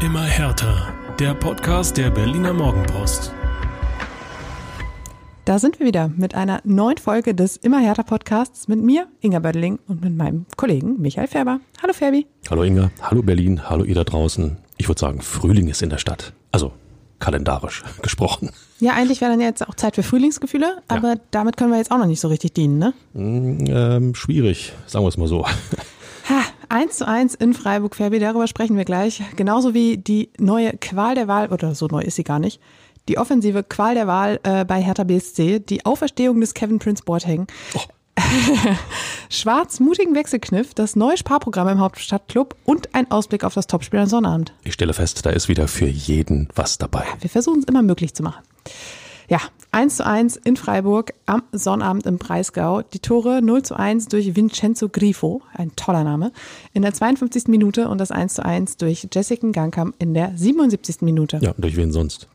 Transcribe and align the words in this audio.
Immer 0.00 0.22
härter. 0.22 0.94
Der 1.18 1.34
Podcast 1.34 1.96
der 1.96 2.10
Berliner 2.10 2.52
Morgenpost. 2.52 3.32
Da 5.44 5.58
sind 5.58 5.80
wir 5.80 5.86
wieder 5.86 6.06
mit 6.16 6.36
einer 6.36 6.60
neuen 6.62 6.98
Folge 6.98 7.34
des 7.34 7.56
Immer 7.56 7.80
härter 7.80 8.04
Podcasts 8.04 8.68
mit 8.68 8.80
mir, 8.80 9.08
Inga 9.22 9.40
Bödeling, 9.40 9.80
und 9.88 10.04
mit 10.04 10.16
meinem 10.16 10.46
Kollegen 10.56 11.00
Michael 11.00 11.26
Färber. 11.26 11.58
Hallo 11.82 11.92
Ferbi. 11.92 12.28
Hallo 12.48 12.62
Inga, 12.62 12.92
hallo 13.02 13.22
Berlin, 13.24 13.68
hallo 13.68 13.82
ihr 13.82 13.96
da 13.96 14.04
draußen. 14.04 14.58
Ich 14.76 14.86
würde 14.86 15.00
sagen, 15.00 15.20
Frühling 15.20 15.66
ist 15.66 15.82
in 15.82 15.90
der 15.90 15.98
Stadt. 15.98 16.32
Also 16.52 16.70
kalendarisch 17.18 17.82
gesprochen. 18.02 18.50
Ja, 18.78 18.92
eigentlich 18.92 19.20
wäre 19.20 19.32
dann 19.32 19.40
jetzt 19.40 19.66
auch 19.66 19.74
Zeit 19.74 19.96
für 19.96 20.04
Frühlingsgefühle, 20.04 20.80
aber 20.86 21.14
ja. 21.14 21.20
damit 21.32 21.56
können 21.56 21.72
wir 21.72 21.78
jetzt 21.78 21.90
auch 21.90 21.98
noch 21.98 22.06
nicht 22.06 22.20
so 22.20 22.28
richtig 22.28 22.52
dienen, 22.54 22.78
ne? 22.78 22.94
Mm, 23.14 23.64
ähm, 23.66 24.14
schwierig, 24.14 24.74
sagen 24.86 25.04
wir 25.04 25.08
es 25.08 25.16
mal 25.16 25.26
so. 25.26 25.44
Ha, 26.70 26.74
1 26.76 26.96
zu 26.96 27.06
1 27.06 27.34
in 27.34 27.54
Freiburg, 27.54 27.96
Ferbi, 27.96 28.18
darüber 28.18 28.46
sprechen 28.46 28.76
wir 28.76 28.84
gleich. 28.84 29.22
Genauso 29.36 29.74
wie 29.74 29.96
die 29.96 30.30
neue 30.38 30.72
Qual 30.72 31.14
der 31.14 31.28
Wahl, 31.28 31.48
oder 31.48 31.74
so 31.74 31.86
neu 31.86 32.00
ist 32.00 32.16
sie 32.16 32.24
gar 32.24 32.38
nicht, 32.38 32.60
die 33.08 33.18
offensive 33.18 33.62
Qual 33.62 33.94
der 33.94 34.06
Wahl 34.06 34.40
äh, 34.42 34.64
bei 34.64 34.82
Hertha 34.82 35.04
BSC, 35.04 35.60
die 35.60 35.84
Auferstehung 35.86 36.40
des 36.40 36.54
Kevin 36.54 36.78
Prince 36.78 37.02
Boateng. 37.04 37.46
Oh. 37.74 37.80
Schwarz 39.30 39.80
mutigen 39.80 40.14
Wechselkniff, 40.14 40.74
das 40.74 40.96
neue 40.96 41.16
Sparprogramm 41.16 41.68
im 41.68 41.78
Hauptstadtclub 41.78 42.56
und 42.64 42.94
ein 42.94 43.10
Ausblick 43.10 43.44
auf 43.44 43.54
das 43.54 43.66
Topspiel 43.66 44.00
am 44.00 44.06
Sonnabend. 44.06 44.52
Ich 44.64 44.74
stelle 44.74 44.92
fest, 44.92 45.24
da 45.24 45.30
ist 45.30 45.48
wieder 45.48 45.68
für 45.68 45.86
jeden 45.86 46.48
was 46.54 46.78
dabei. 46.78 47.04
Wir 47.20 47.30
versuchen 47.30 47.60
es 47.60 47.64
immer 47.66 47.82
möglich 47.82 48.14
zu 48.14 48.22
machen. 48.22 48.42
Ja, 49.28 49.40
1 49.70 49.96
zu 49.96 50.06
1 50.06 50.36
in 50.36 50.56
Freiburg 50.56 51.12
am 51.26 51.42
Sonnabend 51.52 52.06
im 52.06 52.18
Breisgau. 52.18 52.82
Die 52.82 53.00
Tore 53.00 53.42
0 53.42 53.62
zu 53.62 53.74
1 53.76 54.08
durch 54.08 54.34
Vincenzo 54.34 54.88
Grifo, 54.88 55.42
ein 55.52 55.74
toller 55.76 56.04
Name, 56.04 56.32
in 56.72 56.82
der 56.82 56.94
52. 56.94 57.48
Minute 57.48 57.88
und 57.88 57.98
das 57.98 58.10
1 58.10 58.34
zu 58.34 58.44
1 58.44 58.78
durch 58.78 59.08
Jessica 59.12 59.48
Gangkamp 59.50 59.94
in 59.98 60.14
der 60.14 60.32
77. 60.34 61.02
Minute. 61.02 61.38
Ja, 61.42 61.54
durch 61.58 61.76
wen 61.76 61.92
sonst? 61.92 62.28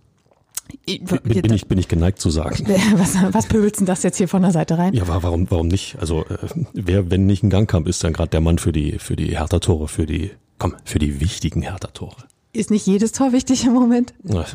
Bin, 0.85 1.05
bin, 1.23 1.53
ich, 1.53 1.67
bin 1.67 1.77
ich 1.77 1.87
geneigt 1.87 2.19
zu 2.19 2.29
sagen. 2.29 2.65
Was, 2.95 3.15
was 3.33 3.47
pöbelst 3.47 3.79
denn 3.79 3.85
das 3.85 4.01
jetzt 4.01 4.17
hier 4.17 4.27
von 4.27 4.41
der 4.41 4.51
Seite 4.51 4.77
rein? 4.77 4.93
Ja, 4.93 5.03
warum, 5.07 5.49
warum 5.51 5.67
nicht? 5.67 5.97
Also 5.99 6.21
äh, 6.25 6.37
wer, 6.73 7.11
wenn 7.11 7.25
nicht 7.25 7.43
ein 7.43 7.49
Gangkamp 7.49 7.87
ist, 7.87 8.03
dann 8.03 8.13
gerade 8.13 8.29
der 8.29 8.41
Mann 8.41 8.57
für 8.57 8.71
die, 8.71 8.97
für 8.97 9.15
die 9.15 9.37
Hertha-Tore, 9.37 9.87
für 9.87 10.05
die, 10.05 10.31
komm, 10.57 10.75
für 10.85 10.99
die 10.99 11.19
wichtigen 11.19 11.61
Hertha-Tore. 11.61 12.15
Ist 12.55 12.69
nicht 12.69 12.85
jedes 12.85 13.11
Tor 13.13 13.31
wichtig 13.31 13.65
im 13.65 13.73
Moment? 13.73 14.13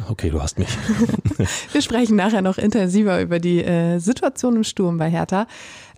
Okay, 0.08 0.30
du 0.30 0.40
hast 0.40 0.56
mich. 0.56 0.68
Wir 1.72 1.82
sprechen 1.82 2.14
nachher 2.14 2.42
noch 2.42 2.56
intensiver 2.56 3.20
über 3.20 3.40
die 3.40 3.64
äh, 3.64 3.98
Situation 3.98 4.54
im 4.54 4.62
Sturm 4.62 4.98
bei 4.98 5.10
Hertha. 5.10 5.48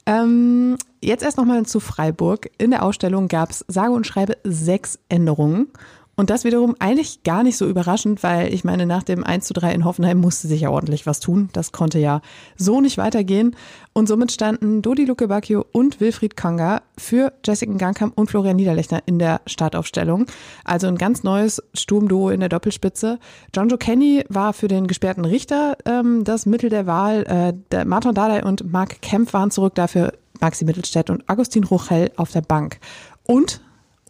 Ähm, 0.07 0.79
jetzt 1.03 1.23
erst 1.23 1.37
nochmal 1.37 1.67
zu 1.67 1.79
Freiburg. 1.79 2.49
In 2.57 2.71
der 2.71 2.85
Ausstellung 2.85 3.29
gab 3.29 3.51
es 3.51 3.67
sage 3.69 3.93
und 3.93 4.07
schreibe 4.07 4.39
sechs 4.45 4.99
Änderungen. 5.11 5.69
Und 6.17 6.29
das 6.29 6.45
wiederum 6.45 6.77
eigentlich 6.79 7.23
gar 7.23 7.43
nicht 7.43 7.57
so 7.57 7.67
überraschend, 7.67 8.23
weil 8.23 8.53
ich 8.53 8.63
meine, 8.63 8.85
nach 8.85 9.03
dem 9.03 9.25
1 9.25 9.47
zu 9.47 9.55
3 9.55 9.73
in 9.73 9.85
Hoffenheim 9.85 10.19
musste 10.19 10.49
sich 10.49 10.61
ja 10.63 10.71
ordentlich 10.71 11.07
was 11.07 11.21
tun. 11.21 11.49
Das 11.55 11.73
konnte 11.73 11.99
ja 11.99 12.21
so 12.57 12.81
nicht 12.81 12.99
weitergehen. 12.99 13.57
Und 13.95 14.07
somit 14.07 14.31
standen 14.31 14.83
Dodi 14.83 15.07
Luke 15.07 15.29
Bacchio 15.29 15.65
und 15.73 16.01
Wilfried 16.01 16.37
Kanga 16.37 16.83
für 16.99 17.33
Jessica 17.45 17.73
Gangkamp 17.73 18.19
und 18.19 18.31
Florian 18.31 18.57
Niederlechner 18.57 19.03
in 19.07 19.19
der 19.19 19.41
Startaufstellung. 19.47 20.27
Also 20.65 20.89
ein 20.89 20.99
ganz 20.99 21.23
neues 21.23 21.63
Sturmduo 21.75 22.29
in 22.29 22.41
der 22.41 22.51
Doppelspitze. 22.51 23.19
John 23.55 23.69
Joe 23.69 23.79
Kenny 23.79 24.25
war 24.29 24.53
für 24.53 24.69
den 24.69 24.87
gesperrten 24.89 25.25
Richter 25.25 25.79
ähm, 25.87 26.25
das 26.25 26.45
Mittel 26.45 26.69
der 26.69 26.87
Wahl. 26.87 27.25
Äh, 27.25 27.55
der 27.73 27.87
Martin 27.87 28.15
Dardai 28.15 28.45
und 28.45 28.71
Marc 28.71 29.01
Kempf 29.01 29.33
waren 29.33 29.51
zurück 29.51 29.75
dafür 29.75 30.13
Maxi 30.41 30.65
Mittelstädt 30.65 31.11
und 31.11 31.29
Agustin 31.29 31.65
Rochel 31.65 32.11
auf 32.17 32.31
der 32.31 32.43
Bank. 32.43 32.79
Und 33.25 33.61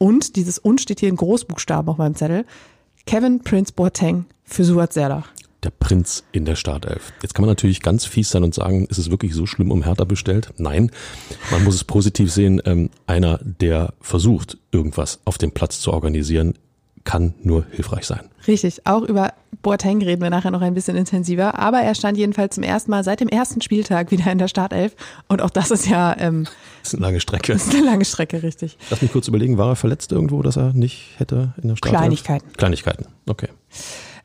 und 0.00 0.36
dieses 0.36 0.58
Und 0.58 0.80
steht 0.80 1.00
hier 1.00 1.10
in 1.10 1.16
Großbuchstaben 1.16 1.88
auf 1.90 1.98
meinem 1.98 2.14
Zettel. 2.14 2.46
Kevin 3.06 3.40
Prince 3.40 3.72
Boateng 3.72 4.24
für 4.44 4.64
Suat 4.64 4.94
Serdar. 4.94 5.24
Der 5.62 5.70
Prinz 5.70 6.24
in 6.32 6.46
der 6.46 6.56
Startelf. 6.56 7.12
Jetzt 7.20 7.34
kann 7.34 7.42
man 7.42 7.50
natürlich 7.50 7.82
ganz 7.82 8.06
fies 8.06 8.30
sein 8.30 8.42
und 8.42 8.54
sagen, 8.54 8.86
ist 8.86 8.96
es 8.96 9.10
wirklich 9.10 9.34
so 9.34 9.44
schlimm 9.44 9.70
um 9.70 9.84
Hertha 9.84 10.04
bestellt? 10.04 10.54
Nein, 10.56 10.90
man 11.50 11.64
muss 11.64 11.74
es 11.74 11.84
positiv 11.84 12.32
sehen. 12.32 12.62
Ähm, 12.64 12.88
einer, 13.06 13.38
der 13.42 13.92
versucht, 14.00 14.56
irgendwas 14.72 15.20
auf 15.26 15.36
dem 15.36 15.52
Platz 15.52 15.80
zu 15.80 15.92
organisieren, 15.92 16.54
kann 17.04 17.34
nur 17.42 17.64
hilfreich 17.70 18.06
sein. 18.06 18.28
Richtig, 18.46 18.86
auch 18.86 19.02
über 19.02 19.32
Boateng 19.62 20.02
reden 20.02 20.22
wir 20.22 20.30
nachher 20.30 20.50
noch 20.50 20.60
ein 20.60 20.74
bisschen 20.74 20.96
intensiver, 20.96 21.58
aber 21.58 21.80
er 21.80 21.94
stand 21.94 22.16
jedenfalls 22.16 22.54
zum 22.54 22.64
ersten 22.64 22.90
Mal 22.90 23.04
seit 23.04 23.20
dem 23.20 23.28
ersten 23.28 23.60
Spieltag 23.60 24.10
wieder 24.10 24.30
in 24.30 24.38
der 24.38 24.48
Startelf 24.48 24.94
und 25.28 25.42
auch 25.42 25.50
das 25.50 25.70
ist 25.70 25.86
ja... 25.86 26.16
Ähm, 26.18 26.44
das 26.82 26.92
ist 26.92 26.94
eine 26.94 27.06
lange 27.06 27.20
Strecke. 27.20 27.52
Das 27.52 27.66
ist 27.66 27.74
eine 27.74 27.84
lange 27.84 28.04
Strecke, 28.04 28.42
richtig. 28.42 28.78
Lass 28.88 29.02
mich 29.02 29.12
kurz 29.12 29.28
überlegen, 29.28 29.58
war 29.58 29.68
er 29.68 29.76
verletzt 29.76 30.12
irgendwo, 30.12 30.42
dass 30.42 30.56
er 30.56 30.72
nicht 30.72 31.14
hätte 31.18 31.54
in 31.62 31.68
der 31.68 31.76
Startelf? 31.76 32.00
Kleinigkeiten. 32.00 32.52
Kleinigkeiten, 32.56 33.06
okay. 33.26 33.48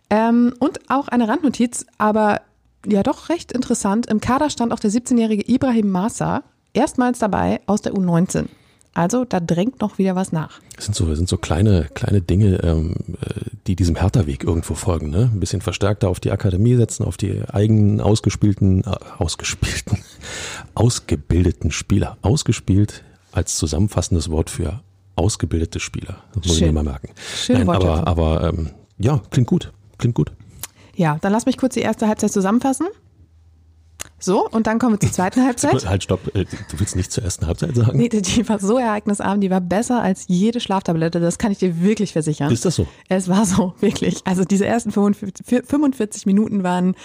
Ähm, 0.09 0.53
und 0.59 0.79
auch 0.89 1.07
eine 1.07 1.27
Randnotiz, 1.27 1.85
aber 1.97 2.41
ja 2.85 3.03
doch 3.03 3.29
recht 3.29 3.51
interessant. 3.51 4.05
Im 4.07 4.21
Kader 4.21 4.49
stand 4.49 4.71
auch 4.71 4.79
der 4.79 4.91
17-jährige 4.91 5.51
Ibrahim 5.51 5.89
Massa, 5.89 6.43
erstmals 6.73 7.19
dabei 7.19 7.61
aus 7.65 7.81
der 7.81 7.93
U19. 7.93 8.45
Also 8.95 9.25
da 9.25 9.41
drängt 9.41 9.81
noch 9.81 9.97
wieder 9.97 10.15
was 10.15 10.31
nach. 10.31 10.61
Das 10.77 10.85
sind 10.85 10.95
so, 10.95 11.05
das 11.05 11.17
sind 11.17 11.27
so 11.27 11.37
kleine, 11.37 11.89
kleine 11.93 12.21
Dinge, 12.21 12.63
ähm, 12.63 12.95
äh, 13.21 13.41
die 13.67 13.75
diesem 13.75 13.97
Hertha-Weg 13.97 14.45
irgendwo 14.45 14.73
folgen. 14.73 15.09
Ne? 15.09 15.29
Ein 15.33 15.41
bisschen 15.41 15.59
verstärkter 15.59 16.07
auf 16.07 16.21
die 16.21 16.31
Akademie 16.31 16.75
setzen, 16.75 17.03
auf 17.03 17.17
die 17.17 17.43
eigenen 17.51 17.99
ausgespielten, 17.99 18.85
äh, 18.85 18.95
ausgespielten, 19.17 19.99
ausgebildeten 20.75 21.71
Spieler. 21.71 22.17
Ausgespielt 22.21 23.03
als 23.33 23.57
zusammenfassendes 23.57 24.31
Wort 24.31 24.49
für 24.49 24.79
ausgebildete 25.17 25.81
Spieler. 25.81 26.23
Das 26.33 26.47
muss 26.47 26.57
Schön. 26.57 26.67
ich 26.67 26.73
mir 26.73 26.83
mal 26.83 26.89
merken. 26.89 27.09
Schön 27.35 27.57
Nein, 27.57 27.69
aber 27.69 28.07
aber 28.07 28.43
ähm, 28.47 28.69
ja, 28.97 29.21
klingt 29.29 29.49
gut. 29.49 29.73
Klingt 29.97 30.15
gut. 30.15 30.31
Ja, 30.95 31.17
dann 31.19 31.33
lass 31.33 31.45
mich 31.45 31.57
kurz 31.57 31.73
die 31.73 31.81
erste 31.81 32.07
Halbzeit 32.07 32.31
zusammenfassen. 32.31 32.87
So, 34.25 34.49
und 34.49 34.65
dann 34.65 34.79
kommen 34.79 34.95
wir 34.95 34.99
zur 34.99 35.11
zweiten 35.11 35.41
Halbzeit. 35.45 35.85
Halt, 35.85 36.03
stopp. 36.03 36.35
Äh, 36.35 36.45
du 36.45 36.79
willst 36.79 36.95
nicht 36.95 37.11
zur 37.11 37.23
ersten 37.23 37.45
Halbzeit 37.45 37.75
sagen? 37.75 37.95
Nee, 37.95 38.09
die 38.09 38.49
war 38.49 38.57
so 38.57 38.79
ereignisarm, 38.79 39.39
die 39.39 39.51
war 39.51 39.61
besser 39.61 40.01
als 40.01 40.25
jede 40.27 40.59
Schlaftablette. 40.59 41.19
Das 41.19 41.37
kann 41.37 41.51
ich 41.51 41.59
dir 41.59 41.79
wirklich 41.79 42.13
versichern. 42.13 42.51
Ist 42.51 42.65
das 42.65 42.75
so? 42.75 42.87
Es 43.07 43.29
war 43.29 43.45
so, 43.45 43.75
wirklich. 43.81 44.21
Also 44.25 44.43
diese 44.43 44.65
ersten 44.65 44.91
45 44.91 46.25
Minuten 46.25 46.63
waren, 46.63 46.95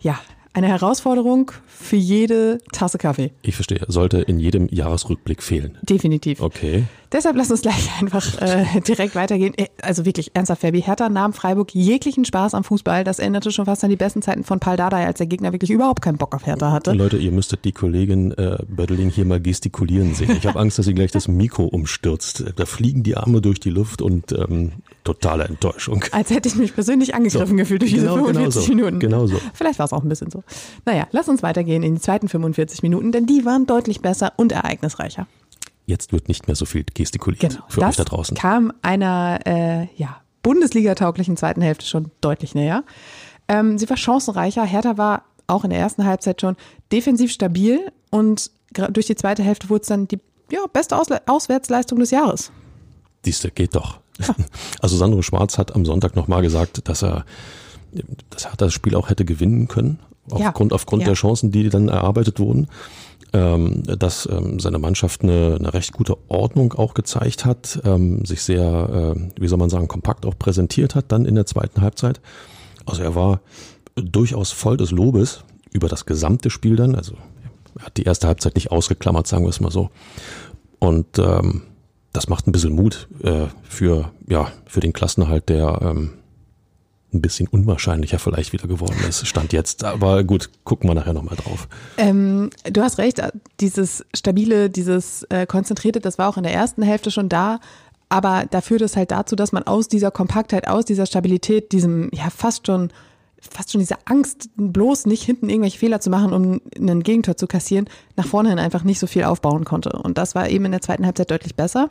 ja, 0.00 0.18
eine 0.52 0.68
Herausforderung 0.68 1.52
für 1.66 1.96
jede 1.96 2.58
Tasse 2.72 2.98
Kaffee. 2.98 3.30
Ich 3.42 3.54
verstehe. 3.54 3.84
Sollte 3.88 4.18
in 4.18 4.40
jedem 4.40 4.68
Jahresrückblick 4.68 5.42
fehlen. 5.42 5.78
Definitiv. 5.82 6.40
Okay. 6.40 6.84
Deshalb 7.12 7.36
lass 7.36 7.50
uns 7.50 7.62
gleich 7.62 7.90
einfach 8.00 8.40
äh, 8.40 8.80
direkt 8.80 9.14
weitergehen. 9.14 9.54
Äh, 9.56 9.66
also 9.82 10.04
wirklich 10.04 10.32
ernsthaft, 10.34 10.62
Fabi. 10.62 10.82
Hertha 10.82 11.08
nahm 11.08 11.32
Freiburg 11.32 11.74
jeglichen 11.74 12.24
Spaß 12.24 12.54
am 12.54 12.64
Fußball. 12.64 13.04
Das 13.04 13.18
änderte 13.18 13.50
schon 13.52 13.66
fast 13.66 13.84
an 13.84 13.90
die 13.90 13.96
besten 13.96 14.22
Zeiten 14.22 14.44
von 14.44 14.60
Paul 14.60 14.76
Dardai, 14.76 15.06
als 15.06 15.18
der 15.18 15.26
Gegner 15.26 15.52
wirklich 15.52 15.70
überhaupt 15.70 16.02
keinen 16.02 16.18
Bock 16.18 16.34
auf 16.34 16.46
Hertha 16.46 16.72
hatte. 16.72 16.92
Leute, 16.92 17.16
ihr 17.16 17.32
müsstet 17.32 17.64
die 17.64 17.72
Kollegin 17.72 18.32
äh, 18.32 18.58
Bödeling 18.68 19.10
hier 19.10 19.24
mal 19.24 19.40
gestikulieren 19.40 20.14
sehen. 20.14 20.36
Ich 20.36 20.46
habe 20.46 20.58
Angst, 20.58 20.78
dass 20.78 20.86
sie 20.86 20.94
gleich 20.94 21.12
das 21.12 21.28
Mikro 21.28 21.64
umstürzt. 21.64 22.44
Da 22.56 22.66
fliegen 22.66 23.02
die 23.02 23.16
Arme 23.16 23.40
durch 23.40 23.60
die 23.60 23.70
Luft 23.70 24.02
und 24.02 24.32
ähm, 24.32 24.72
totale 25.14 25.44
Enttäuschung. 25.44 26.04
Als 26.12 26.30
hätte 26.30 26.48
ich 26.48 26.56
mich 26.56 26.74
persönlich 26.74 27.14
angegriffen 27.14 27.48
so, 27.48 27.56
gefühlt 27.56 27.82
durch 27.82 27.92
genau, 27.92 28.16
diese 28.16 28.24
45 28.24 28.54
genau 28.54 28.66
so, 28.66 28.74
Minuten. 28.74 29.00
Genau 29.00 29.26
so. 29.26 29.40
Vielleicht 29.54 29.78
war 29.78 29.86
es 29.86 29.92
auch 29.92 30.02
ein 30.02 30.08
bisschen 30.08 30.30
so. 30.30 30.42
Naja, 30.84 31.06
lass 31.10 31.28
uns 31.28 31.42
weitergehen 31.42 31.82
in 31.82 31.94
die 31.96 32.00
zweiten 32.00 32.28
45 32.28 32.82
Minuten, 32.82 33.12
denn 33.12 33.26
die 33.26 33.44
waren 33.44 33.66
deutlich 33.66 34.00
besser 34.00 34.32
und 34.36 34.52
ereignisreicher. 34.52 35.26
Jetzt 35.86 36.12
wird 36.12 36.28
nicht 36.28 36.46
mehr 36.46 36.54
so 36.54 36.66
viel 36.66 36.84
gestikuliert 36.94 37.40
genau, 37.40 37.64
für 37.68 37.82
euch 37.82 37.96
da 37.96 38.04
draußen. 38.04 38.36
kam 38.36 38.72
einer 38.82 39.40
äh, 39.44 39.88
ja, 39.96 40.20
Bundesliga-tauglichen 40.42 41.36
zweiten 41.36 41.62
Hälfte 41.62 41.86
schon 41.86 42.10
deutlich 42.20 42.54
näher. 42.54 42.84
Ähm, 43.48 43.78
sie 43.78 43.90
war 43.90 43.96
chancenreicher. 43.96 44.64
Hertha 44.64 44.96
war 44.96 45.24
auch 45.48 45.64
in 45.64 45.70
der 45.70 45.80
ersten 45.80 46.04
Halbzeit 46.04 46.40
schon 46.40 46.56
defensiv 46.92 47.32
stabil 47.32 47.90
und 48.10 48.50
durch 48.90 49.06
die 49.06 49.16
zweite 49.16 49.42
Hälfte 49.42 49.68
wurde 49.68 49.82
es 49.82 49.88
dann 49.88 50.06
die 50.06 50.20
ja, 50.50 50.60
beste 50.72 50.96
Ausle 50.96 51.22
Auswärtsleistung 51.26 51.98
des 51.98 52.10
Jahres. 52.10 52.52
Diese 53.24 53.50
geht 53.50 53.74
doch. 53.74 53.99
Also 54.80 54.96
Sandro 54.96 55.22
Schwarz 55.22 55.58
hat 55.58 55.74
am 55.74 55.84
Sonntag 55.84 56.16
nochmal 56.16 56.42
gesagt, 56.42 56.88
dass 56.88 57.02
er, 57.02 57.24
dass 58.30 58.46
er 58.46 58.56
das 58.56 58.72
Spiel 58.72 58.94
auch 58.94 59.10
hätte 59.10 59.24
gewinnen 59.24 59.68
können, 59.68 59.98
aufgrund, 60.30 60.72
ja. 60.72 60.74
aufgrund 60.74 61.02
ja. 61.02 61.06
der 61.08 61.14
Chancen, 61.14 61.50
die 61.50 61.68
dann 61.68 61.88
erarbeitet 61.88 62.38
wurden. 62.38 62.68
Ähm, 63.32 63.84
dass 63.84 64.26
ähm, 64.26 64.58
seine 64.58 64.80
Mannschaft 64.80 65.22
eine, 65.22 65.54
eine 65.56 65.72
recht 65.72 65.92
gute 65.92 66.16
Ordnung 66.26 66.72
auch 66.72 66.94
gezeigt 66.94 67.44
hat, 67.44 67.80
ähm, 67.84 68.24
sich 68.24 68.42
sehr, 68.42 69.14
äh, 69.16 69.40
wie 69.40 69.46
soll 69.46 69.58
man 69.58 69.70
sagen, 69.70 69.86
kompakt 69.86 70.26
auch 70.26 70.36
präsentiert 70.36 70.96
hat 70.96 71.12
dann 71.12 71.26
in 71.26 71.36
der 71.36 71.46
zweiten 71.46 71.80
Halbzeit. 71.80 72.20
Also 72.86 73.04
er 73.04 73.14
war 73.14 73.40
durchaus 73.94 74.50
voll 74.50 74.76
des 74.76 74.90
Lobes 74.90 75.44
über 75.72 75.88
das 75.88 76.06
gesamte 76.06 76.50
Spiel 76.50 76.74
dann. 76.74 76.96
Also 76.96 77.14
er 77.78 77.86
hat 77.86 77.96
die 77.96 78.02
erste 78.02 78.26
Halbzeit 78.26 78.56
nicht 78.56 78.72
ausgeklammert, 78.72 79.28
sagen 79.28 79.44
wir 79.44 79.50
es 79.50 79.60
mal 79.60 79.70
so. 79.70 79.90
Und 80.80 81.18
ähm, 81.18 81.62
das 82.12 82.28
macht 82.28 82.46
ein 82.46 82.52
bisschen 82.52 82.72
Mut 82.72 83.08
äh, 83.22 83.46
für, 83.62 84.12
ja, 84.28 84.50
für 84.66 84.80
den 84.80 84.92
Klassenerhalt, 84.92 85.48
der 85.48 85.80
ähm, 85.82 86.14
ein 87.12 87.20
bisschen 87.20 87.48
unwahrscheinlicher 87.48 88.18
vielleicht 88.18 88.52
wieder 88.52 88.68
geworden 88.68 88.96
ist, 89.08 89.26
stand 89.26 89.52
jetzt. 89.52 89.84
Aber 89.84 90.22
gut, 90.24 90.50
gucken 90.64 90.88
wir 90.88 90.94
nachher 90.94 91.12
nochmal 91.12 91.36
drauf. 91.36 91.68
Ähm, 91.96 92.50
du 92.64 92.82
hast 92.82 92.98
recht, 92.98 93.20
dieses 93.60 94.04
stabile, 94.14 94.70
dieses 94.70 95.24
äh, 95.24 95.46
konzentrierte, 95.46 96.00
das 96.00 96.18
war 96.18 96.28
auch 96.28 96.36
in 96.36 96.44
der 96.44 96.52
ersten 96.52 96.82
Hälfte 96.82 97.10
schon 97.10 97.28
da. 97.28 97.60
Aber 98.08 98.44
da 98.50 98.60
führt 98.60 98.82
es 98.82 98.96
halt 98.96 99.12
dazu, 99.12 99.36
dass 99.36 99.52
man 99.52 99.62
aus 99.64 99.86
dieser 99.86 100.10
Kompaktheit, 100.10 100.66
aus 100.66 100.84
dieser 100.84 101.06
Stabilität, 101.06 101.70
diesem 101.72 102.10
ja 102.12 102.28
fast 102.30 102.66
schon 102.66 102.90
fast 103.40 103.72
schon 103.72 103.80
diese 103.80 103.96
Angst, 104.06 104.50
bloß 104.56 105.06
nicht 105.06 105.22
hinten 105.22 105.48
irgendwelche 105.48 105.78
Fehler 105.78 106.00
zu 106.00 106.10
machen, 106.10 106.32
um 106.32 106.60
einen 106.76 107.02
Gegentor 107.02 107.36
zu 107.36 107.46
kassieren, 107.46 107.88
nach 108.16 108.26
vorne 108.26 108.50
hin 108.50 108.58
einfach 108.58 108.84
nicht 108.84 108.98
so 108.98 109.06
viel 109.06 109.24
aufbauen 109.24 109.64
konnte. 109.64 109.90
Und 109.90 110.18
das 110.18 110.34
war 110.34 110.48
eben 110.48 110.66
in 110.66 110.72
der 110.72 110.82
zweiten 110.82 111.06
Halbzeit 111.06 111.30
deutlich 111.30 111.56
besser. 111.56 111.90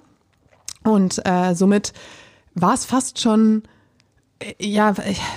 Und 0.83 1.21
äh, 1.25 1.55
somit 1.55 1.93
war 2.55 2.73
es 2.73 2.85
fast 2.85 3.19
schon, 3.19 3.63
äh, 4.39 4.53
ja, 4.59 4.93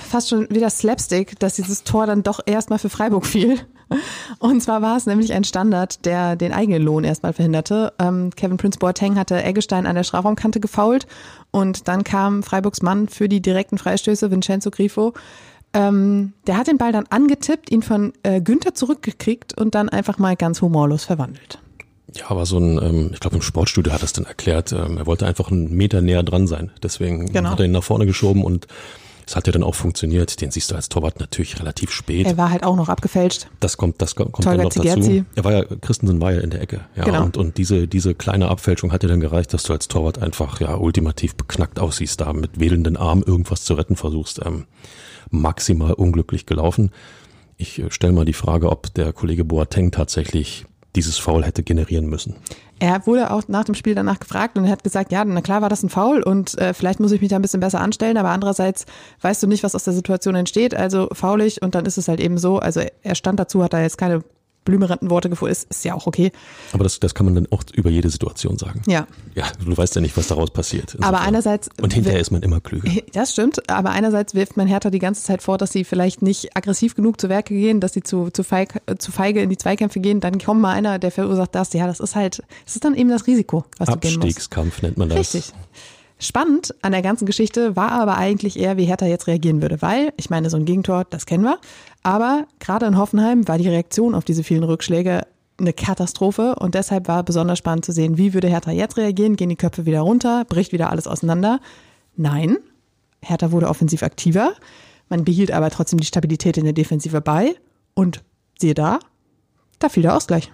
fast 0.09 0.29
schon 0.29 0.49
wieder 0.51 0.71
Slapstick, 0.71 1.39
dass 1.41 1.55
dieses 1.55 1.85
Tor 1.85 2.07
dann 2.07 2.23
doch 2.23 2.41
erstmal 2.45 2.79
für 2.79 2.91
Freiburg 2.91 3.27
fiel. 3.27 3.59
Und 4.39 4.63
zwar 4.63 4.81
war 4.83 4.97
es 4.97 5.07
nämlich 5.07 5.33
ein 5.33 5.45
Standard, 5.45 6.05
der 6.07 6.37
den 6.37 6.53
eigenen 6.53 6.83
Lohn 6.83 7.05
erstmal 7.05 7.33
verhinderte. 7.33 7.93
Ähm, 7.99 8.31
Kevin 8.35 8.57
Prince 8.57 8.79
Boateng 8.79 9.19
hatte 9.19 9.43
Eggestein 9.43 9.87
an 9.87 9.97
der 9.97 10.05
Strafraumkante 10.05 10.61
gefault 10.61 11.07
und 11.51 11.89
dann 11.89 12.05
kam 12.05 12.43
Freiburgs 12.43 12.81
Mann 12.83 13.09
für 13.09 13.29
die 13.29 13.43
direkten 13.43 13.77
Freistöße, 13.79 14.31
Vincenzo 14.31 14.71
Grifo. 14.71 15.13
Ähm, 15.75 16.35
der 16.47 16.59
hat 16.59 16.67
den 16.67 16.79
Ball 16.79 16.93
dann 16.93 17.07
angetippt, 17.09 17.71
ihn 17.71 17.83
von 17.83 18.13
äh, 18.23 18.41
Günther 18.41 18.75
zurückgekriegt 18.75 19.59
und 19.59 19.75
dann 19.75 19.89
einfach 19.89 20.19
mal 20.19 20.37
ganz 20.37 20.61
humorlos 20.61 21.05
verwandelt. 21.05 21.59
Ja, 22.15 22.31
aber 22.31 22.45
so 22.45 22.59
ein, 22.59 22.79
ähm, 22.83 23.11
ich 23.13 23.21
glaube 23.21 23.37
im 23.37 23.43
Sportstudio 23.43 23.93
hat 23.93 24.03
er 24.03 24.05
es 24.05 24.13
dann 24.13 24.27
erklärt, 24.27 24.73
ähm, 24.73 24.99
er 24.99 25.07
wollte 25.07 25.27
einfach 25.27 25.51
einen 25.51 25.75
Meter 25.75 26.03
näher 26.03 26.23
dran 26.23 26.47
sein. 26.47 26.71
Deswegen 26.83 27.33
genau. 27.33 27.51
hat 27.51 27.61
er 27.61 27.67
ihn 27.67 27.73
nach 27.73 27.83
vorne 27.83 28.07
geschoben 28.07 28.45
und 28.45 28.67
es 29.27 29.37
hat 29.37 29.47
ja 29.47 29.53
dann 29.53 29.63
auch 29.63 29.75
funktioniert. 29.75 30.41
Den 30.41 30.51
siehst 30.51 30.71
du 30.71 30.75
als 30.75 30.89
Torwart 30.89 31.21
natürlich 31.21 31.59
relativ 31.59 31.91
spät. 31.91 32.27
Er 32.27 32.37
war 32.37 32.51
halt 32.51 32.65
auch 32.65 32.77
noch 32.77 32.89
abgefälscht. 32.89 33.47
Das 33.61 33.77
kommt, 33.77 34.03
das 34.03 34.15
kommt 34.15 34.45
dann 34.45 34.59
noch 34.59 34.73
dazu. 34.73 35.25
Er 35.35 35.45
war 35.45 35.53
ja, 35.53 35.65
Christensen 35.81 36.21
war 36.21 36.33
ja 36.33 36.41
in 36.41 36.51
der 36.51 36.61
Ecke. 36.61 36.83
Ja, 36.97 37.05
genau. 37.05 37.25
und, 37.25 37.37
und 37.37 37.57
diese, 37.57 37.87
diese 37.87 38.15
kleine 38.15 38.49
Abfälschung 38.49 38.93
hat 38.93 39.03
dir 39.03 39.09
dann 39.09 39.21
gereicht, 39.21 39.55
dass 39.55 39.63
du 39.63 39.73
als 39.73 39.89
Torwart 39.89 40.21
einfach, 40.21 40.61
ja, 40.61 40.75
ultimativ 40.75 41.37
beknackt 41.37 41.79
aussiehst, 41.79 42.21
da 42.21 42.33
mit 42.33 42.59
wedelnden 42.61 42.97
Armen 42.97 43.23
irgendwas 43.23 43.65
zu 43.65 43.75
retten 43.75 43.97
versuchst. 43.97 44.41
Ähm, 44.45 44.67
maximal 45.31 45.93
unglücklich 45.93 46.47
gelaufen. 46.47 46.91
Ich 47.57 47.79
äh, 47.79 47.91
stelle 47.91 48.13
mal 48.13 48.25
die 48.25 48.33
Frage, 48.33 48.71
ob 48.71 48.93
der 48.95 49.13
Kollege 49.13 49.45
Boateng 49.45 49.91
tatsächlich 49.91 50.67
dieses 50.95 51.19
Foul 51.19 51.45
hätte 51.45 51.63
generieren 51.63 52.07
müssen. 52.07 52.37
Er 52.79 53.07
wurde 53.07 53.31
auch 53.31 53.45
nach 53.49 53.65
dem 53.65 53.75
Spiel 53.75 53.95
danach 53.95 54.21
gefragt 54.21 54.59
und 54.59 54.65
er 54.65 54.73
hat 54.73 54.85
gesagt, 54.85 55.13
ja, 55.13 55.25
na 55.25 55.41
klar 55.41 55.63
war 55.63 55.69
das 55.69 55.83
ein 55.83 55.89
Foul 55.89 56.23
und 56.23 56.59
äh, 56.59 56.75
vielleicht 56.75 57.01
muss 57.01 57.13
ich 57.13 57.21
mich 57.21 57.31
da 57.31 57.37
ein 57.37 57.43
bisschen 57.43 57.61
besser 57.61 57.81
anstellen, 57.81 58.17
aber 58.17 58.31
andererseits 58.31 58.87
weißt 59.21 59.43
du 59.43 59.47
nicht, 59.47 59.63
was 59.63 59.75
aus 59.75 59.85
der 59.85 59.95
Situation 59.95 60.35
entsteht, 60.35 60.75
also 60.75 61.09
faulig 61.13 61.63
und 61.63 61.75
dann 61.75 61.87
ist 61.87 61.97
es 61.97 62.09
halt 62.09 62.21
eben 62.21 62.39
so. 62.39 62.59
Also 62.59 62.83
er 63.03 63.15
stand 63.15 63.39
dazu, 63.39 63.63
hat 63.63 63.73
da 63.73 63.81
jetzt 63.81 63.99
keine 63.99 64.23
blümerenden 64.65 65.11
Worte 65.11 65.29
gefunden 65.29 65.53
ist, 65.53 65.71
ist 65.71 65.85
ja 65.85 65.95
auch 65.95 66.07
okay. 66.07 66.33
Aber 66.73 66.85
das, 66.85 67.01
das 67.01 67.15
kann 67.15 67.27
man 67.27 67.35
dann 67.35 67.47
auch 67.51 67.63
über 67.75 67.91
jede 67.91 68.11
Situation 68.11 68.59
sagen. 68.59 68.83
Ja. 68.87 69.07
Ja, 69.35 69.45
du 69.65 69.77
weißt 69.77 69.95
ja 69.95 70.01
nicht, 70.01 70.17
was 70.17 70.29
daraus 70.29 70.51
passiert. 70.51 70.95
Insofern. 70.95 71.05
Aber 71.15 71.21
einerseits. 71.21 71.69
Und 71.81 71.93
hinterher 71.93 72.21
ist 72.21 72.31
man 72.31 72.43
immer 72.43 72.61
klüger. 72.61 72.91
Das 73.13 73.33
stimmt. 73.33 73.69
Aber 73.69 73.91
einerseits 73.91 74.35
wirft 74.35 74.57
man 74.57 74.67
Hertha 74.67 74.91
die 74.91 74.99
ganze 74.99 75.23
Zeit 75.23 75.43
vor, 75.43 75.59
dass 75.59 75.73
sie 75.73 75.85
vielleicht 75.85 76.23
nicht 76.23 76.57
aggressiv 76.57 76.95
genug 76.95 77.21
zu 77.21 77.29
Werke 77.29 77.55
gehen, 77.55 77.81
dass 77.81 77.93
sie 77.93 78.03
zu, 78.03 78.31
zu, 78.31 78.43
feig, 78.43 78.81
zu 78.99 79.13
feige 79.13 79.43
in 79.43 79.51
die 79.51 79.59
Zweikämpfe 79.59 80.01
gehen. 80.01 80.21
Dann 80.21 80.39
kommt 80.39 80.61
mal 80.61 80.73
einer, 80.73 80.99
der 80.99 81.11
verursacht 81.11 81.55
das. 81.55 81.73
Ja, 81.73 81.87
das 81.87 82.01
ist 82.01 82.15
halt, 82.15 82.43
das 82.65 82.75
ist 82.75 82.85
dann 82.85 82.95
eben 82.95 83.11
das 83.11 83.27
Risiko, 83.27 83.65
was 83.79 83.89
du 83.89 83.97
gehen 83.99 84.15
musst. 84.15 84.25
Abstiegskampf 84.25 84.83
nennt 84.83 84.97
man 84.97 85.09
das. 85.09 85.19
Richtig. 85.19 85.53
Spannend 86.23 86.73
an 86.83 86.93
der 86.93 87.03
ganzen 87.03 87.27
Geschichte 87.27 87.75
war 87.75 87.91
aber 87.91 88.17
eigentlich 88.17 88.57
eher, 88.57 88.77
wie 88.77 88.85
Hertha 88.85 89.07
jetzt 89.07 89.27
reagieren 89.27 89.61
würde, 89.61 89.83
weil, 89.83 90.13
ich 90.17 90.31
meine, 90.31 90.51
so 90.51 90.57
ein 90.57 90.65
Gegentor, 90.65 91.05
das 91.11 91.27
kennen 91.27 91.43
wir. 91.43 91.59
Aber 92.03 92.47
gerade 92.59 92.87
in 92.87 92.99
Hoffenheim 92.99 93.47
war 93.47 93.59
die 93.59 93.69
Reaktion 93.69 94.15
auf 94.15 94.25
diese 94.25 94.43
vielen 94.43 94.65
Rückschläge 94.65 95.23
eine 95.59 95.73
Katastrophe 95.73 96.57
und 96.57 96.75
deshalb 96.75 97.09
war 97.09 97.23
besonders 97.23 97.59
spannend 97.59 97.85
zu 97.85 97.93
sehen, 97.93 98.19
wie 98.19 98.35
würde 98.35 98.49
Hertha 98.49 98.73
jetzt 98.73 98.97
reagieren, 98.97 99.37
gehen 99.37 99.49
die 99.49 99.57
Köpfe 99.57 99.87
wieder 99.87 100.01
runter, 100.01 100.45
bricht 100.45 100.73
wieder 100.73 100.91
alles 100.91 101.07
auseinander. 101.07 101.61
Nein, 102.17 102.59
Hertha 103.21 103.53
wurde 103.53 103.69
offensiv 103.69 104.03
aktiver, 104.03 104.55
man 105.09 105.25
behielt 105.25 105.53
aber 105.53 105.71
trotzdem 105.71 106.01
die 106.01 106.07
Stabilität 106.07 106.57
in 106.57 106.65
der 106.65 106.73
Defensive 106.73 107.21
bei 107.21 107.55
und 107.95 108.23
siehe 108.59 108.75
da, 108.75 108.99
da 109.79 109.89
fiel 109.89 110.03
der 110.03 110.17
Ausgleich. 110.17 110.51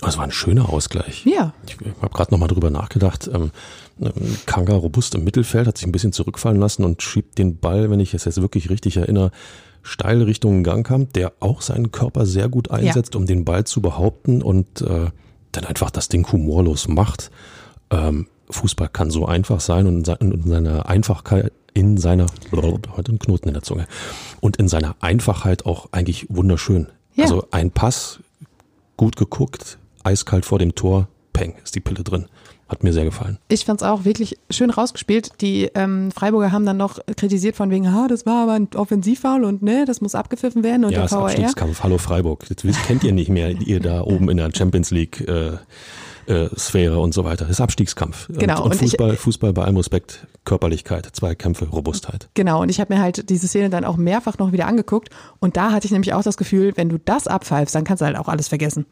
Das 0.00 0.18
war 0.18 0.24
ein 0.24 0.32
schöner 0.32 0.68
Ausgleich. 0.70 1.24
Ja. 1.24 1.54
Ich 1.66 1.76
habe 2.02 2.12
gerade 2.12 2.32
nochmal 2.32 2.48
drüber 2.48 2.70
nachgedacht. 2.70 3.30
Ähm, 3.32 3.50
Kanga 4.46 4.74
robust 4.74 5.14
im 5.14 5.24
Mittelfeld, 5.24 5.68
hat 5.68 5.78
sich 5.78 5.86
ein 5.86 5.92
bisschen 5.92 6.12
zurückfallen 6.12 6.58
lassen 6.58 6.84
und 6.84 7.02
schiebt 7.02 7.38
den 7.38 7.58
Ball, 7.58 7.90
wenn 7.90 8.00
ich 8.00 8.12
es 8.12 8.24
jetzt 8.24 8.40
wirklich 8.42 8.70
richtig 8.70 8.96
erinnere, 8.96 9.30
steil 9.82 10.22
Richtung 10.22 10.64
Gangkamp, 10.64 11.12
der 11.12 11.32
auch 11.40 11.60
seinen 11.60 11.92
Körper 11.92 12.26
sehr 12.26 12.48
gut 12.48 12.70
einsetzt, 12.70 13.14
ja. 13.14 13.20
um 13.20 13.26
den 13.26 13.44
Ball 13.44 13.64
zu 13.64 13.80
behaupten 13.80 14.42
und 14.42 14.80
äh, 14.80 15.10
dann 15.52 15.64
einfach 15.64 15.90
das 15.90 16.08
Ding 16.08 16.30
humorlos 16.30 16.88
macht. 16.88 17.30
Ähm, 17.90 18.26
Fußball 18.50 18.88
kann 18.88 19.10
so 19.10 19.26
einfach 19.26 19.60
sein 19.60 19.86
und 19.86 20.08
in 20.08 20.42
seiner 20.42 20.88
Einfachkeit, 20.88 21.52
in 21.72 21.96
seiner, 21.96 22.26
heute 22.96 23.12
ein 23.12 23.18
Knoten 23.18 23.48
in 23.48 23.54
der 23.54 23.62
Zunge, 23.62 23.86
und 24.40 24.56
in 24.56 24.68
seiner 24.68 24.96
Einfachheit 25.00 25.66
auch 25.66 25.88
eigentlich 25.92 26.26
wunderschön. 26.28 26.88
Ja. 27.14 27.24
Also 27.24 27.46
ein 27.50 27.70
Pass, 27.70 28.20
gut 28.96 29.16
geguckt, 29.16 29.78
eiskalt 30.04 30.44
vor 30.44 30.58
dem 30.58 30.74
Tor, 30.74 31.08
peng, 31.32 31.54
ist 31.62 31.74
die 31.74 31.80
Pille 31.80 32.04
drin. 32.04 32.26
Hat 32.66 32.82
mir 32.82 32.94
sehr 32.94 33.04
gefallen. 33.04 33.38
Ich 33.48 33.66
fand 33.66 33.82
es 33.82 33.86
auch 33.86 34.06
wirklich 34.06 34.38
schön 34.48 34.70
rausgespielt. 34.70 35.32
Die 35.42 35.70
ähm, 35.74 36.10
Freiburger 36.10 36.50
haben 36.50 36.64
dann 36.64 36.78
noch 36.78 36.98
kritisiert 37.16 37.56
von 37.56 37.70
wegen, 37.70 37.86
ah, 37.86 38.08
das 38.08 38.24
war 38.24 38.44
aber 38.44 38.52
ein 38.52 38.68
Offensivfoul 38.74 39.44
und 39.44 39.62
ne, 39.62 39.84
das 39.84 40.00
muss 40.00 40.14
abgepfiffen 40.14 40.62
werden 40.62 40.86
und 40.86 40.92
ja, 40.92 41.00
der 41.00 41.10
VAR. 41.10 41.24
Abstiegskampf. 41.24 41.82
Hallo 41.82 41.98
Freiburg. 41.98 42.46
Das 42.48 42.82
kennt 42.86 43.04
ihr 43.04 43.12
nicht 43.12 43.28
mehr, 43.28 43.50
ihr 43.50 43.80
da 43.80 44.00
oben 44.00 44.30
in 44.30 44.38
der 44.38 44.50
Champions 44.54 44.90
League 44.90 45.20
äh, 45.28 45.58
äh, 46.26 46.48
Sphäre 46.56 46.98
und 47.00 47.12
so 47.12 47.24
weiter. 47.24 47.44
Das 47.44 47.50
ist 47.50 47.60
Abstiegskampf. 47.60 48.28
Genau. 48.28 48.64
Und, 48.64 48.72
und 48.72 48.76
Fußball, 48.76 49.14
ich, 49.14 49.20
Fußball 49.20 49.52
bei 49.52 49.64
allem 49.64 49.76
Respekt, 49.76 50.26
Körperlichkeit, 50.44 51.08
Zweikämpfe, 51.12 51.66
Robustheit. 51.66 52.28
Genau. 52.32 52.62
Und 52.62 52.70
ich 52.70 52.80
habe 52.80 52.94
mir 52.94 53.00
halt 53.00 53.28
diese 53.28 53.46
Szene 53.46 53.70
dann 53.70 53.84
auch 53.84 53.96
mehrfach 53.96 54.38
noch 54.38 54.52
wieder 54.52 54.66
angeguckt. 54.66 55.10
Und 55.38 55.56
da 55.58 55.72
hatte 55.72 55.86
ich 55.86 55.92
nämlich 55.92 56.14
auch 56.14 56.22
das 56.22 56.38
Gefühl, 56.38 56.72
wenn 56.76 56.88
du 56.88 56.98
das 56.98 57.26
abpfeifst, 57.26 57.74
dann 57.74 57.84
kannst 57.84 58.00
du 58.00 58.06
halt 58.06 58.16
auch 58.16 58.28
alles 58.28 58.48
vergessen. 58.48 58.86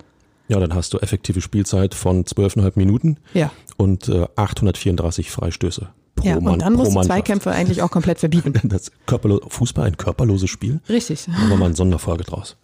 Ja, 0.53 0.61
dann 0.61 0.75
hast 0.75 0.93
du 0.93 0.99
effektive 0.99 1.41
Spielzeit 1.41 1.95
von 1.95 2.27
zwölfeinhalb 2.27 2.77
Minuten 2.77 3.17
ja. 3.33 3.51
und 3.79 4.09
äh, 4.11 4.27
834 4.37 5.31
Freistöße. 5.31 5.89
Pro 6.15 6.29
ja, 6.29 6.39
Mann, 6.41 6.55
und 6.55 6.63
dann 6.63 6.75
musst 6.75 6.95
du 6.95 7.01
Zweikämpfe 7.01 7.51
eigentlich 7.51 7.81
auch 7.81 7.91
komplett 7.91 8.19
verbieten. 8.19 8.53
Das 8.69 8.93
Fußball 9.49 9.87
ein 9.87 9.97
körperloses 9.97 10.51
Spiel. 10.51 10.81
Richtig. 10.91 11.27
Machen 11.27 11.49
wir 11.49 11.57
mal 11.57 11.67
eine 11.67 11.75
Sonderfolge 11.75 12.25
draus. 12.25 12.59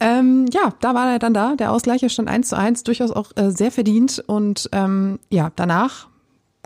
Ähm, 0.00 0.46
ja, 0.52 0.74
da 0.80 0.94
war 0.94 1.12
er 1.12 1.18
dann 1.20 1.32
da. 1.32 1.54
Der 1.54 1.70
Ausgleicher 1.70 2.08
stand 2.08 2.28
1 2.28 2.48
zu 2.48 2.56
1, 2.56 2.82
durchaus 2.82 3.12
auch 3.12 3.30
äh, 3.36 3.50
sehr 3.50 3.70
verdient. 3.70 4.22
Und 4.26 4.68
ähm, 4.72 5.20
ja, 5.30 5.52
danach 5.54 6.08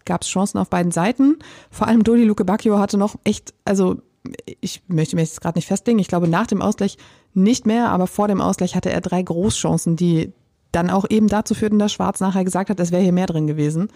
gab 0.07 0.23
es 0.23 0.29
Chancen 0.29 0.57
auf 0.57 0.71
beiden 0.71 0.91
Seiten. 0.91 1.39
Vor 1.71 1.87
allem 1.87 2.03
Dodi 2.03 2.25
Luke 2.25 2.47
Bacchio 2.47 2.79
hatte 2.79 2.97
noch 2.97 3.17
echt, 3.25 3.53
also 3.67 3.99
ich 4.61 4.83
möchte 4.89 5.17
mir 5.17 5.23
jetzt 5.23 5.41
gerade 5.41 5.59
nicht 5.59 5.69
festlegen, 5.69 5.99
ich 5.99 6.09
glaube 6.09 6.29
nach 6.29 6.47
dem 6.47 6.63
Ausgleich 6.63 6.97
nicht 7.33 7.67
mehr, 7.67 7.89
aber 7.89 8.07
vor 8.07 8.29
dem 8.29 8.41
Ausgleich 8.41 8.75
hatte 8.75 8.91
er 8.91 9.01
drei 9.01 9.23
Großchancen, 9.23 9.97
die 9.97 10.33
dann 10.73 10.91
auch 10.91 11.07
eben 11.09 11.29
dazu 11.29 11.55
führten, 11.55 11.79
dass 11.79 11.93
Schwarz 11.93 12.21
nachher 12.21 12.45
gesagt 12.45 12.71
hat, 12.71 12.79
es 12.81 12.93
wäre 12.93 13.03
hier 13.03 13.13
mehr 13.13 13.27
drin 13.27 13.47
gewesen 13.47 13.89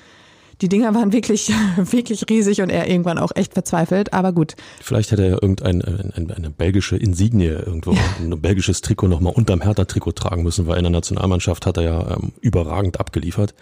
die 0.60 0.68
Dinger 0.68 0.94
waren 0.94 1.12
wirklich, 1.12 1.52
wirklich 1.76 2.24
riesig 2.28 2.62
und 2.62 2.70
er 2.70 2.88
irgendwann 2.88 3.18
auch 3.18 3.32
echt 3.34 3.54
verzweifelt, 3.54 4.12
aber 4.12 4.32
gut. 4.32 4.54
Vielleicht 4.80 5.10
hätte 5.12 5.24
er 5.24 5.42
irgendeine 5.42 6.12
ein, 6.14 6.30
eine 6.30 6.50
belgische 6.50 6.96
Insignie 6.96 7.46
irgendwo, 7.46 7.92
ja. 7.92 8.00
ein 8.20 8.40
belgisches 8.40 8.80
Trikot 8.80 9.08
nochmal 9.08 9.32
unterm 9.32 9.60
Hertha-Trikot 9.60 10.12
tragen 10.12 10.42
müssen, 10.42 10.66
weil 10.66 10.78
in 10.78 10.84
der 10.84 10.90
Nationalmannschaft 10.90 11.66
hat 11.66 11.76
er 11.76 11.82
ja 11.82 12.16
ähm, 12.16 12.32
überragend 12.40 13.00
abgeliefert. 13.00 13.54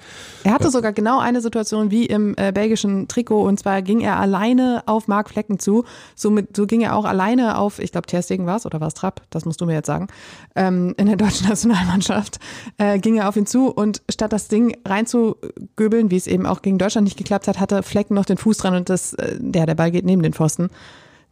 Er 0.45 0.53
hatte 0.53 0.65
ja. 0.65 0.71
sogar 0.71 0.93
genau 0.93 1.19
eine 1.19 1.41
Situation 1.41 1.91
wie 1.91 2.07
im 2.07 2.35
äh, 2.37 2.53
belgischen 2.53 3.09
Trikot 3.09 3.43
und 3.43 3.59
zwar 3.59 3.83
ging 3.83 4.01
er 4.01 4.19
alleine 4.19 4.83
auf 4.87 5.09
Mark 5.09 5.31
Flecken 5.31 5.59
zu, 5.59 5.85
somit, 6.15 6.57
so 6.57 6.67
ging 6.67 6.83
er 6.83 6.97
auch 6.97 7.05
alleine 7.05 7.59
auf, 7.59 7.79
ich 7.79 7.93
glaube 7.93 8.07
Ter 8.07 8.23
Stegen 8.23 8.47
war 8.47 8.57
es 8.57 8.67
oder 8.67 8.81
war 8.81 8.89
es 8.89 8.95
Trapp, 8.95 9.23
das 9.31 9.45
musst 9.45 9.61
du 9.61 9.67
mir 9.67 9.75
jetzt 9.75 9.87
sagen, 9.87 10.09
ähm, 10.57 10.95
in 10.97 11.07
der 11.07 11.17
deutschen 11.17 11.49
Nationalmannschaft, 11.49 12.39
äh, 12.79 12.99
ging 12.99 13.17
er 13.17 13.29
auf 13.29 13.37
ihn 13.37 13.47
zu 13.47 13.69
und 13.69 14.03
statt 14.11 14.33
das 14.33 14.49
Ding 14.49 14.77
reinzugöbeln, 14.87 16.11
wie 16.11 16.17
es 16.17 16.27
eben 16.27 16.47
auch 16.47 16.63
gegen 16.63 16.79
Deutschland 16.83 17.05
nicht 17.05 17.17
geklappt 17.17 17.49
hat, 17.49 17.59
hatte 17.59 17.83
Flecken 17.83 18.15
noch 18.15 18.25
den 18.25 18.37
Fuß 18.37 18.59
dran 18.59 18.75
und 18.75 18.89
das, 18.89 19.15
äh, 19.15 19.37
der, 19.39 19.67
der 19.67 19.75
Ball 19.75 19.91
geht 19.91 20.05
neben 20.05 20.23
den 20.23 20.33
Pfosten. 20.33 20.71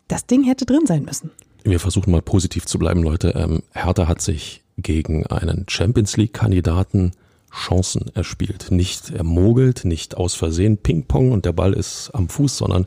Das 0.09 0.27
Ding 0.27 0.45
hätte 0.45 0.67
drin 0.67 0.87
sein 0.87 1.05
müssen. 1.05 1.31
Wir 1.63 1.79
versuchen 1.79 2.11
mal 2.11 2.23
positiv 2.23 2.67
zu 2.67 2.79
bleiben, 2.79 3.03
Leute. 3.03 3.35
Ähm, 3.37 3.63
Hertha 3.73 4.09
hat 4.09 4.21
sich 4.21 4.63
gegen 4.79 5.27
einen 5.27 5.67
Champions 5.69 6.17
League-Kandidaten 6.17 7.13
Chancen 7.53 8.11
erspielt. 8.15 8.71
Nicht 8.71 9.11
ermogelt, 9.11 9.85
nicht 9.85 10.17
aus 10.17 10.35
Versehen 10.35 10.79
Ping-Pong 10.79 11.33
und 11.33 11.45
der 11.45 11.53
Ball 11.53 11.73
ist 11.73 12.11
am 12.13 12.29
Fuß, 12.29 12.57
sondern 12.57 12.87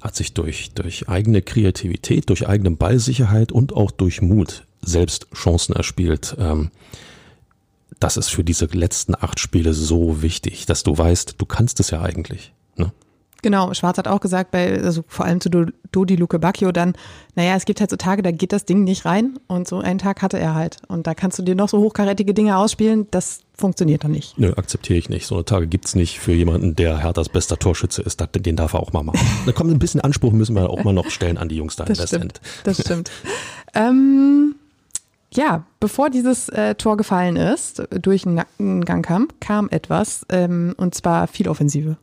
hat 0.00 0.14
sich 0.14 0.34
durch, 0.34 0.72
durch 0.74 1.08
eigene 1.08 1.42
Kreativität, 1.42 2.28
durch 2.30 2.48
eigene 2.48 2.70
Ballsicherheit 2.70 3.50
und 3.52 3.72
auch 3.72 3.90
durch 3.90 4.22
Mut 4.22 4.64
selbst 4.82 5.26
Chancen 5.34 5.74
erspielt. 5.74 6.36
Ähm, 6.38 6.70
das 8.00 8.16
ist 8.16 8.28
für 8.28 8.44
diese 8.44 8.66
letzten 8.66 9.14
acht 9.14 9.40
Spiele 9.40 9.72
so 9.72 10.22
wichtig, 10.22 10.66
dass 10.66 10.82
du 10.82 10.96
weißt, 10.96 11.36
du 11.38 11.46
kannst 11.46 11.80
es 11.80 11.90
ja 11.90 12.02
eigentlich. 12.02 12.52
Ne? 12.76 12.92
Genau, 13.42 13.72
Schwarz 13.74 13.98
hat 13.98 14.08
auch 14.08 14.20
gesagt, 14.20 14.50
bei, 14.50 14.82
also 14.82 15.04
vor 15.06 15.24
allem 15.24 15.40
zu 15.40 15.48
Dodi 15.92 16.16
Luke 16.16 16.38
Bacchio 16.38 16.72
dann, 16.72 16.94
naja, 17.36 17.54
es 17.54 17.64
gibt 17.64 17.80
halt 17.80 17.90
so 17.90 17.96
Tage, 17.96 18.22
da 18.22 18.32
geht 18.32 18.52
das 18.52 18.64
Ding 18.64 18.82
nicht 18.82 19.04
rein 19.04 19.38
und 19.46 19.68
so 19.68 19.78
einen 19.78 19.98
Tag 19.98 20.20
hatte 20.22 20.38
er 20.38 20.54
halt. 20.54 20.78
Und 20.88 21.06
da 21.06 21.14
kannst 21.14 21.38
du 21.38 21.42
dir 21.42 21.54
noch 21.54 21.68
so 21.68 21.78
hochkarätige 21.78 22.34
Dinge 22.34 22.56
ausspielen, 22.56 23.06
das 23.10 23.40
funktioniert 23.54 24.04
dann 24.04 24.10
nicht. 24.10 24.38
Nö, 24.38 24.52
akzeptiere 24.56 24.98
ich 24.98 25.08
nicht. 25.08 25.26
So 25.26 25.36
eine 25.36 25.44
Tage 25.44 25.68
gibt's 25.68 25.94
nicht 25.94 26.18
für 26.18 26.32
jemanden, 26.32 26.76
der 26.76 26.98
Herthas 26.98 27.28
bester 27.28 27.58
Torschütze 27.58 28.02
ist. 28.02 28.20
Den 28.34 28.56
darf 28.56 28.74
er 28.74 28.80
auch 28.80 28.92
mal 28.92 29.02
machen. 29.02 29.20
Da 29.46 29.52
kommt 29.52 29.70
ein 29.70 29.78
bisschen 29.78 30.00
Anspruch, 30.00 30.32
müssen 30.32 30.56
wir 30.56 30.68
auch 30.68 30.82
mal 30.82 30.92
noch 30.92 31.10
stellen 31.10 31.38
an 31.38 31.48
die 31.48 31.56
Jungs 31.56 31.76
da 31.76 31.84
das 31.84 32.00
in 32.00 32.06
stimmt, 32.06 32.40
Das 32.64 32.80
stimmt. 32.80 33.10
ähm, 33.74 34.55
ja, 35.36 35.64
bevor 35.80 36.10
dieses 36.10 36.48
äh, 36.48 36.74
Tor 36.74 36.96
gefallen 36.96 37.36
ist, 37.36 37.82
durch 37.90 38.26
einen 38.26 38.36
Nackengang 38.36 39.28
kam 39.40 39.68
etwas, 39.70 40.26
ähm, 40.30 40.74
und 40.76 40.94
zwar 40.94 41.26
viel 41.26 41.48
Offensive. 41.48 41.96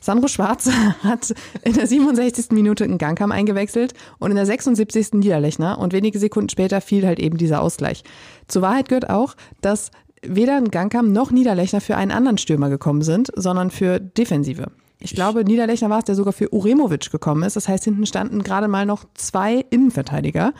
Sandro 0.00 0.28
Schwarz 0.28 0.70
hat 1.02 1.34
in 1.64 1.74
der 1.74 1.86
67. 1.86 2.50
Minute 2.52 2.84
einen 2.84 2.98
Gangkamm 2.98 3.32
eingewechselt 3.32 3.94
und 4.18 4.30
in 4.30 4.36
der 4.36 4.46
76. 4.46 5.14
Niederlechner 5.14 5.78
und 5.78 5.92
wenige 5.92 6.18
Sekunden 6.18 6.48
später 6.48 6.80
fiel 6.80 7.06
halt 7.06 7.18
eben 7.18 7.36
dieser 7.36 7.60
Ausgleich. 7.60 8.04
Zur 8.46 8.62
Wahrheit 8.62 8.88
gehört 8.88 9.10
auch, 9.10 9.34
dass 9.60 9.90
weder 10.22 10.56
ein 10.56 10.70
Gangkamm 10.70 11.12
noch 11.12 11.30
Niederlechner 11.30 11.80
für 11.80 11.96
einen 11.96 12.10
anderen 12.10 12.38
Stürmer 12.38 12.70
gekommen 12.70 13.02
sind, 13.02 13.30
sondern 13.36 13.70
für 13.70 14.00
Defensive. 14.00 14.68
Ich, 15.00 15.12
ich 15.12 15.14
glaube, 15.14 15.44
Niederlechner 15.44 15.90
war 15.90 16.00
es, 16.00 16.04
der 16.06 16.16
sogar 16.16 16.32
für 16.32 16.52
Uremovic 16.52 17.10
gekommen 17.10 17.44
ist. 17.44 17.54
Das 17.54 17.68
heißt, 17.68 17.84
hinten 17.84 18.06
standen 18.06 18.42
gerade 18.42 18.66
mal 18.66 18.84
noch 18.84 19.04
zwei 19.14 19.64
Innenverteidiger. 19.70 20.54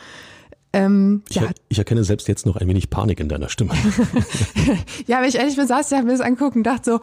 Ähm, 0.71 1.23
ich, 1.29 1.37
ja. 1.37 1.49
ich, 1.69 1.79
erkenne 1.79 2.03
selbst 2.03 2.27
jetzt 2.27 2.45
noch 2.45 2.55
ein 2.55 2.67
wenig 2.67 2.89
Panik 2.89 3.19
in 3.19 3.27
deiner 3.27 3.49
Stimme. 3.49 3.73
ja, 5.07 5.19
wenn 5.19 5.29
ich 5.29 5.35
ehrlich 5.35 5.55
bin, 5.55 5.67
saß 5.67 5.91
ich, 5.91 5.97
habe 5.97 6.05
mir 6.05 6.13
das 6.13 6.21
angucken 6.21 6.59
und 6.59 6.63
dachte 6.63 6.91
so, 6.91 6.99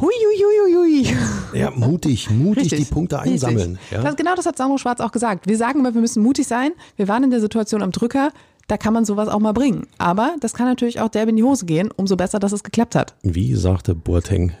Hui, 0.00 0.10
hui, 0.10 0.74
hui, 0.74 0.74
hui. 0.74 1.16
Ja, 1.56 1.70
mutig, 1.70 2.28
mutig 2.28 2.64
Richtig. 2.64 2.88
die 2.88 2.92
Punkte 2.92 3.20
einsammeln. 3.20 3.78
Ja. 3.92 4.02
Das, 4.02 4.16
genau 4.16 4.34
das 4.34 4.44
hat 4.44 4.56
Sandro 4.56 4.76
Schwarz 4.76 5.00
auch 5.00 5.12
gesagt. 5.12 5.46
Wir 5.46 5.56
sagen 5.56 5.78
immer, 5.78 5.94
wir 5.94 6.00
müssen 6.00 6.20
mutig 6.20 6.48
sein. 6.48 6.72
Wir 6.96 7.06
waren 7.06 7.22
in 7.22 7.30
der 7.30 7.40
Situation 7.40 7.80
am 7.80 7.92
Drücker. 7.92 8.32
Da 8.66 8.76
kann 8.76 8.92
man 8.92 9.04
sowas 9.04 9.28
auch 9.28 9.38
mal 9.38 9.52
bringen. 9.52 9.86
Aber 9.98 10.34
das 10.40 10.54
kann 10.54 10.66
natürlich 10.66 11.00
auch 11.00 11.10
derb 11.10 11.28
in 11.28 11.36
die 11.36 11.44
Hose 11.44 11.64
gehen. 11.64 11.90
Umso 11.94 12.16
besser, 12.16 12.40
dass 12.40 12.50
es 12.50 12.64
geklappt 12.64 12.96
hat. 12.96 13.14
Wie 13.22 13.54
sagte 13.54 13.94
Boateng, 13.94 14.52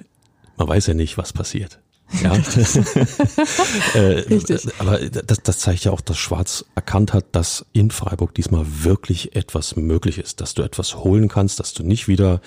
man 0.56 0.68
weiß 0.68 0.86
ja 0.86 0.94
nicht, 0.94 1.18
was 1.18 1.32
passiert. 1.32 1.80
Ja. 2.22 2.34
äh, 3.94 3.98
Richtig. 3.98 4.68
Aber 4.78 4.98
das, 4.98 5.38
das 5.42 5.58
zeigt 5.58 5.84
ja 5.84 5.92
auch, 5.92 6.00
dass 6.00 6.18
Schwarz 6.18 6.64
erkannt 6.74 7.12
hat, 7.12 7.26
dass 7.32 7.66
in 7.72 7.90
Freiburg 7.90 8.34
diesmal 8.34 8.64
wirklich 8.66 9.34
etwas 9.34 9.76
möglich 9.76 10.18
ist, 10.18 10.40
dass 10.40 10.54
du 10.54 10.62
etwas 10.62 10.96
holen 10.96 11.28
kannst, 11.28 11.60
dass 11.60 11.74
du 11.74 11.82
nicht 11.82 12.08
wieder 12.08 12.40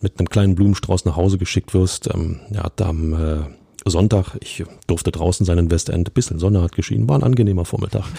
mit 0.00 0.18
einem 0.18 0.28
kleinen 0.28 0.54
Blumenstrauß 0.54 1.04
nach 1.04 1.16
Hause 1.16 1.38
geschickt 1.38 1.74
wirst. 1.74 2.08
Ähm, 2.12 2.40
er 2.52 2.64
hat 2.64 2.80
am 2.80 3.12
äh, 3.12 3.59
Sonntag, 3.84 4.36
ich 4.40 4.64
durfte 4.86 5.10
draußen 5.10 5.46
sein 5.46 5.58
in 5.58 5.70
Westend, 5.70 6.12
bisschen 6.12 6.38
Sonne 6.38 6.62
hat 6.62 6.72
geschienen, 6.72 7.08
war 7.08 7.18
ein 7.18 7.22
angenehmer 7.22 7.64
Vormittag. 7.64 8.04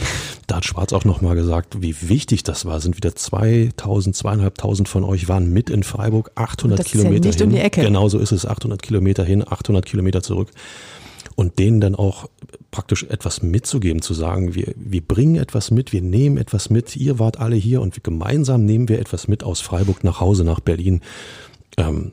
Da 0.47 0.57
hat 0.57 0.65
Schwarz 0.65 0.91
auch 0.91 1.05
nochmal 1.05 1.35
gesagt, 1.35 1.81
wie 1.81 1.95
wichtig 2.09 2.43
das 2.43 2.65
war. 2.65 2.81
Sind 2.81 2.97
wieder 2.97 3.15
2000, 3.15 4.13
zweieinhalbtausend 4.13 4.89
von 4.89 5.05
euch 5.05 5.29
waren 5.29 5.53
mit 5.53 5.69
in 5.69 5.83
Freiburg, 5.83 6.31
800 6.35 6.79
das 6.79 6.87
Kilometer 6.87 7.29
ist 7.29 7.39
ja 7.39 7.45
nicht 7.45 7.47
hin. 7.47 7.47
Um 7.47 7.55
die 7.55 7.61
Ecke. 7.61 7.81
Genau 7.83 8.09
so 8.09 8.19
ist 8.19 8.33
es, 8.33 8.45
800 8.45 8.81
Kilometer 8.81 9.23
hin, 9.23 9.45
800 9.47 9.85
Kilometer 9.85 10.21
zurück. 10.21 10.49
Und 11.35 11.57
denen 11.57 11.79
dann 11.79 11.95
auch 11.95 12.27
praktisch 12.71 13.03
etwas 13.03 13.41
mitzugeben, 13.41 14.01
zu 14.01 14.13
sagen, 14.13 14.55
wir, 14.55 14.73
wir 14.75 15.01
bringen 15.01 15.35
etwas 15.37 15.71
mit, 15.71 15.93
wir 15.93 16.01
nehmen 16.01 16.37
etwas 16.37 16.69
mit, 16.69 16.97
ihr 16.97 17.17
wart 17.17 17.39
alle 17.39 17.55
hier 17.55 17.81
und 17.81 18.03
gemeinsam 18.03 18.65
nehmen 18.65 18.89
wir 18.89 18.99
etwas 18.99 19.29
mit 19.29 19.45
aus 19.45 19.61
Freiburg 19.61 20.03
nach 20.03 20.19
Hause, 20.19 20.43
nach 20.43 20.59
Berlin 20.59 20.99
ähm, 21.77 22.11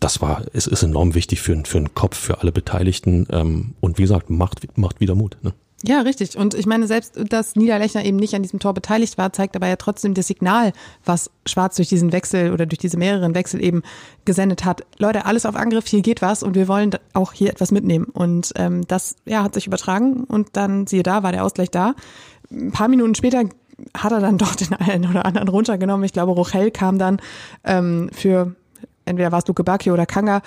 das 0.00 0.20
war, 0.20 0.42
es 0.52 0.66
ist 0.66 0.82
enorm 0.82 1.14
wichtig 1.14 1.40
für, 1.40 1.56
für 1.64 1.78
den 1.78 1.94
Kopf, 1.94 2.16
für 2.16 2.40
alle 2.40 2.52
Beteiligten. 2.52 3.26
Ähm, 3.30 3.74
und 3.80 3.98
wie 3.98 4.02
gesagt, 4.02 4.30
macht, 4.30 4.76
macht 4.78 5.00
wieder 5.00 5.14
Mut. 5.14 5.36
Ne? 5.42 5.52
Ja, 5.84 6.00
richtig. 6.00 6.36
Und 6.36 6.54
ich 6.54 6.66
meine, 6.66 6.88
selbst 6.88 7.14
dass 7.30 7.54
Niederlechner 7.54 8.04
eben 8.04 8.16
nicht 8.16 8.34
an 8.34 8.42
diesem 8.42 8.58
Tor 8.58 8.74
beteiligt 8.74 9.16
war, 9.16 9.32
zeigt 9.32 9.54
aber 9.54 9.68
ja 9.68 9.76
trotzdem 9.76 10.12
das 10.12 10.26
Signal, 10.26 10.72
was 11.04 11.30
Schwarz 11.46 11.76
durch 11.76 11.88
diesen 11.88 12.10
Wechsel 12.10 12.52
oder 12.52 12.66
durch 12.66 12.78
diese 12.78 12.96
mehreren 12.96 13.34
Wechsel 13.36 13.62
eben 13.62 13.82
gesendet 14.24 14.64
hat. 14.64 14.82
Leute, 14.98 15.24
alles 15.24 15.46
auf 15.46 15.54
Angriff, 15.54 15.86
hier 15.86 16.02
geht 16.02 16.20
was 16.20 16.42
und 16.42 16.56
wir 16.56 16.66
wollen 16.66 16.90
auch 17.12 17.32
hier 17.32 17.50
etwas 17.50 17.70
mitnehmen. 17.70 18.06
Und 18.06 18.52
ähm, 18.56 18.88
das 18.88 19.16
ja, 19.24 19.44
hat 19.44 19.54
sich 19.54 19.68
übertragen 19.68 20.24
und 20.24 20.56
dann, 20.56 20.88
siehe 20.88 21.04
da, 21.04 21.22
war 21.22 21.30
der 21.30 21.44
Ausgleich 21.44 21.70
da. 21.70 21.94
Ein 22.50 22.72
paar 22.72 22.88
Minuten 22.88 23.14
später 23.14 23.44
hat 23.96 24.12
er 24.12 24.20
dann 24.20 24.38
doch 24.38 24.56
den 24.56 24.74
einen 24.74 25.08
oder 25.08 25.26
anderen 25.26 25.48
runtergenommen. 25.48 26.04
Ich 26.04 26.12
glaube, 26.12 26.32
Rochel 26.32 26.72
kam 26.72 26.98
dann 26.98 27.20
ähm, 27.62 28.10
für 28.12 28.56
entweder 29.08 29.32
war 29.32 29.40
es 29.40 29.46
Luke 29.46 29.64
Bacchio 29.64 29.94
oder 29.94 30.06
Kanga, 30.06 30.42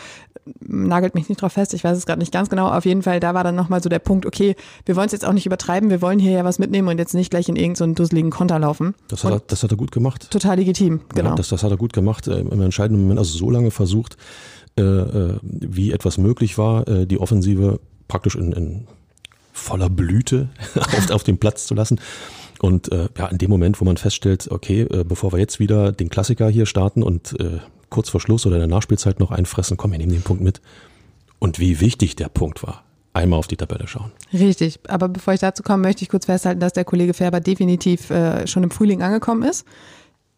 nagelt 0.60 1.16
mich 1.16 1.30
nicht 1.30 1.42
drauf 1.42 1.54
fest, 1.54 1.74
ich 1.74 1.84
weiß 1.84 1.98
es 1.98 2.06
gerade 2.06 2.20
nicht 2.20 2.32
ganz 2.32 2.50
genau. 2.50 2.70
Auf 2.70 2.86
jeden 2.86 3.04
Fall, 3.04 3.20
da 3.20 3.34
war 3.34 3.44
dann 3.44 3.56
nochmal 3.56 3.82
so 3.84 3.90
der 3.90 4.00
Punkt, 4.00 4.26
okay, 4.26 4.56
wir 4.86 4.96
wollen 4.96 5.06
es 5.06 5.12
jetzt 5.12 5.26
auch 5.26 5.34
nicht 5.34 5.46
übertreiben, 5.46 5.90
wir 5.90 6.02
wollen 6.02 6.20
hier 6.20 6.32
ja 6.32 6.46
was 6.46 6.60
mitnehmen 6.60 6.88
und 6.88 6.98
jetzt 6.98 7.14
nicht 7.14 7.30
gleich 7.30 7.50
in 7.50 7.56
irgendeinen 7.56 7.96
so 7.96 8.04
dusseligen 8.04 8.32
Konter 8.32 8.60
laufen. 8.60 8.96
Das 9.08 9.24
hat, 9.24 9.34
er, 9.34 9.42
das 9.46 9.64
hat 9.64 9.72
er 9.72 9.78
gut 9.78 9.92
gemacht. 9.92 10.32
Total 10.32 10.58
legitim, 10.58 11.02
genau. 11.14 11.32
Ja, 11.32 11.36
das, 11.36 11.50
das 11.50 11.64
hat 11.64 11.72
er 11.72 11.78
gut 11.78 11.94
gemacht, 11.94 12.28
äh, 12.28 12.40
im 12.40 12.62
entscheidenden 12.62 13.04
Moment, 13.04 13.20
also 13.20 13.38
so 13.38 13.50
lange 13.50 13.72
versucht, 13.72 14.18
äh, 14.78 14.82
äh, 14.82 15.40
wie 15.42 15.92
etwas 15.92 16.18
möglich 16.18 16.58
war, 16.58 16.88
äh, 16.88 17.06
die 17.06 17.20
Offensive 17.20 17.80
praktisch 18.08 18.36
in, 18.36 18.52
in 18.52 18.88
voller 19.54 19.90
Blüte 19.90 20.50
auf, 20.76 21.12
auf 21.12 21.24
den 21.24 21.38
Platz 21.38 21.68
zu 21.68 21.76
lassen. 21.76 22.00
Und 22.62 22.92
äh, 22.92 23.10
ja, 23.18 23.28
in 23.28 23.38
dem 23.38 23.50
Moment, 23.50 23.82
wo 23.82 23.86
man 23.86 23.98
feststellt, 23.98 24.48
okay, 24.52 24.82
äh, 24.84 25.04
bevor 25.04 25.32
wir 25.34 25.40
jetzt 25.40 25.60
wieder 25.60 25.92
den 25.92 26.10
Klassiker 26.10 26.48
hier 26.48 26.66
starten 26.66 27.02
und 27.02 27.40
äh, 27.40 27.60
kurz 27.92 28.10
vor 28.10 28.20
Schluss 28.20 28.48
oder 28.48 28.56
in 28.56 28.62
der 28.62 28.68
Nachspielzeit 28.68 29.20
noch 29.20 29.30
einfressen, 29.30 29.78
komm, 29.78 29.92
wir 29.92 30.00
nehmen 30.00 30.14
den 30.14 30.24
Punkt 30.24 30.42
mit. 30.42 30.62
Und 31.38 31.60
wie 31.60 31.80
wichtig 31.80 32.16
der 32.16 32.30
Punkt 32.30 32.64
war. 32.64 32.84
Einmal 33.14 33.40
auf 33.40 33.48
die 33.48 33.58
Tabelle 33.58 33.88
schauen. 33.88 34.12
Richtig, 34.32 34.80
aber 34.88 35.10
bevor 35.10 35.34
ich 35.34 35.42
dazu 35.42 35.64
komme, 35.64 35.84
möchte 35.84 36.02
ich 36.02 36.10
kurz 36.10 36.26
festhalten, 36.26 36.62
dass 36.62 36.72
der 36.74 36.86
Kollege 36.86 37.14
Färber 37.14 37.42
definitiv 37.42 38.10
äh, 38.10 38.48
schon 38.48 38.64
im 38.64 38.72
Frühling 38.72 39.02
angekommen 39.02 39.44
ist. 39.44 39.66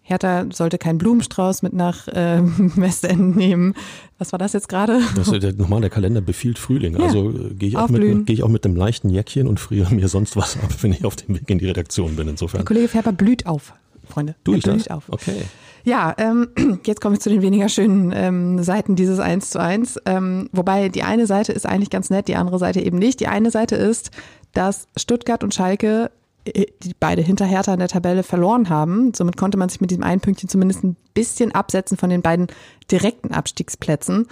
Hertha 0.05 0.45
sollte 0.51 0.77
keinen 0.77 0.98
Blumenstrauß 0.98 1.62
mit 1.62 1.74
nach 1.74 2.07
äh, 2.10 2.41
Westend 2.75 3.38
nehmen. 3.38 3.74
Was 4.17 4.31
war 4.33 4.39
das 4.39 4.53
jetzt 4.53 4.67
gerade? 4.67 5.00
Der, 5.39 5.53
nochmal, 5.53 5.81
der 5.81 5.89
Kalender 5.89 6.19
befiehlt 6.19 6.60
Frühling. 6.60 6.98
Ja, 6.98 7.05
also 7.05 7.29
äh, 7.29 7.53
gehe 7.53 7.69
ich, 7.69 7.77
auch 7.77 7.89
mit, 7.89 8.25
geh 8.25 8.33
ich 8.33 8.43
auch 8.43 8.50
mit 8.50 8.65
einem 8.65 8.75
leichten 8.75 9.10
Jäckchen 9.10 9.48
und 9.48 9.60
friere 9.60 9.93
mir 9.93 10.10
sonst 10.10 10.36
was 10.36 10.57
ab, 10.57 10.74
wenn 10.81 10.91
ich 10.91 11.05
auf 11.05 11.15
dem 11.15 11.36
Weg 11.36 11.50
in 11.50 11.60
die 11.60 11.67
Redaktion 11.67 12.15
bin. 12.17 12.27
Insofern. 12.27 12.60
Der 12.60 12.65
Kollege 12.65 12.89
Färber 12.89 13.13
blüht 13.13 13.45
auf, 13.45 13.74
Freunde. 14.10 14.36
Du 14.43 14.55
ich 14.55 14.63
blüht 14.63 14.81
das? 14.81 14.88
auf. 14.89 15.05
Okay. 15.07 15.43
Ja, 15.84 16.13
ähm, 16.18 16.50
jetzt 16.86 17.02
komme 17.02 17.16
ich 17.16 17.22
zu 17.22 17.30
den 17.30 17.42
weniger 17.42 17.70
schönen 17.70 18.12
ähm, 18.16 18.63
Seiten 18.63 18.96
dieses 18.96 19.20
1 19.20 19.50
zu 19.50 19.60
1. 19.60 20.00
Ähm, 20.06 20.50
wobei 20.52 20.90
die 20.90 21.04
eine 21.04 21.28
Seite 21.28 21.52
ist 21.52 21.66
eigentlich 21.66 21.90
ganz 21.90 22.10
nett, 22.10 22.28
die 22.28 22.36
andere 22.36 22.60
Seite 22.60 22.82
eben 22.82 22.98
nicht. 22.98 23.20
Die 23.20 23.28
eine 23.28 23.52
Seite 23.52 23.75
ist, 23.75 24.12
dass 24.54 24.88
Stuttgart 24.96 25.44
und 25.44 25.54
Schalke 25.54 26.12
äh, 26.46 26.66
die 26.82 26.94
beide 27.00 27.22
hinter 27.22 27.46
Hertha 27.46 27.74
in 27.74 27.80
der 27.80 27.88
Tabelle 27.88 28.24
verloren 28.24 28.70
haben. 28.70 29.13
Somit 29.13 29.38
konnte 29.38 29.58
man 29.58 29.70
sich 29.70 29.82
mit 29.82 29.92
diesem 29.92 30.04
einen 30.04 30.22
Pünktchen 30.22 30.50
zumindest 30.50 30.84
ein 30.84 30.96
bisschen 31.13 31.54
absetzen 31.54 31.98
von 31.98 32.10
den 32.10 32.22
beiden 32.22 32.48
direkten 32.90 33.32
Abstiegsplätzen. 33.32 34.28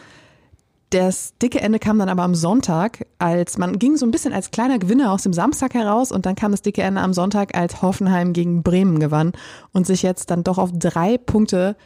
Das 0.91 1.33
dicke 1.41 1.61
Ende 1.61 1.79
kam 1.79 1.99
dann 1.99 2.09
aber 2.09 2.23
am 2.23 2.35
Sonntag, 2.35 3.07
als 3.17 3.57
man 3.57 3.79
ging 3.79 3.95
so 3.95 4.05
ein 4.05 4.11
bisschen 4.11 4.33
als 4.33 4.51
kleiner 4.51 4.77
Gewinner 4.77 5.13
aus 5.13 5.23
dem 5.23 5.31
Samstag 5.31 5.73
heraus 5.73 6.11
und 6.11 6.25
dann 6.25 6.35
kam 6.35 6.51
das 6.51 6.61
dicke 6.61 6.81
Ende 6.81 6.99
am 6.99 7.13
Sonntag, 7.13 7.55
als 7.55 7.81
Hoffenheim 7.81 8.33
gegen 8.33 8.61
Bremen 8.61 8.99
gewann 8.99 9.31
und 9.71 9.87
sich 9.87 10.03
jetzt 10.03 10.31
dann 10.31 10.43
doch 10.43 10.57
auf 10.57 10.71
drei 10.73 11.17
Punkte 11.17 11.77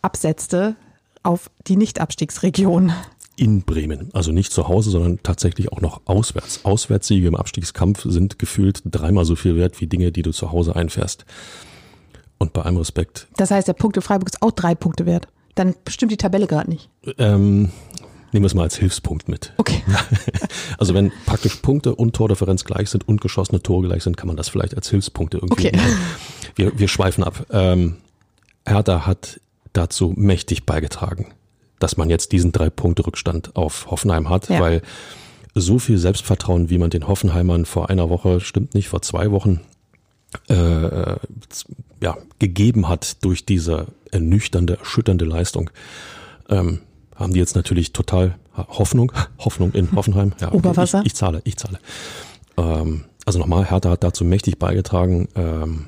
absetzte 0.00 0.74
auf 1.22 1.50
die 1.66 1.76
Nicht-Abstiegsregion. 1.76 2.92
In 3.36 3.62
Bremen, 3.62 4.08
also 4.14 4.32
nicht 4.32 4.52
zu 4.52 4.68
Hause, 4.68 4.88
sondern 4.88 5.18
tatsächlich 5.22 5.70
auch 5.70 5.82
noch 5.82 6.00
auswärts. 6.06 6.64
Auswärtssiege 6.64 7.28
im 7.28 7.36
Abstiegskampf 7.36 8.04
sind 8.06 8.38
gefühlt 8.38 8.80
dreimal 8.86 9.26
so 9.26 9.36
viel 9.36 9.56
wert 9.56 9.82
wie 9.82 9.86
Dinge, 9.86 10.12
die 10.12 10.22
du 10.22 10.30
zu 10.30 10.50
Hause 10.50 10.76
einfährst. 10.76 11.26
Und 12.38 12.54
bei 12.54 12.62
allem 12.62 12.78
Respekt. 12.78 13.26
Das 13.36 13.50
heißt, 13.50 13.68
der 13.68 13.74
Punkt 13.74 13.96
in 13.98 14.02
Freiburg 14.02 14.30
ist 14.30 14.40
auch 14.40 14.52
drei 14.52 14.74
Punkte 14.74 15.04
wert. 15.04 15.28
Dann 15.56 15.74
bestimmt 15.84 16.10
die 16.10 16.16
Tabelle 16.16 16.46
gerade 16.46 16.70
nicht. 16.70 16.88
Ähm, 17.18 17.70
Nehmen 18.34 18.42
wir 18.42 18.48
es 18.48 18.54
mal 18.54 18.64
als 18.64 18.76
Hilfspunkt 18.76 19.28
mit. 19.28 19.52
Okay. 19.56 19.82
Also 20.76 20.92
wenn 20.92 21.12
praktisch 21.24 21.56
Punkte 21.56 21.94
und 21.94 22.16
Tordifferenz 22.16 22.64
gleich 22.64 22.90
sind 22.90 23.06
und 23.06 23.20
geschossene 23.20 23.62
Tore 23.62 23.86
gleich 23.86 24.02
sind, 24.02 24.16
kann 24.16 24.26
man 24.26 24.36
das 24.36 24.48
vielleicht 24.48 24.74
als 24.74 24.90
Hilfspunkte 24.90 25.38
irgendwie. 25.38 25.68
Okay. 25.68 25.78
Wir, 26.56 26.76
wir 26.78 26.88
schweifen 26.88 27.22
ab. 27.22 27.46
Ähm, 27.50 27.98
Hertha 28.66 29.06
hat 29.06 29.40
dazu 29.72 30.12
mächtig 30.16 30.66
beigetragen, 30.66 31.28
dass 31.78 31.96
man 31.96 32.10
jetzt 32.10 32.32
diesen 32.32 32.50
drei 32.50 32.70
Punkte 32.70 33.06
Rückstand 33.06 33.54
auf 33.54 33.90
Hoffenheim 33.90 34.28
hat, 34.28 34.48
ja. 34.48 34.58
weil 34.58 34.82
so 35.54 35.78
viel 35.78 35.96
Selbstvertrauen, 35.96 36.70
wie 36.70 36.78
man 36.78 36.90
den 36.90 37.06
Hoffenheimern 37.06 37.66
vor 37.66 37.88
einer 37.88 38.10
Woche, 38.10 38.40
stimmt 38.40 38.74
nicht, 38.74 38.88
vor 38.88 39.00
zwei 39.00 39.30
Wochen, 39.30 39.60
äh, 40.48 41.16
ja, 42.02 42.18
gegeben 42.40 42.88
hat 42.88 43.24
durch 43.24 43.46
diese 43.46 43.86
ernüchternde, 44.10 44.78
erschütternde 44.78 45.24
Leistung. 45.24 45.70
Ähm, 46.48 46.80
haben 47.14 47.32
die 47.32 47.38
jetzt 47.38 47.56
natürlich 47.56 47.92
total 47.92 48.36
Hoffnung, 48.56 49.12
Hoffnung 49.38 49.72
in 49.72 49.90
Hoffenheim. 49.92 50.32
Ja, 50.40 50.52
Oberwasser? 50.52 51.00
Ich, 51.00 51.06
ich 51.06 51.14
zahle, 51.14 51.40
ich 51.44 51.56
zahle. 51.56 51.78
Ähm, 52.56 53.04
also 53.26 53.38
nochmal, 53.38 53.70
Hertha 53.70 53.90
hat 53.90 54.04
dazu 54.04 54.24
mächtig 54.24 54.58
beigetragen. 54.58 55.28
Ähm, 55.34 55.86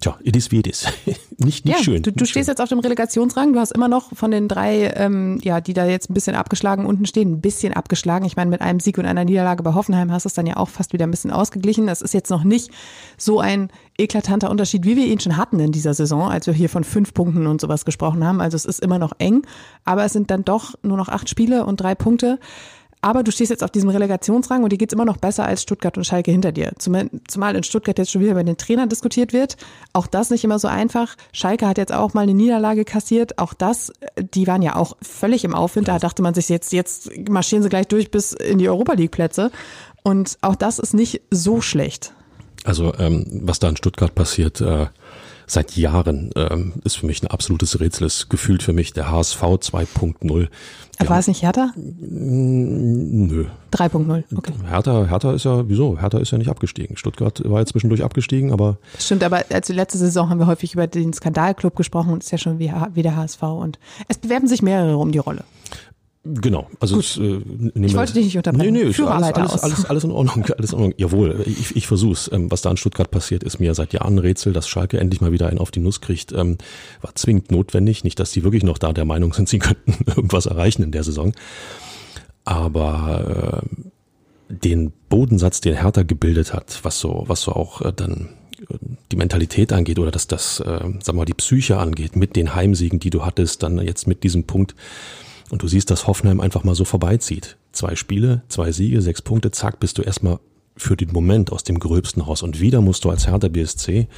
Tja, 0.00 0.16
it 0.22 0.34
is 0.34 0.50
wie 0.50 0.60
it 0.60 0.66
is. 0.66 0.86
nicht 1.36 1.64
nicht 1.64 1.66
ja, 1.66 1.76
schön. 1.82 2.02
Du, 2.02 2.10
du 2.10 2.22
nicht 2.22 2.30
stehst 2.30 2.46
schön. 2.46 2.52
jetzt 2.52 2.60
auf 2.60 2.70
dem 2.70 2.78
Relegationsrang. 2.78 3.52
Du 3.52 3.60
hast 3.60 3.72
immer 3.72 3.88
noch 3.88 4.14
von 4.14 4.30
den 4.30 4.48
drei, 4.48 4.92
ähm, 4.96 5.38
ja, 5.42 5.60
die 5.60 5.74
da 5.74 5.84
jetzt 5.84 6.08
ein 6.08 6.14
bisschen 6.14 6.34
abgeschlagen 6.34 6.86
unten 6.86 7.04
stehen, 7.04 7.32
ein 7.32 7.40
bisschen 7.42 7.74
abgeschlagen. 7.74 8.24
Ich 8.24 8.34
meine, 8.34 8.50
mit 8.50 8.62
einem 8.62 8.80
Sieg 8.80 8.96
und 8.96 9.04
einer 9.04 9.24
Niederlage 9.24 9.62
bei 9.62 9.74
Hoffenheim 9.74 10.10
hast 10.10 10.24
du 10.24 10.28
es 10.28 10.34
dann 10.34 10.46
ja 10.46 10.56
auch 10.56 10.70
fast 10.70 10.94
wieder 10.94 11.06
ein 11.06 11.10
bisschen 11.10 11.30
ausgeglichen. 11.30 11.86
Das 11.86 12.00
ist 12.00 12.14
jetzt 12.14 12.30
noch 12.30 12.44
nicht 12.44 12.70
so 13.18 13.40
ein 13.40 13.68
eklatanter 13.98 14.50
Unterschied, 14.50 14.86
wie 14.86 14.96
wir 14.96 15.06
ihn 15.06 15.20
schon 15.20 15.36
hatten 15.36 15.60
in 15.60 15.70
dieser 15.70 15.92
Saison, 15.92 16.30
als 16.30 16.46
wir 16.46 16.54
hier 16.54 16.70
von 16.70 16.84
fünf 16.84 17.12
Punkten 17.12 17.46
und 17.46 17.60
sowas 17.60 17.84
gesprochen 17.84 18.24
haben. 18.24 18.40
Also 18.40 18.56
es 18.56 18.64
ist 18.64 18.80
immer 18.80 18.98
noch 18.98 19.12
eng, 19.18 19.42
aber 19.84 20.04
es 20.04 20.14
sind 20.14 20.30
dann 20.30 20.44
doch 20.46 20.74
nur 20.82 20.96
noch 20.96 21.10
acht 21.10 21.28
Spiele 21.28 21.66
und 21.66 21.78
drei 21.78 21.94
Punkte. 21.94 22.38
Aber 23.02 23.22
du 23.22 23.32
stehst 23.32 23.50
jetzt 23.50 23.64
auf 23.64 23.70
diesem 23.70 23.88
Relegationsrang 23.88 24.62
und 24.62 24.72
dir 24.72 24.76
geht's 24.76 24.92
immer 24.92 25.06
noch 25.06 25.16
besser 25.16 25.46
als 25.46 25.62
Stuttgart 25.62 25.96
und 25.96 26.04
Schalke 26.04 26.30
hinter 26.30 26.52
dir. 26.52 26.72
Zumal, 26.78 27.56
in 27.56 27.62
Stuttgart 27.62 27.96
jetzt 27.96 28.10
schon 28.10 28.20
wieder 28.20 28.32
über 28.32 28.44
den 28.44 28.58
Trainer 28.58 28.86
diskutiert 28.86 29.32
wird. 29.32 29.56
Auch 29.92 30.06
das 30.06 30.30
nicht 30.30 30.44
immer 30.44 30.58
so 30.58 30.68
einfach. 30.68 31.16
Schalke 31.32 31.66
hat 31.66 31.78
jetzt 31.78 31.94
auch 31.94 32.12
mal 32.12 32.22
eine 32.22 32.34
Niederlage 32.34 32.84
kassiert. 32.84 33.38
Auch 33.38 33.54
das, 33.54 33.92
die 34.34 34.46
waren 34.46 34.60
ja 34.60 34.76
auch 34.76 34.96
völlig 35.00 35.44
im 35.44 35.54
Aufwind. 35.54 35.88
Da 35.88 35.98
dachte 35.98 36.22
man 36.22 36.34
sich 36.34 36.48
jetzt, 36.50 36.72
jetzt 36.72 37.10
marschieren 37.28 37.62
sie 37.62 37.70
gleich 37.70 37.88
durch 37.88 38.10
bis 38.10 38.32
in 38.32 38.58
die 38.58 38.68
Europa 38.68 38.92
League 38.92 39.12
Plätze. 39.12 39.50
Und 40.02 40.36
auch 40.42 40.56
das 40.56 40.78
ist 40.78 40.92
nicht 40.92 41.22
so 41.30 41.60
schlecht. 41.62 42.12
Also 42.64 42.94
ähm, 42.98 43.26
was 43.44 43.58
da 43.58 43.68
in 43.70 43.76
Stuttgart 43.76 44.14
passiert, 44.14 44.60
äh, 44.60 44.86
seit 45.50 45.76
Jahren 45.76 46.30
ähm, 46.36 46.74
ist 46.84 46.96
für 46.96 47.06
mich 47.06 47.22
ein 47.22 47.26
absolutes 47.26 47.80
Rätsel. 47.80 48.06
Ist 48.06 48.30
gefühlt 48.30 48.62
für 48.62 48.72
mich 48.72 48.92
der 48.92 49.10
HSV 49.10 49.42
2.0. 49.42 50.48
Aber 50.98 51.08
war 51.08 51.18
es 51.18 51.28
nicht 51.28 51.42
Hertha? 51.42 51.72
Nö. 51.76 53.46
3.0, 53.72 54.24
okay. 54.36 54.52
Hertha, 54.68 55.06
Hertha 55.06 55.32
ist 55.32 55.44
ja, 55.44 55.68
wieso? 55.68 55.98
Hertha 55.98 56.18
ist 56.18 56.30
ja 56.30 56.38
nicht 56.38 56.50
abgestiegen. 56.50 56.96
Stuttgart 56.96 57.42
war 57.44 57.60
ja 57.60 57.66
zwischendurch 57.66 58.04
abgestiegen, 58.04 58.52
aber 58.52 58.78
Stimmt, 58.98 59.24
aber 59.24 59.44
also 59.50 59.72
letzte 59.72 59.96
Saison 59.96 60.28
haben 60.28 60.38
wir 60.38 60.46
häufig 60.46 60.74
über 60.74 60.86
den 60.86 61.12
Skandalclub 61.12 61.74
gesprochen 61.74 62.12
und 62.12 62.22
ist 62.22 62.30
ja 62.30 62.38
schon 62.38 62.58
wie, 62.58 62.72
wie 62.94 63.02
der 63.02 63.16
HSV 63.16 63.42
und 63.42 63.78
es 64.08 64.18
bewerben 64.18 64.46
sich 64.46 64.60
mehrere 64.60 64.98
um 64.98 65.12
die 65.12 65.18
Rolle. 65.18 65.44
Genau, 66.22 66.68
also 66.80 66.98
es, 66.98 67.16
äh, 67.16 67.22
nehmen 67.22 67.84
Ich 67.84 67.94
wollte 67.94 68.12
dich 68.12 68.26
nicht 68.26 68.36
unterbrechen. 68.36 68.74
Nee, 68.74 68.82
nee, 68.82 68.90
ist 68.90 68.96
Führe 68.96 69.14
alles, 69.14 69.32
alles, 69.32 69.62
alles, 69.62 69.84
alles 69.86 70.04
in 70.04 70.10
Ordnung, 70.10 70.44
alles 70.58 70.72
in 70.72 70.78
Ordnung. 70.78 70.94
Jawohl, 70.98 71.42
ich, 71.46 71.74
ich 71.74 71.86
versuch's. 71.86 72.28
Ähm, 72.30 72.50
was 72.50 72.60
da 72.60 72.70
in 72.70 72.76
Stuttgart 72.76 73.10
passiert, 73.10 73.42
ist 73.42 73.58
mir 73.58 73.72
seit 73.74 73.94
Jahren 73.94 74.16
ein 74.16 74.18
Rätsel, 74.18 74.52
dass 74.52 74.68
Schalke 74.68 75.00
endlich 75.00 75.22
mal 75.22 75.32
wieder 75.32 75.48
einen 75.48 75.58
auf 75.58 75.70
die 75.70 75.80
Nuss 75.80 76.02
kriegt. 76.02 76.32
Ähm, 76.32 76.58
war 77.00 77.14
zwingend 77.14 77.50
notwendig, 77.50 78.04
nicht, 78.04 78.20
dass 78.20 78.32
die 78.32 78.44
wirklich 78.44 78.64
noch 78.64 78.76
da 78.76 78.92
der 78.92 79.06
Meinung 79.06 79.32
sind, 79.32 79.48
sie 79.48 79.60
könnten 79.60 79.96
irgendwas 80.06 80.44
erreichen 80.44 80.82
in 80.82 80.92
der 80.92 81.04
Saison. 81.04 81.32
Aber 82.44 83.62
äh, 83.70 84.54
den 84.54 84.92
Bodensatz, 85.08 85.62
den 85.62 85.74
Hertha 85.74 86.02
gebildet 86.02 86.52
hat, 86.52 86.80
was 86.82 87.00
so, 87.00 87.24
was 87.28 87.42
so 87.42 87.52
auch 87.52 87.80
äh, 87.80 87.94
dann 87.96 88.28
äh, 88.68 88.74
die 89.10 89.16
Mentalität 89.16 89.72
angeht 89.72 89.98
oder 89.98 90.10
dass 90.10 90.26
das, 90.26 90.60
äh, 90.60 90.84
sag 91.02 91.14
mal, 91.14 91.24
die 91.24 91.32
Psyche 91.32 91.78
angeht, 91.78 92.14
mit 92.14 92.36
den 92.36 92.54
Heimsiegen, 92.54 93.00
die 93.00 93.10
du 93.10 93.24
hattest, 93.24 93.62
dann 93.62 93.78
jetzt 93.78 94.06
mit 94.06 94.22
diesem 94.22 94.44
Punkt, 94.44 94.74
und 95.50 95.62
du 95.62 95.68
siehst, 95.68 95.90
dass 95.90 96.06
Hoffenheim 96.06 96.40
einfach 96.40 96.64
mal 96.64 96.74
so 96.74 96.84
vorbeizieht. 96.84 97.56
Zwei 97.72 97.96
Spiele, 97.96 98.42
zwei 98.48 98.72
Siege, 98.72 99.02
sechs 99.02 99.22
Punkte, 99.22 99.50
zack, 99.50 99.80
bist 99.80 99.98
du 99.98 100.02
erstmal 100.02 100.38
für 100.76 100.96
den 100.96 101.12
Moment 101.12 101.52
aus 101.52 101.64
dem 101.64 101.78
Gröbsten 101.78 102.22
raus. 102.22 102.42
Und 102.42 102.60
wieder 102.60 102.80
musst 102.80 103.04
du 103.04 103.10
als 103.10 103.26
Hertha 103.26 103.48
BSC 103.48 104.08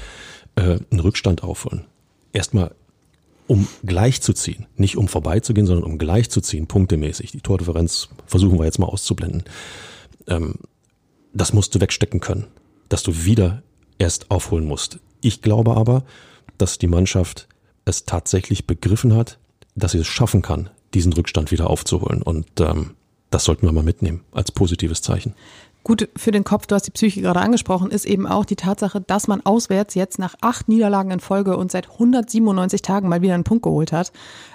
äh, 0.56 0.60
einen 0.60 1.00
Rückstand 1.00 1.42
aufholen. 1.42 1.86
Erstmal 2.32 2.74
um 3.48 3.66
gleich 3.84 4.22
zu 4.22 4.32
ziehen. 4.32 4.66
Nicht 4.76 4.96
um 4.96 5.08
vorbeizugehen, 5.08 5.66
sondern 5.66 5.84
um 5.84 5.98
gleich 5.98 6.30
zu 6.30 6.40
ziehen, 6.40 6.66
punktemäßig. 6.66 7.32
Die 7.32 7.40
Tordifferenz 7.40 8.08
versuchen 8.26 8.58
wir 8.58 8.64
jetzt 8.64 8.78
mal 8.78 8.86
auszublenden. 8.86 9.44
Ähm, 10.28 10.54
das 11.34 11.52
musst 11.52 11.74
du 11.74 11.80
wegstecken 11.80 12.20
können. 12.20 12.46
Dass 12.88 13.02
du 13.02 13.24
wieder 13.24 13.62
erst 13.98 14.30
aufholen 14.30 14.66
musst. 14.66 15.00
Ich 15.20 15.42
glaube 15.42 15.76
aber, 15.76 16.04
dass 16.58 16.78
die 16.78 16.86
Mannschaft 16.86 17.48
es 17.84 18.04
tatsächlich 18.04 18.66
begriffen 18.66 19.14
hat, 19.14 19.38
dass 19.74 19.92
sie 19.92 19.98
es 19.98 20.06
schaffen 20.06 20.42
kann, 20.42 20.70
diesen 20.94 21.12
Rückstand 21.12 21.50
wieder 21.50 21.68
aufzuholen. 21.70 22.22
Und 22.22 22.46
ähm, 22.60 22.92
das 23.30 23.44
sollten 23.44 23.66
wir 23.66 23.72
mal 23.72 23.82
mitnehmen 23.82 24.22
als 24.32 24.52
positives 24.52 25.02
Zeichen. 25.02 25.34
Gut 25.84 26.08
für 26.16 26.30
den 26.30 26.44
Kopf, 26.44 26.66
du 26.66 26.76
hast 26.76 26.86
die 26.86 26.92
Psyche 26.92 27.22
gerade 27.22 27.40
angesprochen, 27.40 27.90
ist 27.90 28.04
eben 28.04 28.28
auch 28.28 28.44
die 28.44 28.54
Tatsache, 28.54 29.00
dass 29.00 29.26
man 29.26 29.44
auswärts 29.44 29.96
jetzt 29.96 30.20
nach 30.20 30.36
acht 30.40 30.68
Niederlagen 30.68 31.10
in 31.10 31.18
Folge 31.18 31.56
und 31.56 31.72
seit 31.72 31.90
197 31.90 32.82
Tagen 32.82 33.08
mal 33.08 33.20
wieder 33.20 33.34
einen 33.34 33.42
Punkt 33.42 33.64
geholt 33.64 33.90
hat. 33.90 34.12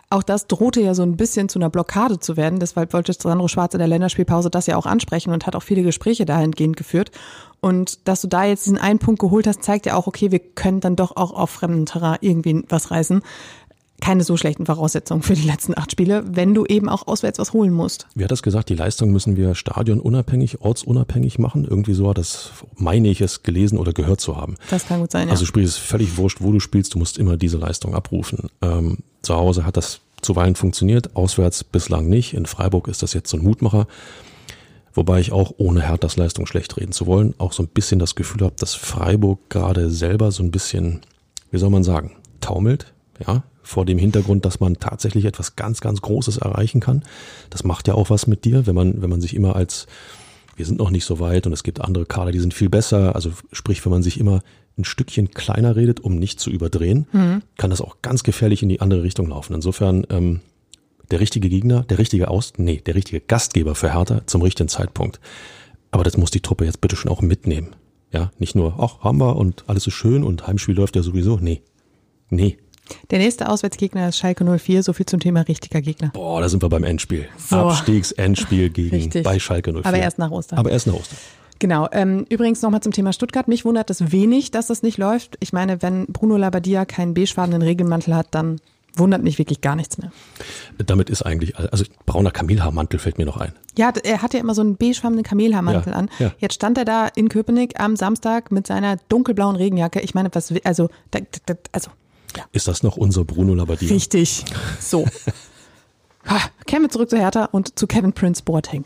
Auch 0.10 0.24
das 0.24 0.48
drohte 0.48 0.80
ja 0.80 0.94
so 0.94 1.04
ein 1.04 1.18
bisschen 1.18 1.50
zu 1.50 1.60
einer 1.60 1.70
Blockade 1.70 2.22
zu 2.22 2.38
werden. 2.38 2.62
Deshalb 2.62 2.94
wollte 2.94 3.12
Sandro 3.12 3.50
Schwarz 3.50 3.74
in 3.74 3.80
der 3.80 3.90
Länderspielpause 3.90 4.50
das 4.50 4.68
ja 4.68 4.78
auch 4.78 4.86
ansprechen 4.86 5.34
und 5.34 5.46
hat 5.46 5.58
auch 5.58 5.64
viele 5.64 5.84
Gespräche 5.84 6.24
dahingehend 6.24 6.78
geführt. 6.78 7.12
Und 7.60 8.08
dass 8.08 8.22
du 8.22 8.30
da 8.30 8.46
jetzt 8.46 8.66
diesen 8.66 8.78
einen 8.78 9.00
Punkt 9.00 9.20
geholt 9.20 9.48
hast, 9.48 9.64
zeigt 9.64 9.86
ja 9.86 9.96
auch, 9.96 10.08
okay, 10.08 10.32
wir 10.32 10.40
können 10.40 10.80
dann 10.80 10.96
doch 10.96 11.18
auch 11.18 11.34
auf 11.34 11.50
fremdem 11.50 11.86
Terrain 11.86 12.20
irgendwie 12.22 12.64
was 12.70 12.90
reißen. 12.90 13.22
Keine 14.00 14.24
so 14.24 14.38
schlechten 14.38 14.66
Voraussetzungen 14.66 15.24
für 15.24 15.34
die 15.34 15.42
letzten 15.48 15.78
acht 15.78 15.92
Spiele, 15.92 16.24
wenn 16.28 16.54
du 16.54 16.66
eben 16.66 16.88
auch 16.88 17.08
auswärts 17.08 17.40
was 17.40 17.54
holen 17.54 17.74
musst. 17.74 18.08
Wie 18.14 18.24
hat 18.24 18.32
das 18.32 18.44
gesagt? 18.44 18.70
Die 18.70 18.76
Leistung 18.76 19.12
müssen 19.12 19.36
wir 19.38 19.56
stadionunabhängig, 19.56 20.62
ortsunabhängig 20.62 21.40
machen. 21.40 21.66
Irgendwie 21.66 21.94
so 21.94 22.10
hat 22.10 22.18
das, 22.18 22.52
meine 22.76 23.10
ich 23.10 23.22
es, 23.22 23.42
gelesen 23.42 23.78
oder 23.78 23.94
gehört 23.94 24.22
zu 24.22 24.38
haben. 24.38 24.56
Das 24.70 24.88
kann 24.88 25.00
gut 25.00 25.12
sein, 25.12 25.28
ja. 25.28 25.32
Also 25.32 25.46
sprich, 25.46 25.66
es 25.66 25.72
ist 25.72 25.78
völlig 25.80 26.18
wurscht, 26.18 26.42
wo 26.42 26.52
du 26.52 26.60
spielst, 26.60 26.94
du 26.94 27.00
musst 27.00 27.18
immer 27.18 27.38
diese 27.38 27.58
Leistung 27.58 27.96
abrufen. 27.96 28.50
Ähm, 28.62 29.00
zu 29.24 29.36
Hause 29.36 29.66
hat 29.66 29.78
das 29.78 30.02
zuweilen 30.22 30.56
funktioniert, 30.56 31.16
auswärts 31.16 31.64
bislang 31.64 32.08
nicht. 32.08 32.34
In 32.34 32.46
Freiburg 32.46 32.88
ist 32.88 33.04
das 33.04 33.14
jetzt 33.14 33.30
so 33.30 33.38
ein 33.38 33.44
Mutmacher. 33.44 33.88
Wobei 34.94 35.20
ich 35.20 35.32
auch, 35.32 35.54
ohne 35.58 35.82
Herthas 35.82 36.18
Leistung 36.18 36.48
schlecht 36.48 36.76
reden 36.78 36.92
zu 36.92 37.06
wollen, 37.06 37.36
auch 37.38 37.54
so 37.54 37.62
ein 37.62 37.68
bisschen 37.68 38.00
das 38.00 38.16
Gefühl 38.16 38.42
habe, 38.44 38.56
dass 38.58 38.74
Freiburg 38.74 39.48
gerade 39.50 39.92
selber 39.92 40.32
so 40.32 40.42
ein 40.42 40.50
bisschen, 40.50 41.02
wie 41.52 41.60
soll 41.60 41.70
man 41.70 41.84
sagen, 41.84 42.16
taumelt, 42.42 42.94
ja, 43.26 43.44
vor 43.68 43.86
dem 43.86 43.98
Hintergrund, 43.98 44.46
dass 44.46 44.60
man 44.60 44.76
tatsächlich 44.76 45.26
etwas 45.26 45.56
ganz, 45.56 45.82
ganz 45.82 46.02
Großes 46.02 46.38
erreichen 46.38 46.80
kann. 46.80 47.04
Das 47.50 47.64
macht 47.64 47.88
ja 47.88 47.96
auch 47.96 48.10
was 48.10 48.26
mit 48.26 48.46
dir, 48.46 48.66
wenn 48.66 48.76
man, 48.76 49.02
wenn 49.02 49.10
man 49.10 49.22
sich 49.22 49.36
immer 49.36 49.56
als, 49.56 49.88
wir 50.56 50.66
sind 50.66 50.80
noch 50.80 50.90
nicht 50.90 51.06
so 51.06 51.20
weit 51.20 51.46
und 51.46 51.54
es 51.54 51.64
gibt 51.64 51.82
andere 51.82 52.06
Kader, 52.06 52.32
die 52.32 52.40
sind 52.40 52.54
viel 52.54 52.70
besser. 52.70 53.16
Also 53.16 53.32
sprich, 53.52 53.84
wenn 53.86 53.92
man 53.92 54.04
sich 54.04 54.20
immer 54.20 54.42
ein 54.78 54.86
Stückchen 54.86 55.32
kleiner 55.32 55.76
redet, 55.76 56.00
um 56.00 56.16
nicht 56.16 56.40
zu 56.40 56.50
überdrehen, 56.50 57.08
kann 57.58 57.70
das 57.70 57.82
auch 57.82 57.98
ganz 58.02 58.24
gefährlich 58.24 58.64
in 58.64 58.70
die 58.70 58.80
andere 58.80 59.04
Richtung 59.04 59.28
laufen. 59.28 59.54
Insofern 59.54 60.06
ähm, 60.10 60.40
der 61.12 61.20
richtige 61.20 61.50
Gegner, 61.50 61.84
der 61.84 61.98
richtige 61.98 62.30
Aus, 62.30 62.54
nee, 62.58 62.82
der 62.86 62.96
richtige 62.96 63.20
Gastgeber 63.20 63.76
für 63.76 63.94
Hertha 63.94 64.22
zum 64.28 64.42
richtigen 64.42 64.70
Zeitpunkt. 64.70 65.20
Aber 65.92 66.04
das 66.04 66.18
muss 66.18 66.32
die 66.32 66.42
Truppe 66.42 66.66
jetzt 66.66 66.82
bitte 66.82 66.96
schon 66.96 67.12
auch 67.12 67.22
mitnehmen. 67.22 67.76
Ja, 68.14 68.32
nicht 68.40 68.56
nur, 68.56 68.76
ach, 68.80 69.04
haben 69.04 69.20
wir 69.20 69.36
und 69.36 69.66
alles 69.68 69.88
ist 69.88 69.94
schön 69.94 70.24
und 70.24 70.48
Heimspiel 70.48 70.76
läuft 70.76 70.96
ja 70.96 71.04
sowieso. 71.04 71.38
Nee. 71.38 71.62
Nee. 72.30 72.58
Der 73.12 73.20
nächste 73.20 73.50
Auswärtsgegner 73.50 74.10
ist 74.10 74.18
Schalke 74.18 74.44
04, 74.60 74.84
so 74.84 74.94
viel 74.94 75.06
zum 75.06 75.20
Thema 75.20 75.42
richtiger 75.42 75.82
Gegner. 75.82 76.10
Boah, 76.14 76.42
da 76.42 76.50
sind 76.50 76.62
wir 76.64 76.70
beim 76.70 76.84
Endspiel. 76.84 77.28
So. 77.38 77.58
Abstiegsendspiel 77.58 78.70
gegen 78.72 78.96
Richtig. 78.96 79.24
bei 79.24 79.40
Schalke 79.40 79.72
04. 79.74 79.86
Aber 79.86 79.98
erst 79.98 80.18
nach 80.20 80.32
Ostern. 80.32 80.60
Aber 80.60 80.72
erst 80.72 80.88
nach 80.88 80.94
Ostern. 80.96 81.18
Genau. 81.60 81.88
Ähm, 81.92 82.26
übrigens 82.30 82.62
nochmal 82.62 82.82
zum 82.82 82.92
Thema 82.92 83.14
Stuttgart. 83.14 83.48
Mich 83.48 83.66
wundert 83.66 83.90
es 83.90 84.12
wenig, 84.12 84.52
dass 84.52 84.68
das 84.68 84.84
nicht 84.84 84.98
läuft. 84.98 85.38
Ich 85.40 85.54
meine, 85.54 85.82
wenn 85.82 86.06
Bruno 86.08 86.38
Labbadia 86.38 86.86
keinen 86.86 87.14
beigefarbenen 87.16 87.62
Regelmantel 87.64 88.16
hat, 88.16 88.28
dann 88.32 88.60
wundert 88.96 89.22
mich 89.24 89.38
wirklich 89.38 89.62
gar 89.62 89.76
nichts 89.76 89.98
mehr. 90.00 90.12
Damit 90.78 91.10
ist 91.10 91.22
eigentlich, 91.24 91.56
also 91.58 91.84
brauner 92.06 92.32
Kamelhaarmantel 92.32 93.00
fällt 93.00 93.18
mir 93.20 93.26
noch 93.26 93.38
ein. 93.38 93.54
Ja, 93.78 93.92
er 94.04 94.22
hatte 94.24 94.38
ja 94.38 94.44
immer 94.44 94.56
so 94.56 94.62
einen 94.62 94.76
beigefarbenen 94.76 95.24
Kamelhaarmantel 95.24 95.94
Ja, 95.94 95.98
an. 96.00 96.10
ja. 96.20 96.32
Jetzt 96.40 96.56
stand 96.56 96.78
er 96.80 96.86
da 96.86 97.08
in 97.08 97.30
Köpenick 97.30 97.80
am 97.80 97.96
Samstag 97.96 98.52
mit 98.52 98.66
seiner 98.68 98.98
dunkelblauen 99.10 99.56
Regenjacke. 99.56 100.00
Ich 100.02 100.14
meine, 100.16 100.30
was, 100.34 100.52
will- 100.54 100.62
also, 100.64 100.90
also, 102.44 102.50
Ist 102.54 102.68
das 102.68 102.84
noch 102.84 102.98
unser 102.98 103.24
Bruno 103.26 103.54
Labbadia? 103.54 103.90
Richtig. 103.90 104.46
So. 104.80 105.06
Kehren 106.66 106.84
wir 106.84 106.90
zurück 106.90 107.10
zu 107.10 107.18
Hertha 107.18 107.46
und 107.46 107.80
zu 107.80 107.88
Kevin 107.88 108.12
Prince 108.12 108.44
Boateng. 108.44 108.84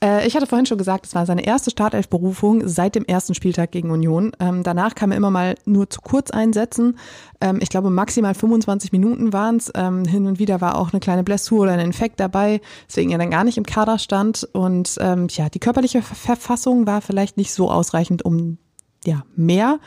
Äh, 0.00 0.24
ich 0.28 0.36
hatte 0.36 0.46
vorhin 0.46 0.66
schon 0.66 0.78
gesagt, 0.78 1.04
es 1.06 1.16
war 1.16 1.26
seine 1.26 1.44
erste 1.44 1.72
Startelf-Berufung 1.72 2.68
seit 2.68 2.94
dem 2.94 3.04
ersten 3.04 3.34
Spieltag 3.34 3.72
gegen 3.72 3.90
Union. 3.90 4.30
Ähm, 4.38 4.62
danach 4.62 4.94
kam 4.94 5.10
er 5.10 5.16
immer 5.16 5.32
mal 5.32 5.56
nur 5.64 5.90
zu 5.90 6.00
Kurzeinsätzen. 6.00 6.96
Ähm, 7.40 7.58
ich 7.60 7.68
glaube, 7.70 7.90
maximal 7.90 8.34
25 8.34 8.92
Minuten 8.92 9.32
waren 9.32 9.56
es. 9.56 9.72
Ähm, 9.74 10.04
hin 10.04 10.26
und 10.26 10.38
wieder 10.38 10.60
war 10.60 10.76
auch 10.78 10.92
eine 10.92 11.00
kleine 11.00 11.24
Blessur 11.24 11.62
oder 11.62 11.72
ein 11.72 11.80
Infekt 11.80 12.20
dabei, 12.20 12.60
deswegen 12.88 13.10
er 13.10 13.18
dann 13.18 13.30
gar 13.32 13.42
nicht 13.42 13.58
im 13.58 13.66
Kader 13.66 13.98
stand. 13.98 14.48
Und 14.52 14.94
ähm, 15.00 15.26
ja, 15.32 15.48
die 15.48 15.58
körperliche 15.58 16.02
Ver- 16.02 16.14
Verfassung 16.14 16.86
war 16.86 17.00
vielleicht 17.00 17.36
nicht 17.36 17.52
so 17.52 17.68
ausreichend, 17.68 18.24
um 18.24 18.58
ja 19.04 19.24
mehr 19.34 19.80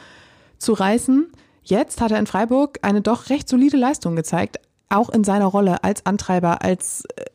zu 0.57 0.73
reißen. 0.73 1.31
Jetzt 1.63 2.01
hat 2.01 2.11
er 2.11 2.19
in 2.19 2.27
Freiburg 2.27 2.79
eine 2.81 3.01
doch 3.01 3.29
recht 3.29 3.47
solide 3.47 3.77
Leistung 3.77 4.15
gezeigt, 4.15 4.59
auch 4.89 5.09
in 5.09 5.23
seiner 5.23 5.45
Rolle 5.45 5.83
als 5.83 6.05
Antreiber, 6.05 6.63
als 6.63 7.03
äh, 7.15 7.25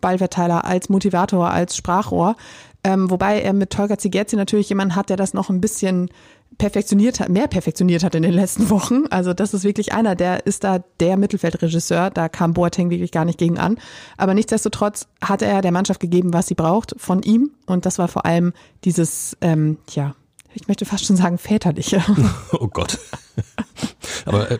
Ballverteiler, 0.00 0.64
als 0.64 0.88
Motivator, 0.88 1.50
als 1.50 1.76
Sprachrohr. 1.76 2.36
Ähm, 2.82 3.10
wobei 3.10 3.42
er 3.42 3.52
mit 3.52 3.70
Tolga 3.70 3.98
Zigerzi 3.98 4.36
natürlich 4.36 4.68
jemanden 4.70 4.96
hat, 4.96 5.10
der 5.10 5.16
das 5.16 5.34
noch 5.34 5.50
ein 5.50 5.60
bisschen 5.60 6.08
perfektioniert 6.56 7.20
hat, 7.20 7.28
mehr 7.28 7.46
perfektioniert 7.46 8.04
hat 8.04 8.14
in 8.14 8.22
den 8.22 8.32
letzten 8.32 8.70
Wochen. 8.70 9.06
Also 9.10 9.34
das 9.34 9.54
ist 9.54 9.64
wirklich 9.64 9.92
einer, 9.92 10.14
der 10.14 10.46
ist 10.46 10.64
da 10.64 10.82
der 10.98 11.16
Mittelfeldregisseur. 11.16 12.10
Da 12.10 12.28
kam 12.28 12.54
Boateng 12.54 12.90
wirklich 12.90 13.12
gar 13.12 13.24
nicht 13.24 13.38
gegen 13.38 13.58
an. 13.58 13.78
Aber 14.16 14.34
nichtsdestotrotz 14.34 15.08
hat 15.22 15.42
er 15.42 15.62
der 15.62 15.72
Mannschaft 15.72 16.00
gegeben, 16.00 16.32
was 16.32 16.46
sie 16.46 16.54
braucht 16.54 16.94
von 16.98 17.22
ihm. 17.22 17.50
Und 17.66 17.86
das 17.86 17.98
war 17.98 18.08
vor 18.08 18.24
allem 18.24 18.52
dieses, 18.84 19.36
ähm, 19.40 19.78
ja, 19.90 20.14
ich 20.54 20.68
möchte 20.68 20.84
fast 20.84 21.04
schon 21.04 21.16
sagen, 21.16 21.38
väterliche. 21.38 22.02
oh 22.52 22.68
Gott. 22.68 22.98
Aber 24.24 24.50
äh, 24.50 24.58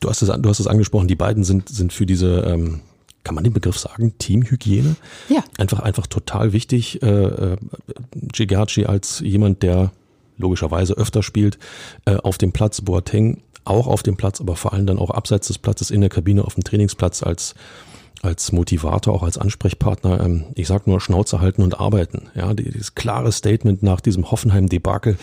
du, 0.00 0.08
hast 0.08 0.22
es, 0.22 0.28
du 0.28 0.48
hast 0.48 0.60
es 0.60 0.66
angesprochen, 0.66 1.08
die 1.08 1.16
beiden 1.16 1.44
sind, 1.44 1.68
sind 1.68 1.92
für 1.92 2.06
diese, 2.06 2.40
ähm, 2.40 2.80
kann 3.24 3.34
man 3.34 3.44
den 3.44 3.52
Begriff 3.52 3.78
sagen, 3.78 4.14
Teamhygiene? 4.18 4.96
Ja. 5.28 5.44
Einfach, 5.58 5.80
einfach 5.80 6.06
total 6.06 6.52
wichtig. 6.52 7.02
Äh, 7.02 7.06
äh, 7.06 7.56
Gigarci 8.32 8.86
als 8.86 9.20
jemand, 9.20 9.62
der 9.62 9.92
logischerweise 10.38 10.94
öfter 10.94 11.22
spielt, 11.22 11.58
äh, 12.06 12.16
auf 12.16 12.38
dem 12.38 12.52
Platz, 12.52 12.80
Boateng 12.80 13.42
auch 13.64 13.86
auf 13.86 14.02
dem 14.02 14.16
Platz, 14.16 14.40
aber 14.40 14.56
vor 14.56 14.72
allem 14.72 14.86
dann 14.86 14.98
auch 14.98 15.10
abseits 15.10 15.48
des 15.48 15.58
Platzes 15.58 15.90
in 15.90 16.00
der 16.00 16.10
Kabine 16.10 16.44
auf 16.44 16.54
dem 16.54 16.64
Trainingsplatz 16.64 17.22
als 17.22 17.54
als 18.22 18.52
Motivator, 18.52 19.14
auch 19.14 19.22
als 19.22 19.38
Ansprechpartner, 19.38 20.20
ähm, 20.20 20.44
ich 20.54 20.66
sag 20.66 20.86
nur 20.86 21.00
Schnauze 21.00 21.40
halten 21.40 21.62
und 21.62 21.80
arbeiten. 21.80 22.28
Ja, 22.34 22.52
dieses 22.54 22.94
klare 22.94 23.32
Statement 23.32 23.82
nach 23.82 24.00
diesem 24.00 24.30
Hoffenheim-Debakel, 24.30 25.16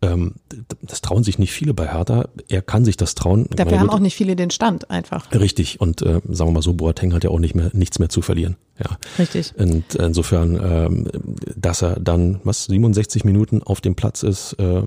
ähm, 0.00 0.34
das 0.82 1.00
trauen 1.00 1.24
sich 1.24 1.38
nicht 1.38 1.52
viele 1.52 1.74
bei 1.74 1.88
Hertha. 1.88 2.28
Er 2.48 2.62
kann 2.62 2.84
sich 2.84 2.96
das 2.96 3.16
trauen. 3.16 3.46
Dafür 3.50 3.64
meine, 3.64 3.80
haben 3.80 3.90
auch 3.90 3.98
nicht 3.98 4.14
viele 4.14 4.36
den 4.36 4.50
Stand 4.50 4.90
einfach. 4.90 5.32
Richtig. 5.32 5.80
Und 5.80 6.02
äh, 6.02 6.20
sagen 6.28 6.50
wir 6.50 6.52
mal 6.52 6.62
so, 6.62 6.74
Boateng 6.74 7.12
hat 7.14 7.24
ja 7.24 7.30
auch 7.30 7.40
nicht 7.40 7.56
mehr 7.56 7.70
nichts 7.72 7.98
mehr 7.98 8.08
zu 8.08 8.22
verlieren. 8.22 8.56
Ja. 8.78 8.96
Richtig. 9.18 9.54
Und 9.56 9.96
insofern, 9.96 10.54
ähm, 10.62 11.08
dass 11.56 11.82
er 11.82 11.98
dann 11.98 12.40
was 12.44 12.66
67 12.66 13.24
Minuten 13.24 13.62
auf 13.62 13.80
dem 13.80 13.96
Platz 13.96 14.22
ist, 14.22 14.52
äh, 14.60 14.82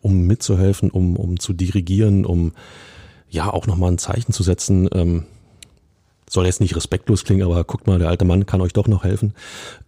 um 0.00 0.22
mitzuhelfen, 0.22 0.90
um 0.90 1.16
um 1.16 1.38
zu 1.38 1.52
dirigieren, 1.52 2.24
um 2.24 2.52
ja 3.28 3.52
auch 3.52 3.66
nochmal 3.66 3.92
ein 3.92 3.98
Zeichen 3.98 4.32
zu 4.32 4.42
setzen. 4.42 4.88
Ähm, 4.94 5.24
soll 6.28 6.46
jetzt 6.46 6.60
nicht 6.60 6.76
respektlos 6.76 7.24
klingen, 7.24 7.42
aber 7.42 7.62
guckt 7.64 7.86
mal, 7.86 7.98
der 7.98 8.08
alte 8.08 8.24
Mann 8.24 8.46
kann 8.46 8.60
euch 8.60 8.72
doch 8.72 8.88
noch 8.88 9.04
helfen. 9.04 9.34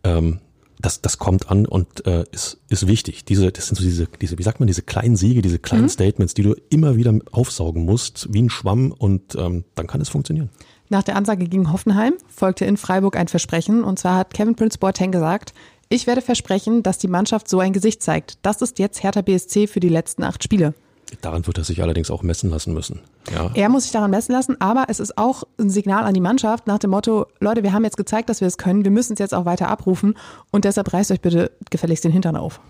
Ähm, 0.05 0.41
das, 0.81 1.01
das 1.01 1.19
kommt 1.19 1.51
an 1.51 1.67
und 1.67 2.07
äh, 2.07 2.25
ist, 2.31 2.59
ist 2.69 2.87
wichtig. 2.87 3.25
Diese, 3.25 3.51
das 3.51 3.67
sind 3.67 3.77
so 3.77 3.83
diese, 3.83 4.07
diese, 4.21 4.39
wie 4.39 4.43
sagt 4.43 4.61
man, 4.61 4.69
diese 4.69 4.83
kleinen 4.83 5.17
Siege, 5.17 5.43
diese 5.43 5.59
kleinen 5.59 5.85
mhm. 5.85 5.89
Statements, 5.89 6.35
die 6.35 6.43
du 6.43 6.55
immer 6.71 6.97
wieder 6.97 7.13
aufsaugen 7.33 7.85
musst, 7.85 8.29
wie 8.33 8.43
ein 8.43 8.51
Schwamm 8.51 8.93
und 8.93 9.35
ähm, 9.35 9.65
dann 9.75 9.87
kann 9.87 10.01
es 10.01 10.09
funktionieren. 10.09 10.51
Nach 10.89 11.03
der 11.03 11.17
Ansage 11.17 11.47
gegen 11.47 11.73
Hoffenheim 11.73 12.15
folgte 12.29 12.65
in 12.65 12.77
Freiburg 12.77 13.17
ein 13.17 13.29
Versprechen 13.29 13.83
und 13.83 13.99
zwar 13.99 14.17
hat 14.17 14.33
Kevin 14.33 14.55
Prince 14.55 14.79
Boateng 14.79 15.11
gesagt, 15.11 15.53
ich 15.91 16.07
werde 16.07 16.23
versprechen, 16.23 16.83
dass 16.83 16.99
die 16.99 17.09
Mannschaft 17.09 17.49
so 17.49 17.61
ein 17.61 17.73
Gesicht 17.73 18.03
zeigt. 18.03 18.39
Das 18.43 18.63
ist 18.63 18.79
jetzt 18.79 19.03
Hertha 19.03 19.23
BSC 19.23 19.67
für 19.67 19.81
die 19.81 19.89
letzten 19.89 20.23
acht 20.23 20.45
Spiele. 20.45 20.75
Daran 21.21 21.47
wird 21.47 21.59
er 21.59 21.65
sich 21.65 21.83
allerdings 21.83 22.11
auch 22.11 22.23
messen 22.23 22.51
lassen 22.51 22.73
müssen. 22.73 23.01
Ja. 23.33 23.51
Er 23.55 23.69
muss 23.69 23.85
sich 23.85 23.93
daran 23.93 24.11
messen 24.11 24.33
lassen, 24.33 24.61
aber 24.61 24.87
es 24.89 25.01
ist 25.01 25.19
auch 25.19 25.45
ein 25.59 25.71
Signal 25.71 26.05
an 26.05 26.15
die 26.15 26.21
Mannschaft 26.21 26.67
nach 26.67 26.79
dem 26.79 26.91
Motto, 26.91 27.27
Leute, 27.41 27.63
wir 27.63 27.73
haben 27.73 27.85
jetzt 27.85 27.97
gezeigt, 27.97 28.29
dass 28.29 28.41
wir 28.41 28.49
es 28.49 28.59
können, 28.59 28.85
wir 28.85 28.91
müssen 28.91 29.15
es 29.15 29.19
jetzt 29.19 29.35
auch 29.35 29.45
weiter 29.45 29.69
abrufen 29.69 30.15
und 30.51 30.65
deshalb 30.65 30.93
reißt 30.93 31.11
euch 31.11 31.21
bitte 31.21 31.51
gefälligst 31.71 32.05
den 32.05 32.13
Hintern 32.13 32.37
auf. 32.37 32.61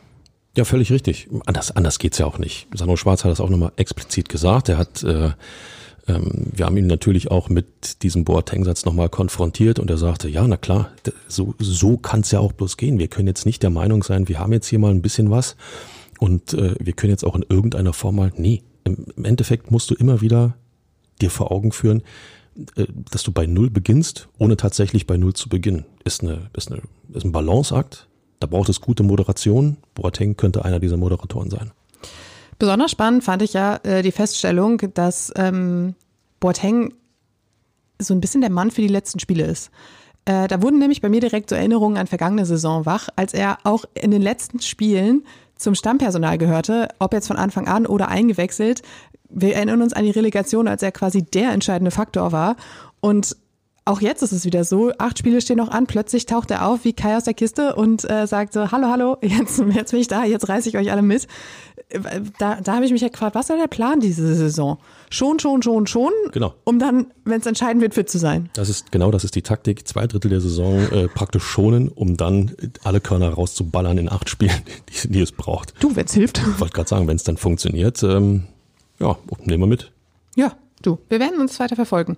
Ja, 0.57 0.64
völlig 0.64 0.90
richtig. 0.90 1.29
Anders, 1.46 1.77
anders 1.77 1.98
geht's 1.98 2.18
ja 2.18 2.27
auch 2.27 2.38
nicht. 2.38 2.66
Sandro 2.74 2.96
Schwarz 2.96 3.24
hat 3.24 3.31
das 3.31 3.40
auch 3.40 3.51
nochmal 3.51 3.72
explizit 3.77 4.29
gesagt. 4.29 4.68
Er 4.68 4.79
hat, 4.79 5.05
äh, 5.05 5.31
ähm, 6.09 6.48
wir 6.53 6.66
haben 6.66 6.77
ihn 6.77 6.87
natürlich 6.87 7.31
auch 7.31 7.48
mit 7.48 8.03
diesem 8.03 8.24
Boateng-Satz 8.24 8.85
nochmal 8.85 9.09
konfrontiert 9.09 9.79
und 9.79 9.90
er 9.90 9.98
sagte, 9.98 10.29
ja, 10.29 10.46
na 10.48 10.57
klar, 10.57 10.90
so, 11.29 11.55
so 11.59 11.96
kann's 11.96 12.31
ja 12.31 12.40
auch 12.40 12.53
bloß 12.53 12.77
gehen. 12.77 12.98
Wir 12.98 13.09
können 13.09 13.29
jetzt 13.29 13.46
nicht 13.46 13.62
der 13.62 13.70
Meinung 13.70 14.03
sein, 14.03 14.27
wir 14.27 14.40
haben 14.40 14.53
jetzt 14.53 14.66
hier 14.66 14.79
mal 14.79 14.90
ein 14.90 15.03
bisschen 15.03 15.31
was 15.31 15.55
und 16.18 16.54
äh, 16.54 16.74
wir 16.78 16.92
können 16.92 17.11
jetzt 17.11 17.24
auch 17.24 17.37
in 17.37 17.44
irgendeiner 17.48 17.92
Form 17.92 18.16
mal, 18.16 18.33
nee, 18.37 18.62
im, 18.85 19.24
Endeffekt 19.24 19.70
musst 19.70 19.90
du 19.90 19.94
immer 19.94 20.20
wieder 20.20 20.54
dir 21.20 21.31
vor 21.31 21.52
Augen 21.52 21.72
führen, 21.72 22.02
äh, 22.76 22.87
dass 23.11 23.22
du 23.22 23.33
bei 23.33 23.46
Null 23.46 23.70
beginnst, 23.70 24.28
ohne 24.38 24.57
tatsächlich 24.57 25.07
bei 25.07 25.16
Null 25.16 25.35
zu 25.35 25.48
beginnen. 25.48 25.85
Ist, 26.04 26.22
eine, 26.22 26.50
ist, 26.54 26.70
eine, 26.70 26.83
ist 27.12 27.24
ein 27.24 27.33
Balanceakt. 27.33 28.09
Da 28.40 28.46
braucht 28.46 28.68
es 28.68 28.81
gute 28.81 29.02
Moderation. 29.02 29.78
Boateng 29.94 30.37
könnte 30.37 30.64
einer 30.64 30.78
dieser 30.78 30.96
Moderatoren 30.96 31.50
sein. 31.50 31.72
Besonders 32.59 32.90
spannend 32.90 33.24
fand 33.24 33.42
ich 33.42 33.52
ja 33.52 33.76
äh, 33.85 34.02
die 34.02 34.12
Feststellung, 34.12 34.81
dass 34.94 35.33
ähm, 35.37 35.94
Boateng 36.40 36.94
so 38.00 38.14
ein 38.14 38.20
bisschen 38.20 38.40
der 38.40 38.50
Mann 38.50 38.70
für 38.70 38.81
die 38.81 38.88
letzten 38.88 39.18
Spiele 39.18 39.44
ist. 39.44 39.70
Äh, 40.24 40.46
da 40.46 40.62
wurden 40.62 40.78
nämlich 40.78 41.00
bei 41.00 41.09
mir 41.09 41.20
direkt 41.20 41.50
so 41.50 41.57
Erinnerungen 41.57 41.96
an 41.96 42.07
vergangene 42.07 42.46
Saison 42.46 42.87
wach, 42.87 43.09
als 43.16 43.35
er 43.35 43.59
auch 43.64 43.85
in 43.94 44.11
den 44.11 44.22
letzten 44.22 44.61
Spielen 44.61 45.24
zum 45.58 45.74
Stammpersonal 45.74 46.38
gehörte, 46.38 46.88
ob 46.98 47.12
jetzt 47.12 47.28
von 47.28 47.36
Anfang 47.36 47.68
an 47.68 47.86
oder 47.86 48.08
eingewechselt. 48.08 48.82
Wir 49.28 49.56
erinnern 49.56 49.82
uns 49.82 49.92
an 49.92 50.04
die 50.04 50.10
Relegation, 50.10 50.68
als 50.68 50.82
er 50.82 50.92
quasi 50.92 51.22
der 51.22 51.50
entscheidende 51.50 51.90
Faktor 51.90 52.32
war. 52.32 52.56
Und 53.00 53.36
auch 53.84 54.00
jetzt 54.00 54.22
ist 54.22 54.32
es 54.32 54.44
wieder 54.44 54.64
so, 54.64 54.92
acht 54.98 55.18
Spiele 55.18 55.40
stehen 55.40 55.56
noch 55.56 55.70
an, 55.70 55.86
plötzlich 55.86 56.26
taucht 56.26 56.50
er 56.50 56.66
auf 56.66 56.84
wie 56.84 56.92
Kai 56.92 57.16
aus 57.16 57.24
der 57.24 57.34
Kiste 57.34 57.74
und 57.74 58.08
äh, 58.08 58.26
sagt 58.26 58.52
so, 58.52 58.70
hallo, 58.70 58.88
hallo, 58.88 59.16
jetzt, 59.22 59.58
jetzt 59.58 59.90
bin 59.90 60.00
ich 60.00 60.08
da, 60.08 60.24
jetzt 60.24 60.48
reiße 60.48 60.68
ich 60.68 60.76
euch 60.76 60.92
alle 60.92 61.02
mit. 61.02 61.26
Da, 62.38 62.60
da 62.60 62.74
habe 62.74 62.84
ich 62.84 62.92
mich 62.92 63.00
ja 63.00 63.08
gefragt, 63.08 63.34
was 63.34 63.48
war 63.48 63.56
der 63.56 63.66
Plan 63.66 63.98
diese 63.98 64.34
Saison? 64.34 64.78
Schon, 65.10 65.38
schon, 65.38 65.62
schon, 65.62 65.86
schon, 65.86 66.12
genau. 66.32 66.54
um 66.64 66.78
dann, 66.78 67.06
wenn 67.24 67.40
es 67.40 67.46
entscheidend 67.46 67.82
wird, 67.82 67.94
fit 67.94 68.10
zu 68.10 68.18
sein. 68.18 68.50
Das 68.54 68.68
ist 68.68 68.92
genau, 68.92 69.10
das 69.10 69.24
ist 69.24 69.34
die 69.34 69.42
Taktik. 69.42 69.86
Zwei 69.88 70.06
Drittel 70.06 70.30
der 70.30 70.40
Saison 70.40 70.80
äh, 70.90 71.08
praktisch 71.08 71.44
schonen, 71.44 71.88
um 71.88 72.16
dann 72.16 72.54
alle 72.84 73.00
Körner 73.00 73.30
rauszuballern 73.30 73.98
in 73.98 74.10
acht 74.10 74.28
Spielen, 74.28 74.62
die, 75.04 75.08
die 75.08 75.20
es 75.20 75.32
braucht. 75.32 75.74
Du, 75.80 75.96
wenn 75.96 76.06
es 76.06 76.14
hilft. 76.14 76.38
Ich 76.38 76.60
wollte 76.60 76.74
gerade 76.74 76.88
sagen, 76.88 77.08
wenn 77.08 77.16
es 77.16 77.24
dann 77.24 77.36
funktioniert, 77.36 78.02
ähm, 78.02 78.44
ja, 78.98 79.16
nehmen 79.44 79.62
wir 79.62 79.66
mit. 79.66 79.92
Ja, 80.36 80.52
du, 80.82 80.98
wir 81.08 81.20
werden 81.20 81.40
uns 81.40 81.58
weiter 81.58 81.76
verfolgen. 81.76 82.16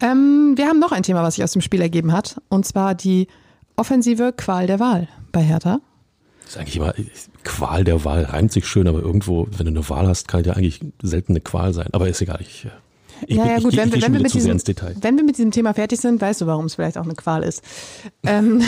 Ähm, 0.00 0.54
wir 0.56 0.66
haben 0.66 0.78
noch 0.78 0.92
ein 0.92 1.02
Thema, 1.02 1.22
was 1.22 1.34
sich 1.34 1.44
aus 1.44 1.52
dem 1.52 1.62
Spiel 1.62 1.80
ergeben 1.80 2.12
hat, 2.12 2.40
und 2.48 2.66
zwar 2.66 2.94
die 2.94 3.28
offensive 3.76 4.32
Qual 4.36 4.66
der 4.66 4.80
Wahl 4.80 5.08
bei 5.32 5.42
Hertha. 5.42 5.80
Das 6.50 6.56
ist 6.56 6.60
eigentlich 6.62 6.76
immer 6.78 6.94
Qual 7.44 7.84
der 7.84 8.04
Wahl, 8.04 8.24
reimt 8.24 8.50
sich 8.50 8.66
schön, 8.66 8.88
aber 8.88 8.98
irgendwo, 8.98 9.46
wenn 9.56 9.66
du 9.66 9.70
eine 9.70 9.88
Wahl 9.88 10.08
hast, 10.08 10.26
kann 10.26 10.42
ja 10.42 10.54
eigentlich 10.54 10.80
selten 11.00 11.32
eine 11.34 11.40
Qual 11.40 11.72
sein. 11.72 11.86
Aber 11.92 12.08
ist 12.08 12.20
egal, 12.22 12.40
ich. 12.40 12.66
Ich, 13.28 13.36
ja, 13.36 13.46
ja, 13.46 13.58
gut, 13.60 13.72
ich, 13.72 13.78
wenn, 13.78 13.92
ich, 13.94 14.02
wenn, 14.02 14.12
wir 14.14 14.20
mit 14.20 14.34
diesem, 14.34 14.58
wenn 15.00 15.16
wir 15.16 15.22
mit 15.22 15.38
diesem 15.38 15.52
Thema 15.52 15.74
fertig 15.74 16.00
sind, 16.00 16.20
weißt 16.20 16.40
du, 16.40 16.46
warum 16.46 16.64
es 16.64 16.74
vielleicht 16.74 16.98
auch 16.98 17.04
eine 17.04 17.14
Qual 17.14 17.44
ist. 17.44 17.62
ähm, 18.24 18.62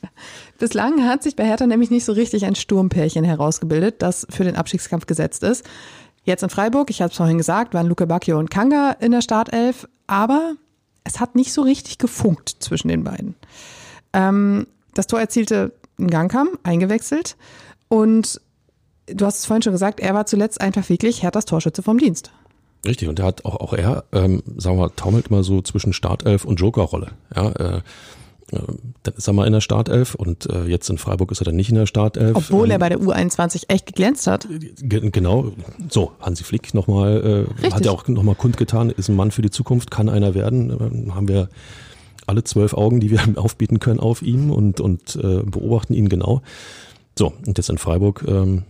bislang 0.58 1.06
hat 1.06 1.22
sich 1.22 1.34
bei 1.34 1.46
Hertha 1.46 1.66
nämlich 1.66 1.90
nicht 1.90 2.04
so 2.04 2.12
richtig 2.12 2.44
ein 2.44 2.54
Sturmpärchen 2.54 3.24
herausgebildet, 3.24 4.02
das 4.02 4.26
für 4.28 4.44
den 4.44 4.56
Abstiegskampf 4.56 5.06
gesetzt 5.06 5.42
ist. 5.42 5.64
Jetzt 6.24 6.42
in 6.42 6.50
Freiburg, 6.50 6.90
ich 6.90 7.00
habe 7.00 7.12
es 7.12 7.16
vorhin 7.16 7.38
gesagt, 7.38 7.72
waren 7.72 7.86
Luke 7.86 8.06
Bacchio 8.06 8.38
und 8.38 8.50
Kanga 8.50 8.90
in 9.00 9.12
der 9.12 9.22
Startelf, 9.22 9.88
aber 10.06 10.52
es 11.04 11.18
hat 11.18 11.34
nicht 11.34 11.54
so 11.54 11.62
richtig 11.62 11.96
gefunkt 11.96 12.56
zwischen 12.58 12.88
den 12.88 13.04
beiden. 13.04 13.36
Ähm, 14.12 14.66
das 14.92 15.06
Tor 15.06 15.20
erzielte 15.20 15.72
Gangkam, 15.98 16.50
eingewechselt. 16.62 17.36
Und 17.88 18.40
du 19.06 19.26
hast 19.26 19.40
es 19.40 19.46
vorhin 19.46 19.62
schon 19.62 19.72
gesagt, 19.72 20.00
er 20.00 20.14
war 20.14 20.26
zuletzt 20.26 20.60
einfach 20.60 20.88
wirklich 20.88 21.22
Herthas 21.22 21.44
Torschütze 21.44 21.82
vom 21.82 21.98
Dienst. 21.98 22.32
Richtig, 22.84 23.08
und 23.08 23.18
er 23.20 23.26
hat 23.26 23.44
auch, 23.44 23.56
auch 23.56 23.74
er, 23.74 24.04
ähm, 24.12 24.42
sagen 24.56 24.76
wir 24.76 24.88
mal, 24.88 24.90
taumelt 24.96 25.28
immer 25.28 25.44
so 25.44 25.62
zwischen 25.62 25.92
Startelf 25.92 26.44
und 26.44 26.58
Jokerrolle. 26.58 27.12
Ja, 27.34 27.50
äh, 27.52 27.80
äh, 28.52 28.58
dann 29.04 29.14
ist 29.14 29.26
er 29.26 29.32
mal 29.32 29.46
in 29.46 29.52
der 29.52 29.60
Startelf 29.60 30.14
und 30.14 30.46
äh, 30.50 30.64
jetzt 30.64 30.90
in 30.90 30.98
Freiburg 30.98 31.30
ist 31.30 31.40
er 31.40 31.44
dann 31.44 31.56
nicht 31.56 31.70
in 31.70 31.76
der 31.76 31.86
Startelf. 31.86 32.36
Obwohl 32.36 32.70
er 32.70 32.74
ähm, 32.74 32.80
bei 32.80 32.88
der 32.88 32.98
U21 32.98 33.64
echt 33.68 33.86
geglänzt 33.86 34.26
hat. 34.26 34.48
Genau, 34.80 35.52
so, 35.88 36.12
Hansi 36.20 36.42
Flick 36.42 36.74
nochmal, 36.74 37.46
äh, 37.62 37.70
hat 37.70 37.84
ja 37.84 37.92
auch 37.92 38.08
nochmal 38.08 38.34
kundgetan, 38.34 38.90
ist 38.90 39.08
ein 39.08 39.16
Mann 39.16 39.30
für 39.30 39.42
die 39.42 39.50
Zukunft, 39.50 39.90
kann 39.90 40.08
einer 40.08 40.34
werden. 40.34 40.70
Ähm, 40.70 41.14
haben 41.14 41.28
wir 41.28 41.48
alle 42.26 42.44
zwölf 42.44 42.74
Augen, 42.74 43.00
die 43.00 43.10
wir 43.10 43.20
aufbieten 43.36 43.80
können 43.80 44.00
auf 44.00 44.22
ihm 44.22 44.50
und, 44.50 44.80
und 44.80 45.16
äh, 45.16 45.42
beobachten 45.42 45.94
ihn 45.94 46.08
genau. 46.08 46.42
So, 47.18 47.32
und 47.46 47.58
jetzt 47.58 47.70
in 47.70 47.78
Freiburg 47.78 48.24
ähm, 48.26 48.62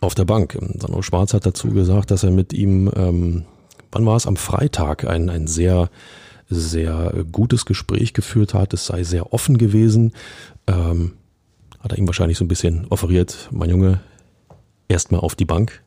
auf 0.00 0.14
der 0.14 0.24
Bank. 0.24 0.58
Sandro 0.78 1.02
Schwarz 1.02 1.32
hat 1.34 1.46
dazu 1.46 1.68
gesagt, 1.70 2.10
dass 2.10 2.24
er 2.24 2.30
mit 2.30 2.52
ihm, 2.52 2.90
ähm, 2.96 3.44
wann 3.92 4.06
war 4.06 4.16
es, 4.16 4.26
am 4.26 4.36
Freitag 4.36 5.04
ein, 5.04 5.30
ein 5.30 5.46
sehr 5.46 5.90
sehr 6.50 7.24
gutes 7.32 7.64
Gespräch 7.64 8.12
geführt 8.12 8.54
hat. 8.54 8.74
Es 8.74 8.86
sei 8.86 9.02
sehr 9.02 9.32
offen 9.32 9.58
gewesen. 9.58 10.12
Ähm, 10.66 11.14
hat 11.80 11.92
er 11.92 11.98
ihm 11.98 12.06
wahrscheinlich 12.06 12.38
so 12.38 12.44
ein 12.44 12.48
bisschen 12.48 12.86
offeriert, 12.88 13.48
mein 13.50 13.70
Junge, 13.70 14.00
erstmal 14.88 15.20
auf 15.20 15.34
die 15.34 15.44
Bank. 15.44 15.82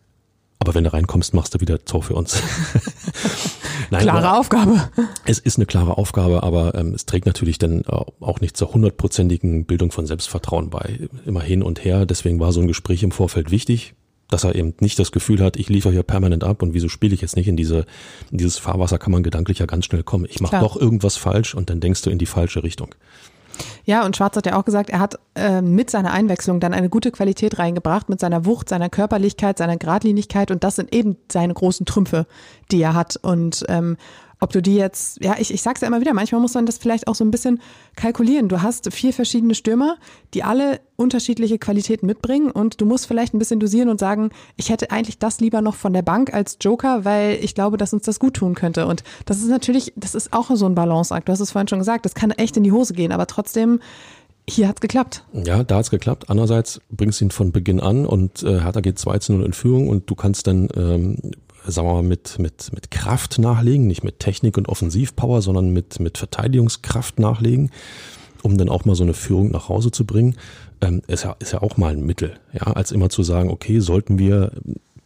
Aber 0.59 0.75
wenn 0.75 0.83
du 0.83 0.93
reinkommst, 0.93 1.33
machst 1.33 1.53
du 1.55 1.59
wieder 1.59 1.83
Tor 1.85 2.03
für 2.03 2.15
uns. 2.15 2.41
Nein, 3.89 4.01
klare 4.01 4.37
Aufgabe. 4.37 4.89
Es 5.25 5.39
ist 5.39 5.57
eine 5.57 5.65
klare 5.65 5.97
Aufgabe, 5.97 6.43
aber 6.43 6.75
ähm, 6.75 6.93
es 6.93 7.05
trägt 7.05 7.25
natürlich 7.25 7.57
dann 7.57 7.85
auch 7.85 8.41
nicht 8.41 8.57
zur 8.57 8.73
hundertprozentigen 8.73 9.65
Bildung 9.65 9.91
von 9.91 10.05
Selbstvertrauen 10.05 10.69
bei. 10.69 11.09
Immer 11.25 11.41
hin 11.41 11.63
und 11.63 11.83
her. 11.83 12.05
Deswegen 12.05 12.39
war 12.39 12.51
so 12.51 12.61
ein 12.61 12.67
Gespräch 12.67 13.03
im 13.03 13.11
Vorfeld 13.11 13.51
wichtig 13.51 13.95
dass 14.29 14.43
er 14.43 14.55
eben 14.55 14.73
nicht 14.79 14.99
das 14.99 15.11
Gefühl 15.11 15.41
hat, 15.41 15.57
ich 15.57 15.69
liefere 15.69 15.93
hier 15.93 16.03
permanent 16.03 16.43
ab 16.43 16.61
und 16.61 16.73
wieso 16.73 16.89
spiele 16.89 17.13
ich 17.13 17.21
jetzt 17.21 17.35
nicht 17.35 17.47
in 17.47 17.55
diese 17.55 17.85
in 18.31 18.37
dieses 18.37 18.57
Fahrwasser 18.57 18.97
kann 18.97 19.11
man 19.11 19.23
gedanklich 19.23 19.59
ja 19.59 19.65
ganz 19.65 19.85
schnell 19.85 20.03
kommen. 20.03 20.25
Ich 20.29 20.41
mache 20.41 20.59
doch 20.59 20.75
irgendwas 20.75 21.17
falsch 21.17 21.55
und 21.55 21.69
dann 21.69 21.79
denkst 21.79 22.01
du 22.01 22.09
in 22.09 22.17
die 22.17 22.25
falsche 22.25 22.63
Richtung. 22.63 22.93
Ja, 23.85 24.05
und 24.05 24.15
Schwarz 24.15 24.35
hat 24.35 24.45
ja 24.45 24.57
auch 24.57 24.65
gesagt, 24.65 24.89
er 24.89 24.99
hat 24.99 25.19
äh, 25.35 25.61
mit 25.61 25.89
seiner 25.89 26.11
Einwechslung 26.11 26.59
dann 26.59 26.73
eine 26.73 26.89
gute 26.89 27.11
Qualität 27.11 27.59
reingebracht, 27.59 28.09
mit 28.09 28.19
seiner 28.19 28.45
Wucht, 28.45 28.69
seiner 28.69 28.89
Körperlichkeit, 28.89 29.57
seiner 29.57 29.77
Gradlinigkeit 29.77 30.51
und 30.51 30.63
das 30.63 30.75
sind 30.75 30.93
eben 30.93 31.17
seine 31.31 31.53
großen 31.53 31.85
Trümpfe, 31.85 32.27
die 32.71 32.81
er 32.81 32.93
hat. 32.93 33.17
Und 33.17 33.65
ähm, 33.69 33.97
ob 34.39 34.51
du 34.51 34.61
die 34.61 34.75
jetzt, 34.75 35.23
ja, 35.23 35.35
ich, 35.39 35.53
ich 35.53 35.61
sag's 35.61 35.81
ja 35.81 35.87
immer 35.87 36.01
wieder, 36.01 36.13
manchmal 36.13 36.41
muss 36.41 36.53
man 36.53 36.65
das 36.65 36.77
vielleicht 36.77 37.07
auch 37.07 37.15
so 37.15 37.23
ein 37.23 37.31
bisschen 37.31 37.61
kalkulieren. 37.95 38.49
Du 38.49 38.61
hast 38.61 38.93
vier 38.93 39.13
verschiedene 39.13 39.55
Stürmer, 39.55 39.97
die 40.33 40.43
alle 40.43 40.79
unterschiedliche 40.95 41.57
Qualitäten 41.57 42.05
mitbringen 42.05 42.51
und 42.51 42.79
du 42.81 42.85
musst 42.85 43.07
vielleicht 43.07 43.33
ein 43.33 43.39
bisschen 43.39 43.59
dosieren 43.59 43.89
und 43.89 43.99
sagen, 43.99 44.29
ich 44.55 44.69
hätte 44.69 44.91
eigentlich 44.91 45.19
das 45.19 45.39
lieber 45.39 45.61
noch 45.61 45.75
von 45.75 45.93
der 45.93 46.01
Bank 46.01 46.33
als 46.33 46.57
Joker, 46.61 47.05
weil 47.05 47.39
ich 47.41 47.55
glaube, 47.55 47.77
dass 47.77 47.93
uns 47.93 48.03
das 48.03 48.19
gut 48.19 48.35
tun 48.35 48.55
könnte. 48.55 48.87
Und 48.87 49.03
das 49.25 49.39
ist 49.39 49.49
natürlich, 49.49 49.93
das 49.95 50.15
ist 50.15 50.33
auch 50.33 50.49
so 50.53 50.65
ein 50.65 50.75
Balanceakt. 50.75 51.27
Du 51.27 51.31
hast 51.31 51.39
es 51.39 51.51
vorhin 51.51 51.67
schon 51.67 51.79
gesagt, 51.79 52.05
das 52.05 52.15
kann 52.15 52.31
echt 52.31 52.57
in 52.57 52.63
die 52.63 52.71
Hose 52.71 52.93
gehen, 52.93 53.11
aber 53.11 53.27
trotzdem 53.27 53.79
hier 54.49 54.67
hat's 54.67 54.81
geklappt. 54.81 55.25
Ja, 55.33 55.63
da 55.63 55.77
hat's 55.77 55.89
geklappt. 55.89 56.29
Andererseits 56.29 56.79
bringst 56.89 57.19
du 57.19 57.25
ihn 57.25 57.31
von 57.31 57.51
Beginn 57.51 57.79
an 57.79 58.05
und 58.05 58.43
äh, 58.43 58.61
Hertha 58.61 58.79
geht 58.79 58.97
2 58.97 59.19
zu 59.19 59.33
0 59.33 59.45
in 59.45 59.53
Führung 59.53 59.89
und 59.89 60.09
du 60.09 60.15
kannst 60.15 60.47
dann, 60.47 60.69
ähm, 60.75 61.17
sagen 61.71 61.87
wir 61.87 61.93
mal, 61.95 62.03
mit, 62.03 62.39
mit, 62.39 62.71
mit 62.73 62.91
Kraft 62.91 63.39
nachlegen, 63.39 63.87
nicht 63.87 64.03
mit 64.03 64.19
Technik 64.19 64.57
und 64.57 64.69
Offensivpower, 64.69 65.41
sondern 65.41 65.71
mit, 65.71 65.99
mit 65.99 66.17
Verteidigungskraft 66.17 67.19
nachlegen, 67.19 67.71
um 68.43 68.57
dann 68.57 68.69
auch 68.69 68.85
mal 68.85 68.95
so 68.95 69.03
eine 69.03 69.13
Führung 69.13 69.51
nach 69.51 69.69
Hause 69.69 69.91
zu 69.91 70.05
bringen. 70.05 70.35
Ähm, 70.81 71.01
ist, 71.07 71.23
ja, 71.23 71.35
ist 71.39 71.53
ja 71.53 71.61
auch 71.61 71.77
mal 71.77 71.93
ein 71.93 72.05
Mittel, 72.05 72.39
ja, 72.53 72.67
als 72.73 72.91
immer 72.91 73.09
zu 73.09 73.23
sagen, 73.23 73.49
okay, 73.49 73.79
sollten 73.79 74.19
wir 74.19 74.51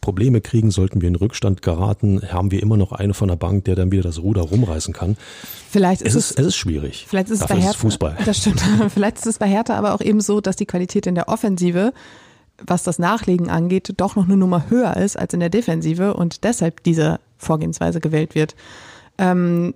Probleme 0.02 0.40
kriegen, 0.40 0.70
sollten 0.70 1.00
wir 1.00 1.08
in 1.08 1.14
Rückstand 1.14 1.62
geraten, 1.62 2.20
haben 2.30 2.50
wir 2.50 2.60
immer 2.60 2.76
noch 2.76 2.92
eine 2.92 3.14
von 3.14 3.28
der 3.28 3.36
Bank, 3.36 3.64
der 3.64 3.76
dann 3.76 3.92
wieder 3.92 4.02
das 4.02 4.20
Ruder 4.20 4.42
rumreißen 4.42 4.92
kann. 4.92 5.16
Vielleicht 5.70 6.02
ist 6.02 6.16
es, 6.16 6.32
ist, 6.32 6.40
es 6.40 6.46
ist 6.48 6.56
schwierig. 6.56 7.06
Vielleicht 7.08 7.30
ist 7.30 7.40
Dafür 7.40 7.56
es 7.56 7.60
bei 7.60 7.66
Hertha, 7.66 7.78
Fußball. 7.78 8.18
Das 8.26 8.38
stimmt. 8.38 8.60
vielleicht 8.92 9.18
ist 9.18 9.26
es 9.26 9.38
bei 9.38 9.48
Hertha 9.48 9.74
aber 9.74 9.94
auch 9.94 10.00
eben 10.00 10.20
so, 10.20 10.40
dass 10.40 10.56
die 10.56 10.66
Qualität 10.66 11.06
in 11.06 11.14
der 11.14 11.28
Offensive, 11.28 11.94
was 12.66 12.82
das 12.82 12.98
Nachlegen 12.98 13.50
angeht, 13.50 13.92
doch 13.96 14.16
noch 14.16 14.24
eine 14.24 14.36
Nummer 14.36 14.70
höher 14.70 14.96
ist 14.96 15.18
als 15.18 15.34
in 15.34 15.40
der 15.40 15.50
Defensive 15.50 16.14
und 16.14 16.44
deshalb 16.44 16.82
diese 16.82 17.20
Vorgehensweise 17.38 18.00
gewählt 18.00 18.34
wird. 18.34 18.54
Ähm, 19.18 19.74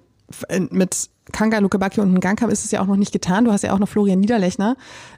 mit 0.70 1.10
Kanga, 1.32 1.58
Luke 1.58 1.78
Bacchio 1.78 2.02
und 2.02 2.14
Ngankam 2.14 2.50
ist 2.50 2.64
es 2.64 2.70
ja 2.70 2.80
auch 2.80 2.86
noch 2.86 2.96
nicht 2.96 3.12
getan. 3.12 3.44
Du 3.44 3.52
hast 3.52 3.62
ja 3.62 3.72
auch 3.72 3.78
noch 3.78 3.88
Florian 3.88 4.20
Niederlechner. 4.20 4.76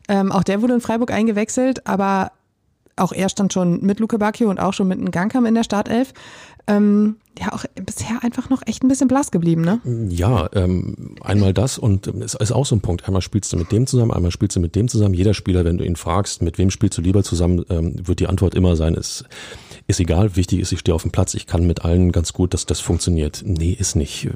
Ähm, 0.08 0.32
auch 0.32 0.42
der 0.42 0.62
wurde 0.62 0.74
in 0.74 0.80
Freiburg 0.80 1.10
eingewechselt, 1.10 1.86
aber 1.86 2.32
auch 2.98 3.12
er 3.12 3.28
stand 3.28 3.52
schon 3.52 3.82
mit 3.82 4.00
Luke 4.00 4.18
Bacchio 4.18 4.50
und 4.50 4.60
auch 4.60 4.72
schon 4.72 4.88
mit 4.88 5.00
Ngankam 5.00 5.46
in 5.46 5.54
der 5.54 5.64
Startelf. 5.64 6.12
Ähm, 6.66 7.16
ja, 7.38 7.52
auch 7.52 7.64
bisher 7.74 8.22
einfach 8.22 8.50
noch 8.50 8.62
echt 8.66 8.82
ein 8.82 8.88
bisschen 8.88 9.08
blass 9.08 9.30
geblieben, 9.30 9.62
ne? 9.62 9.80
Ja, 10.10 10.50
ähm, 10.52 11.14
einmal 11.22 11.54
das 11.54 11.78
und 11.78 12.06
es 12.08 12.34
ist 12.34 12.52
auch 12.52 12.66
so 12.66 12.76
ein 12.76 12.80
Punkt. 12.80 13.06
Einmal 13.06 13.22
spielst 13.22 13.52
du 13.52 13.56
mit 13.56 13.72
dem 13.72 13.86
zusammen, 13.86 14.12
einmal 14.12 14.32
spielst 14.32 14.56
du 14.56 14.60
mit 14.60 14.74
dem 14.74 14.88
zusammen. 14.88 15.14
Jeder 15.14 15.34
Spieler, 15.34 15.64
wenn 15.64 15.78
du 15.78 15.84
ihn 15.84 15.96
fragst, 15.96 16.42
mit 16.42 16.58
wem 16.58 16.70
spielst 16.70 16.98
du 16.98 17.02
lieber 17.02 17.22
zusammen, 17.22 17.64
ähm, 17.70 17.94
wird 18.06 18.20
die 18.20 18.26
Antwort 18.26 18.54
immer 18.54 18.76
sein, 18.76 18.94
ist 18.94 19.24
ist 19.88 20.00
egal, 20.00 20.36
wichtig 20.36 20.60
ist, 20.60 20.70
ich 20.70 20.80
stehe 20.80 20.94
auf 20.94 21.00
dem 21.00 21.10
Platz, 21.10 21.32
ich 21.32 21.46
kann 21.46 21.66
mit 21.66 21.82
allen 21.82 22.12
ganz 22.12 22.34
gut, 22.34 22.52
dass 22.52 22.66
das 22.66 22.78
funktioniert. 22.78 23.42
Nee, 23.46 23.72
ist 23.72 23.96
nicht. 23.96 24.28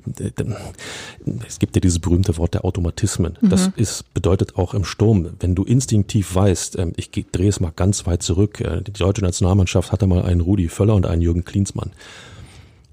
Es 1.46 1.58
gibt 1.58 1.76
ja 1.76 1.80
dieses 1.80 1.98
berühmte 1.98 2.38
Wort 2.38 2.54
der 2.54 2.64
Automatismen. 2.64 3.36
Mhm. 3.38 3.50
Das 3.50 3.70
ist, 3.76 4.14
bedeutet 4.14 4.56
auch 4.56 4.72
im 4.72 4.84
Sturm, 4.84 5.28
wenn 5.40 5.54
du 5.54 5.64
instinktiv 5.64 6.34
weißt, 6.34 6.78
ähm, 6.78 6.94
ich 6.96 7.10
drehe 7.10 7.50
es 7.50 7.60
mal 7.60 7.72
ganz 7.76 8.06
weit 8.06 8.22
zurück, 8.22 8.62
äh, 8.62 8.80
die 8.80 8.94
deutsche 8.94 9.20
Nationalmannschaft 9.20 9.92
hatte 9.92 10.06
mal 10.06 10.22
einen 10.22 10.40
Rudi 10.40 10.68
Völler 10.68 10.94
und 10.94 11.04
einen 11.04 11.20
Jürgen 11.20 11.44
Klinsmann. 11.44 11.90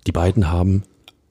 Die 0.06 0.12
beiden 0.12 0.52
haben 0.52 0.84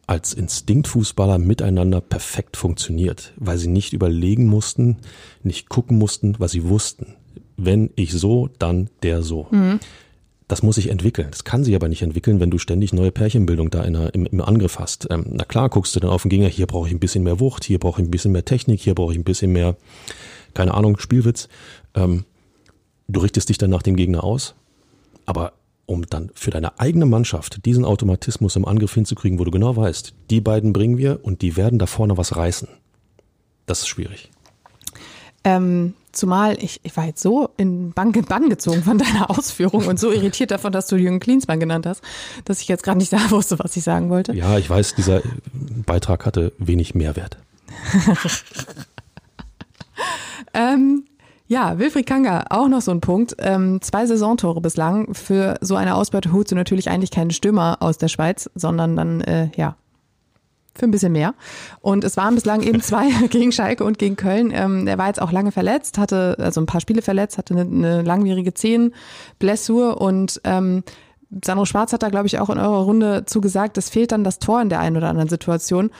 als 0.06 0.32
Instinktfußballer 0.32 1.36
miteinander 1.36 2.00
perfekt 2.00 2.56
funktioniert, 2.56 3.34
weil 3.36 3.58
sie 3.58 3.68
nicht 3.68 3.92
überlegen 3.92 4.46
mussten, 4.46 4.96
nicht 5.42 5.68
gucken 5.68 5.98
mussten, 5.98 6.36
was 6.38 6.52
sie 6.52 6.64
wussten. 6.64 7.16
Wenn 7.58 7.90
ich 7.96 8.12
so, 8.12 8.48
dann 8.58 8.88
der 9.02 9.22
so. 9.22 9.48
Mhm. 9.50 9.78
Das 10.48 10.62
muss 10.62 10.76
sich 10.76 10.88
entwickeln. 10.88 11.28
Das 11.30 11.44
kann 11.44 11.62
sich 11.62 11.74
aber 11.74 11.88
nicht 11.88 12.00
entwickeln, 12.00 12.40
wenn 12.40 12.50
du 12.50 12.56
ständig 12.56 12.94
neue 12.94 13.12
Pärchenbildung 13.12 13.68
da 13.68 13.84
in 13.84 13.92
der, 13.92 14.14
im, 14.14 14.24
im 14.24 14.40
Angriff 14.40 14.78
hast. 14.78 15.06
Ähm, 15.10 15.26
na 15.28 15.44
klar, 15.44 15.68
guckst 15.68 15.94
du 15.94 16.00
dann 16.00 16.10
auf 16.10 16.22
den 16.22 16.30
Gegner, 16.30 16.48
hier 16.48 16.66
brauche 16.66 16.88
ich 16.88 16.94
ein 16.94 17.00
bisschen 17.00 17.22
mehr 17.22 17.38
Wucht, 17.38 17.64
hier 17.64 17.78
brauche 17.78 18.00
ich 18.00 18.08
ein 18.08 18.10
bisschen 18.10 18.32
mehr 18.32 18.46
Technik, 18.46 18.80
hier 18.80 18.94
brauche 18.94 19.12
ich 19.12 19.18
ein 19.18 19.24
bisschen 19.24 19.52
mehr, 19.52 19.76
keine 20.54 20.72
Ahnung, 20.72 20.98
Spielwitz. 20.98 21.48
Ähm, 21.94 22.24
du 23.08 23.20
richtest 23.20 23.50
dich 23.50 23.58
dann 23.58 23.70
nach 23.70 23.82
dem 23.82 23.94
Gegner 23.94 24.24
aus, 24.24 24.54
aber 25.26 25.52
um 25.84 26.06
dann 26.06 26.30
für 26.34 26.50
deine 26.50 26.78
eigene 26.80 27.06
Mannschaft 27.06 27.64
diesen 27.66 27.84
Automatismus 27.84 28.56
im 28.56 28.64
Angriff 28.64 28.94
hinzukriegen, 28.94 29.38
wo 29.38 29.44
du 29.44 29.50
genau 29.50 29.76
weißt, 29.76 30.14
die 30.30 30.40
beiden 30.40 30.72
bringen 30.72 30.96
wir 30.96 31.20
und 31.22 31.42
die 31.42 31.56
werden 31.56 31.78
da 31.78 31.86
vorne 31.86 32.16
was 32.16 32.36
reißen. 32.36 32.68
Das 33.66 33.80
ist 33.80 33.88
schwierig. 33.88 34.30
Ähm, 35.44 35.94
zumal 36.18 36.62
ich, 36.62 36.80
ich 36.82 36.96
war 36.96 37.06
jetzt 37.06 37.22
so 37.22 37.50
in 37.56 37.92
Bann, 37.92 38.12
Bann 38.12 38.48
gezogen 38.48 38.82
von 38.82 38.98
deiner 39.08 39.30
Ausführung 39.30 39.86
und 39.86 39.98
so 39.98 40.10
irritiert 40.10 40.50
davon, 40.50 40.72
dass 40.72 40.86
du 40.86 40.96
Jürgen 40.96 41.20
Klinsmann 41.20 41.60
genannt 41.60 41.86
hast, 41.86 42.02
dass 42.44 42.60
ich 42.60 42.68
jetzt 42.68 42.82
gerade 42.82 42.98
nicht 42.98 43.10
sagen 43.10 43.30
wusste, 43.30 43.58
was 43.58 43.76
ich 43.76 43.84
sagen 43.84 44.10
wollte. 44.10 44.34
Ja, 44.34 44.58
ich 44.58 44.68
weiß, 44.68 44.94
dieser 44.94 45.22
Beitrag 45.86 46.26
hatte 46.26 46.52
wenig 46.58 46.94
Mehrwert. 46.94 47.38
ähm, 50.54 51.04
ja, 51.46 51.78
Wilfried 51.78 52.06
Kanga, 52.06 52.44
auch 52.50 52.68
noch 52.68 52.82
so 52.82 52.90
ein 52.90 53.00
Punkt. 53.00 53.34
Ähm, 53.38 53.80
zwei 53.80 54.04
Saisontore 54.04 54.60
bislang. 54.60 55.14
Für 55.14 55.56
so 55.62 55.76
eine 55.76 55.94
Ausbeute 55.94 56.32
holst 56.32 56.52
du 56.52 56.56
natürlich 56.56 56.90
eigentlich 56.90 57.10
keinen 57.10 57.30
Stürmer 57.30 57.78
aus 57.80 57.96
der 57.96 58.08
Schweiz, 58.08 58.50
sondern 58.54 58.96
dann, 58.96 59.20
äh, 59.22 59.50
ja, 59.56 59.76
für 60.78 60.86
ein 60.86 60.90
bisschen 60.90 61.12
mehr. 61.12 61.34
Und 61.80 62.04
es 62.04 62.16
waren 62.16 62.34
bislang 62.34 62.62
eben 62.62 62.80
zwei 62.80 63.10
gegen 63.30 63.52
Schalke 63.52 63.84
und 63.84 63.98
gegen 63.98 64.16
Köln. 64.16 64.50
Ähm, 64.52 64.86
er 64.86 64.98
war 64.98 65.08
jetzt 65.08 65.20
auch 65.20 65.32
lange 65.32 65.52
verletzt, 65.52 65.98
hatte 65.98 66.36
also 66.38 66.60
ein 66.60 66.66
paar 66.66 66.80
Spiele 66.80 67.02
verletzt, 67.02 67.38
hatte 67.38 67.54
eine, 67.54 67.62
eine 67.62 68.02
langwierige 68.02 68.54
Zehenblessur 68.54 70.00
und 70.00 70.40
ähm, 70.44 70.82
Sandro 71.44 71.66
Schwarz 71.66 71.92
hat 71.92 72.02
da, 72.02 72.08
glaube 72.08 72.26
ich, 72.26 72.38
auch 72.38 72.48
in 72.48 72.58
eurer 72.58 72.84
Runde 72.84 73.24
zugesagt, 73.26 73.76
es 73.76 73.90
fehlt 73.90 74.12
dann 74.12 74.24
das 74.24 74.38
Tor 74.38 74.62
in 74.62 74.70
der 74.70 74.80
einen 74.80 74.96
oder 74.96 75.10
anderen 75.10 75.28
Situation. 75.28 75.90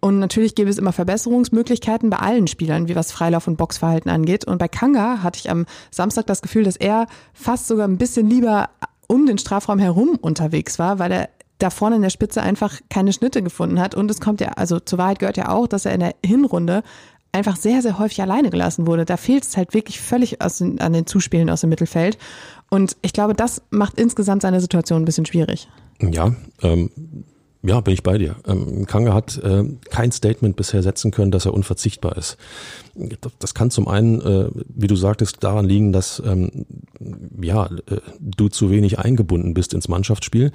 Und 0.00 0.20
natürlich 0.20 0.54
gäbe 0.54 0.70
es 0.70 0.78
immer 0.78 0.92
Verbesserungsmöglichkeiten 0.92 2.10
bei 2.10 2.18
allen 2.18 2.46
Spielern, 2.46 2.86
wie 2.86 2.94
was 2.94 3.10
Freilauf 3.10 3.48
und 3.48 3.56
Boxverhalten 3.56 4.10
angeht. 4.10 4.44
Und 4.44 4.58
bei 4.58 4.68
Kanga 4.68 5.22
hatte 5.22 5.40
ich 5.40 5.50
am 5.50 5.66
Samstag 5.90 6.26
das 6.26 6.42
Gefühl, 6.42 6.64
dass 6.64 6.76
er 6.76 7.06
fast 7.32 7.66
sogar 7.66 7.88
ein 7.88 7.98
bisschen 7.98 8.28
lieber 8.28 8.68
um 9.08 9.26
den 9.26 9.38
Strafraum 9.38 9.78
herum 9.78 10.16
unterwegs 10.20 10.78
war, 10.78 10.98
weil 10.98 11.12
er 11.12 11.28
da 11.58 11.70
vorne 11.70 11.96
in 11.96 12.02
der 12.02 12.10
Spitze 12.10 12.42
einfach 12.42 12.80
keine 12.90 13.12
Schnitte 13.12 13.42
gefunden 13.42 13.80
hat. 13.80 13.94
Und 13.94 14.10
es 14.10 14.20
kommt 14.20 14.40
ja, 14.40 14.48
also 14.56 14.78
zur 14.80 14.98
Wahrheit 14.98 15.18
gehört 15.18 15.36
ja 15.36 15.48
auch, 15.48 15.66
dass 15.66 15.86
er 15.86 15.94
in 15.94 16.00
der 16.00 16.14
Hinrunde 16.24 16.82
einfach 17.32 17.56
sehr, 17.56 17.82
sehr 17.82 17.98
häufig 17.98 18.20
alleine 18.22 18.50
gelassen 18.50 18.86
wurde. 18.86 19.04
Da 19.04 19.16
fehlt 19.16 19.44
es 19.44 19.56
halt 19.56 19.74
wirklich 19.74 20.00
völlig 20.00 20.38
den, 20.58 20.80
an 20.80 20.92
den 20.92 21.06
Zuspielen 21.06 21.50
aus 21.50 21.60
dem 21.60 21.70
Mittelfeld. 21.70 22.18
Und 22.70 22.96
ich 23.02 23.12
glaube, 23.12 23.34
das 23.34 23.62
macht 23.70 24.00
insgesamt 24.00 24.42
seine 24.42 24.60
Situation 24.60 25.02
ein 25.02 25.04
bisschen 25.04 25.26
schwierig. 25.26 25.68
Ja, 26.00 26.34
ähm, 26.62 26.90
ja, 27.62 27.80
bin 27.80 27.94
ich 27.94 28.02
bei 28.02 28.16
dir. 28.16 28.36
Ähm, 28.46 28.86
Kanga 28.86 29.12
hat 29.12 29.38
äh, 29.38 29.64
kein 29.90 30.12
Statement 30.12 30.56
bisher 30.56 30.82
setzen 30.82 31.10
können, 31.10 31.30
dass 31.30 31.46
er 31.46 31.54
unverzichtbar 31.54 32.16
ist. 32.16 32.36
Das 33.38 33.54
kann 33.54 33.70
zum 33.70 33.88
einen, 33.88 34.20
äh, 34.20 34.50
wie 34.68 34.86
du 34.86 34.94
sagtest, 34.94 35.42
daran 35.42 35.66
liegen, 35.66 35.92
dass 35.92 36.22
ähm, 36.24 36.66
ja, 37.40 37.66
äh, 37.66 37.98
du 38.20 38.48
zu 38.48 38.70
wenig 38.70 38.98
eingebunden 38.98 39.52
bist 39.52 39.74
ins 39.74 39.88
Mannschaftsspiel. 39.88 40.52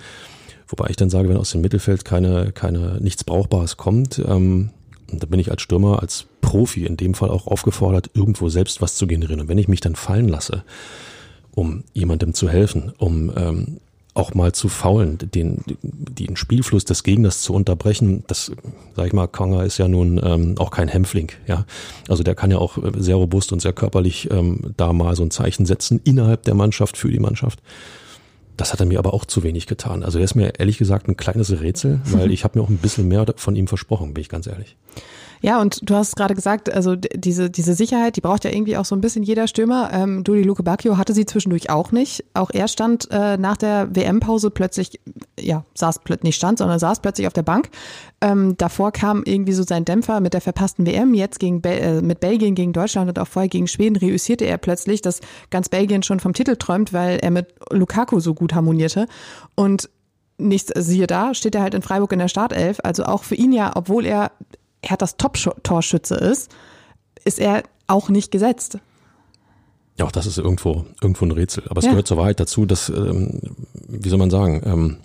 Wobei 0.72 0.90
ich 0.90 0.96
dann 0.96 1.10
sage, 1.10 1.28
wenn 1.28 1.38
aus 1.38 1.52
dem 1.52 1.62
Mittelfeld 1.62 2.06
keine, 2.06 2.54
keine 2.54 2.98
nichts 3.02 3.26
Brauchbares 3.26 3.76
kommt, 3.76 4.20
ähm, 4.26 4.70
da 5.12 5.28
bin 5.28 5.40
ich 5.40 5.52
als 5.52 5.62
Stürmer, 5.62 6.02
als 6.02 6.26
Profi 6.40 6.86
in 6.86 6.96
dem 6.96 7.14
Fall 7.14 7.30
auch 7.30 7.46
aufgefordert, 7.46 8.10
irgendwo 8.14 8.48
selbst 8.48 8.82
was 8.82 8.96
zu 8.96 9.06
generieren. 9.06 9.42
Und 9.42 9.48
wenn 9.50 9.58
ich 9.58 9.68
mich 9.68 9.82
dann 9.82 9.96
fallen 9.96 10.30
lasse, 10.30 10.64
um 11.54 11.84
jemandem 11.94 12.34
zu 12.34 12.48
helfen, 12.48 12.94
um 12.98 13.32
ähm, 13.36 13.78
auch 14.14 14.34
mal 14.34 14.54
zu 14.54 14.70
faulen, 14.70 15.18
den, 15.18 15.64
den 15.82 16.38
Spielfluss 16.38 16.86
des 16.86 17.04
Gegners 17.04 17.42
zu 17.42 17.54
unterbrechen, 17.54 18.24
das, 18.28 18.52
sag 18.96 19.08
ich 19.08 19.14
mal, 19.14 19.28
Konga 19.28 19.64
ist 19.64 19.78
ja 19.78 19.90
nun 19.90 20.20
ähm, 20.24 20.56
auch 20.58 20.72
kein 20.72 20.88
Hämpfling, 20.88 21.32
ja. 21.48 21.66
Also 22.08 22.24
der 22.24 22.36
kann 22.36 22.52
ja 22.52 22.58
auch 22.58 22.78
sehr 22.98 23.16
robust 23.16 23.52
und 23.52 23.62
sehr 23.62 23.74
körperlich 23.74 24.30
ähm, 24.32 24.74
da 24.76 24.92
mal 24.94 25.16
so 25.16 25.24
ein 25.24 25.32
Zeichen 25.32 25.66
setzen 25.66 26.00
innerhalb 26.04 26.44
der 26.44 26.56
Mannschaft 26.56 26.98
für 26.98 27.10
die 27.10 27.20
Mannschaft. 27.20 27.62
Das 28.62 28.74
hat 28.74 28.80
er 28.80 28.86
mir 28.86 29.00
aber 29.00 29.16
auch 29.16 29.26
zu 29.26 29.42
wenig 29.42 29.66
getan. 29.66 30.04
Also 30.04 30.20
er 30.20 30.24
ist 30.24 30.36
mir 30.36 30.60
ehrlich 30.60 30.78
gesagt 30.78 31.08
ein 31.08 31.18
kleines 31.18 31.50
Rätsel, 31.62 32.00
weil 32.06 32.30
ich 32.32 32.44
habe 32.44 32.60
mir 32.60 32.64
auch 32.64 32.70
ein 32.70 32.78
bisschen 32.78 33.08
mehr 33.08 33.26
von 33.36 33.56
ihm 33.56 33.66
versprochen, 33.66 34.14
bin 34.14 34.22
ich 34.22 34.30
ganz 34.30 34.46
ehrlich. 34.46 34.78
Ja, 35.42 35.60
und 35.60 35.90
du 35.90 35.96
hast 35.96 36.16
gerade 36.16 36.36
gesagt, 36.36 36.72
also 36.72 36.96
diese, 36.96 37.50
diese 37.50 37.74
Sicherheit, 37.74 38.16
die 38.16 38.22
braucht 38.22 38.46
ja 38.46 38.52
irgendwie 38.52 38.78
auch 38.78 38.86
so 38.86 38.96
ein 38.96 39.02
bisschen 39.02 39.24
jeder 39.24 39.48
Stürmer. 39.48 39.90
Ähm, 39.92 40.24
Dudi 40.24 40.44
Luke 40.44 40.62
Bacchio 40.62 40.98
hatte 40.98 41.14
sie 41.14 41.26
zwischendurch 41.26 41.72
auch 41.72 41.92
nicht. 41.92 42.24
Auch 42.36 42.52
er 42.52 42.68
stand 42.68 43.10
äh, 43.12 43.38
nach 43.38 43.58
der 43.58 43.96
WM-Pause 43.96 44.52
plötzlich, 44.52 45.00
ja, 45.40 45.66
saß 45.74 46.00
plötzlich 46.04 46.24
nicht 46.24 46.36
stand, 46.36 46.60
sondern 46.60 46.78
saß 46.78 47.00
plötzlich 47.00 47.26
auf 47.26 47.34
der 47.34 47.42
Bank. 47.42 47.70
Ähm, 48.22 48.56
davor 48.58 48.92
kam 48.92 49.24
irgendwie 49.26 49.54
so 49.54 49.64
sein 49.64 49.84
Dämpfer 49.84 50.20
mit 50.20 50.36
der 50.36 50.42
verpassten 50.42 50.86
WM. 50.86 51.16
Jetzt 51.16 51.40
gegen 51.40 51.62
Be 51.62 51.72
äh, 51.72 52.02
mit 52.02 52.20
Belgien 52.20 52.54
gegen 52.54 52.72
Deutschland 52.72 53.10
und 53.10 53.18
auch 53.18 53.28
vorher 53.28 53.50
gegen 53.50 53.68
Schweden 53.68 53.96
reüssierte 53.96 54.46
er 54.46 54.60
plötzlich, 54.60 55.02
dass 55.02 55.22
ganz 55.50 55.70
Belgien 55.70 56.04
schon 56.04 56.20
vom 56.20 56.34
Titel 56.34 56.56
träumt, 56.56 56.94
weil 56.94 57.18
er 57.20 57.32
mit 57.32 57.48
Lukaku 57.72 58.20
so 58.20 58.36
gut 58.36 58.54
harmonierte. 58.54 59.08
Und 59.56 59.90
nichts, 60.38 60.72
siehe 60.76 61.08
da, 61.08 61.34
steht 61.34 61.56
er 61.56 61.62
halt 61.62 61.74
in 61.74 61.82
Freiburg 61.82 62.14
in 62.14 62.20
der 62.20 62.28
Startelf. 62.28 62.80
Also 62.84 63.06
auch 63.06 63.24
für 63.24 63.36
ihn 63.36 63.54
ja, 63.54 63.72
obwohl 63.76 64.06
er 64.06 64.32
er 64.82 64.98
das 64.98 65.18
Top-Torschütze 65.18 66.16
ist, 66.16 66.52
ist 67.24 67.40
er 67.40 67.64
auch 67.88 68.10
nicht 68.10 68.32
gesetzt. 68.32 68.80
Ja, 69.98 70.06
auch 70.06 70.12
das 70.12 70.26
ist 70.26 70.38
irgendwo, 70.38 70.86
irgendwo 71.02 71.26
ein 71.26 71.32
Rätsel. 71.32 71.64
Aber 71.70 71.80
es 71.80 71.86
ja. 71.86 71.92
gehört 71.92 72.08
zur 72.08 72.18
Wahrheit 72.18 72.40
dazu, 72.40 72.66
dass, 72.66 72.90
ähm, 72.90 73.42
wie 73.74 74.10
soll 74.10 74.18
man 74.18 74.32
sagen, 74.32 74.62
ähm, 74.66 74.98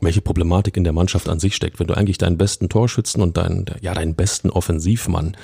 welche 0.00 0.20
Problematik 0.20 0.76
in 0.76 0.84
der 0.84 0.92
Mannschaft 0.92 1.28
an 1.28 1.38
sich 1.38 1.54
steckt. 1.54 1.78
Wenn 1.78 1.86
du 1.86 1.94
eigentlich 1.94 2.18
deinen 2.18 2.38
besten 2.38 2.68
Torschützen 2.68 3.22
und 3.22 3.36
deinen, 3.36 3.66
ja, 3.80 3.94
deinen 3.94 4.14
besten 4.14 4.50
Offensivmann 4.50 5.36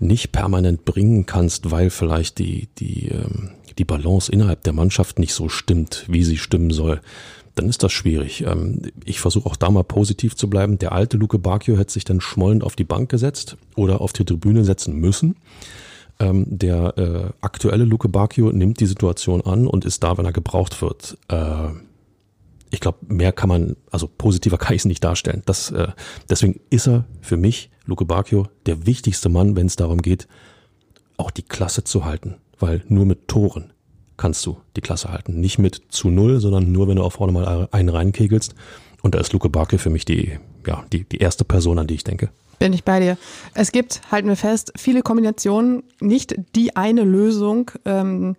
nicht 0.00 0.32
permanent 0.32 0.84
bringen 0.84 1.26
kannst, 1.26 1.70
weil 1.70 1.90
vielleicht 1.90 2.38
die, 2.38 2.68
die, 2.78 3.08
ähm, 3.08 3.50
die 3.78 3.84
Balance 3.84 4.32
innerhalb 4.32 4.64
der 4.64 4.72
Mannschaft 4.72 5.20
nicht 5.20 5.32
so 5.32 5.48
stimmt, 5.48 6.04
wie 6.08 6.24
sie 6.24 6.38
stimmen 6.38 6.72
soll, 6.72 7.00
dann 7.54 7.68
ist 7.68 7.82
das 7.82 7.92
schwierig. 7.92 8.44
Ähm, 8.46 8.82
ich 9.04 9.20
versuche 9.20 9.48
auch 9.48 9.56
da 9.56 9.70
mal 9.70 9.84
positiv 9.84 10.36
zu 10.36 10.48
bleiben. 10.48 10.78
Der 10.78 10.92
alte 10.92 11.16
Luke 11.16 11.38
Bacchio 11.38 11.76
hätte 11.76 11.92
sich 11.92 12.04
dann 12.04 12.20
schmollend 12.20 12.64
auf 12.64 12.76
die 12.76 12.84
Bank 12.84 13.10
gesetzt 13.10 13.56
oder 13.76 14.00
auf 14.00 14.12
die 14.12 14.24
Tribüne 14.24 14.64
setzen 14.64 14.94
müssen. 14.94 15.36
Ähm, 16.18 16.46
der 16.48 16.98
äh, 16.98 17.30
aktuelle 17.40 17.84
Luke 17.84 18.08
Bacchio 18.08 18.52
nimmt 18.52 18.80
die 18.80 18.86
Situation 18.86 19.42
an 19.42 19.66
und 19.66 19.84
ist 19.84 20.02
da, 20.02 20.16
wenn 20.16 20.24
er 20.24 20.32
gebraucht 20.32 20.80
wird. 20.80 21.18
Äh, 21.28 21.68
ich 22.70 22.80
glaube, 22.80 22.98
mehr 23.06 23.32
kann 23.32 23.48
man, 23.48 23.76
also 23.90 24.08
positiver 24.08 24.58
kann 24.58 24.74
ich 24.74 24.82
es 24.82 24.86
nicht 24.86 25.04
darstellen. 25.04 25.42
Das, 25.44 25.70
äh, 25.70 25.88
deswegen 26.30 26.60
ist 26.70 26.88
er 26.88 27.04
für 27.20 27.36
mich, 27.36 27.70
Luke 27.84 28.04
Bacchio, 28.04 28.46
der 28.66 28.86
wichtigste 28.86 29.28
Mann, 29.28 29.56
wenn 29.56 29.66
es 29.66 29.76
darum 29.76 30.00
geht, 30.00 30.28
auch 31.16 31.30
die 31.30 31.42
Klasse 31.42 31.84
zu 31.84 32.04
halten. 32.04 32.36
Weil 32.58 32.84
nur 32.88 33.04
mit 33.04 33.26
Toren 33.26 33.72
kannst 34.16 34.44
du 34.46 34.58
die 34.76 34.80
Klasse 34.80 35.10
halten. 35.10 35.40
Nicht 35.40 35.58
mit 35.58 35.82
zu 35.88 36.08
null, 36.10 36.40
sondern 36.40 36.70
nur, 36.72 36.88
wenn 36.88 36.96
du 36.96 37.02
auch 37.02 37.12
vorne 37.12 37.32
mal 37.32 37.68
einen 37.70 37.88
reinkegelst. 37.88 38.54
Und 39.02 39.14
da 39.14 39.20
ist 39.20 39.32
Luke 39.32 39.48
Bacchio 39.48 39.78
für 39.78 39.90
mich 39.90 40.04
die, 40.04 40.38
ja, 40.66 40.84
die, 40.92 41.04
die 41.04 41.18
erste 41.18 41.44
Person, 41.44 41.78
an 41.78 41.86
die 41.86 41.94
ich 41.94 42.04
denke. 42.04 42.30
Bin 42.58 42.72
ich 42.72 42.84
bei 42.84 43.00
dir. 43.00 43.18
Es 43.54 43.72
gibt, 43.72 44.02
halten 44.12 44.28
wir 44.28 44.36
fest, 44.36 44.72
viele 44.76 45.02
Kombinationen, 45.02 45.82
nicht 46.00 46.36
die 46.54 46.76
eine 46.76 47.02
Lösung, 47.02 47.72
ähm, 47.84 48.36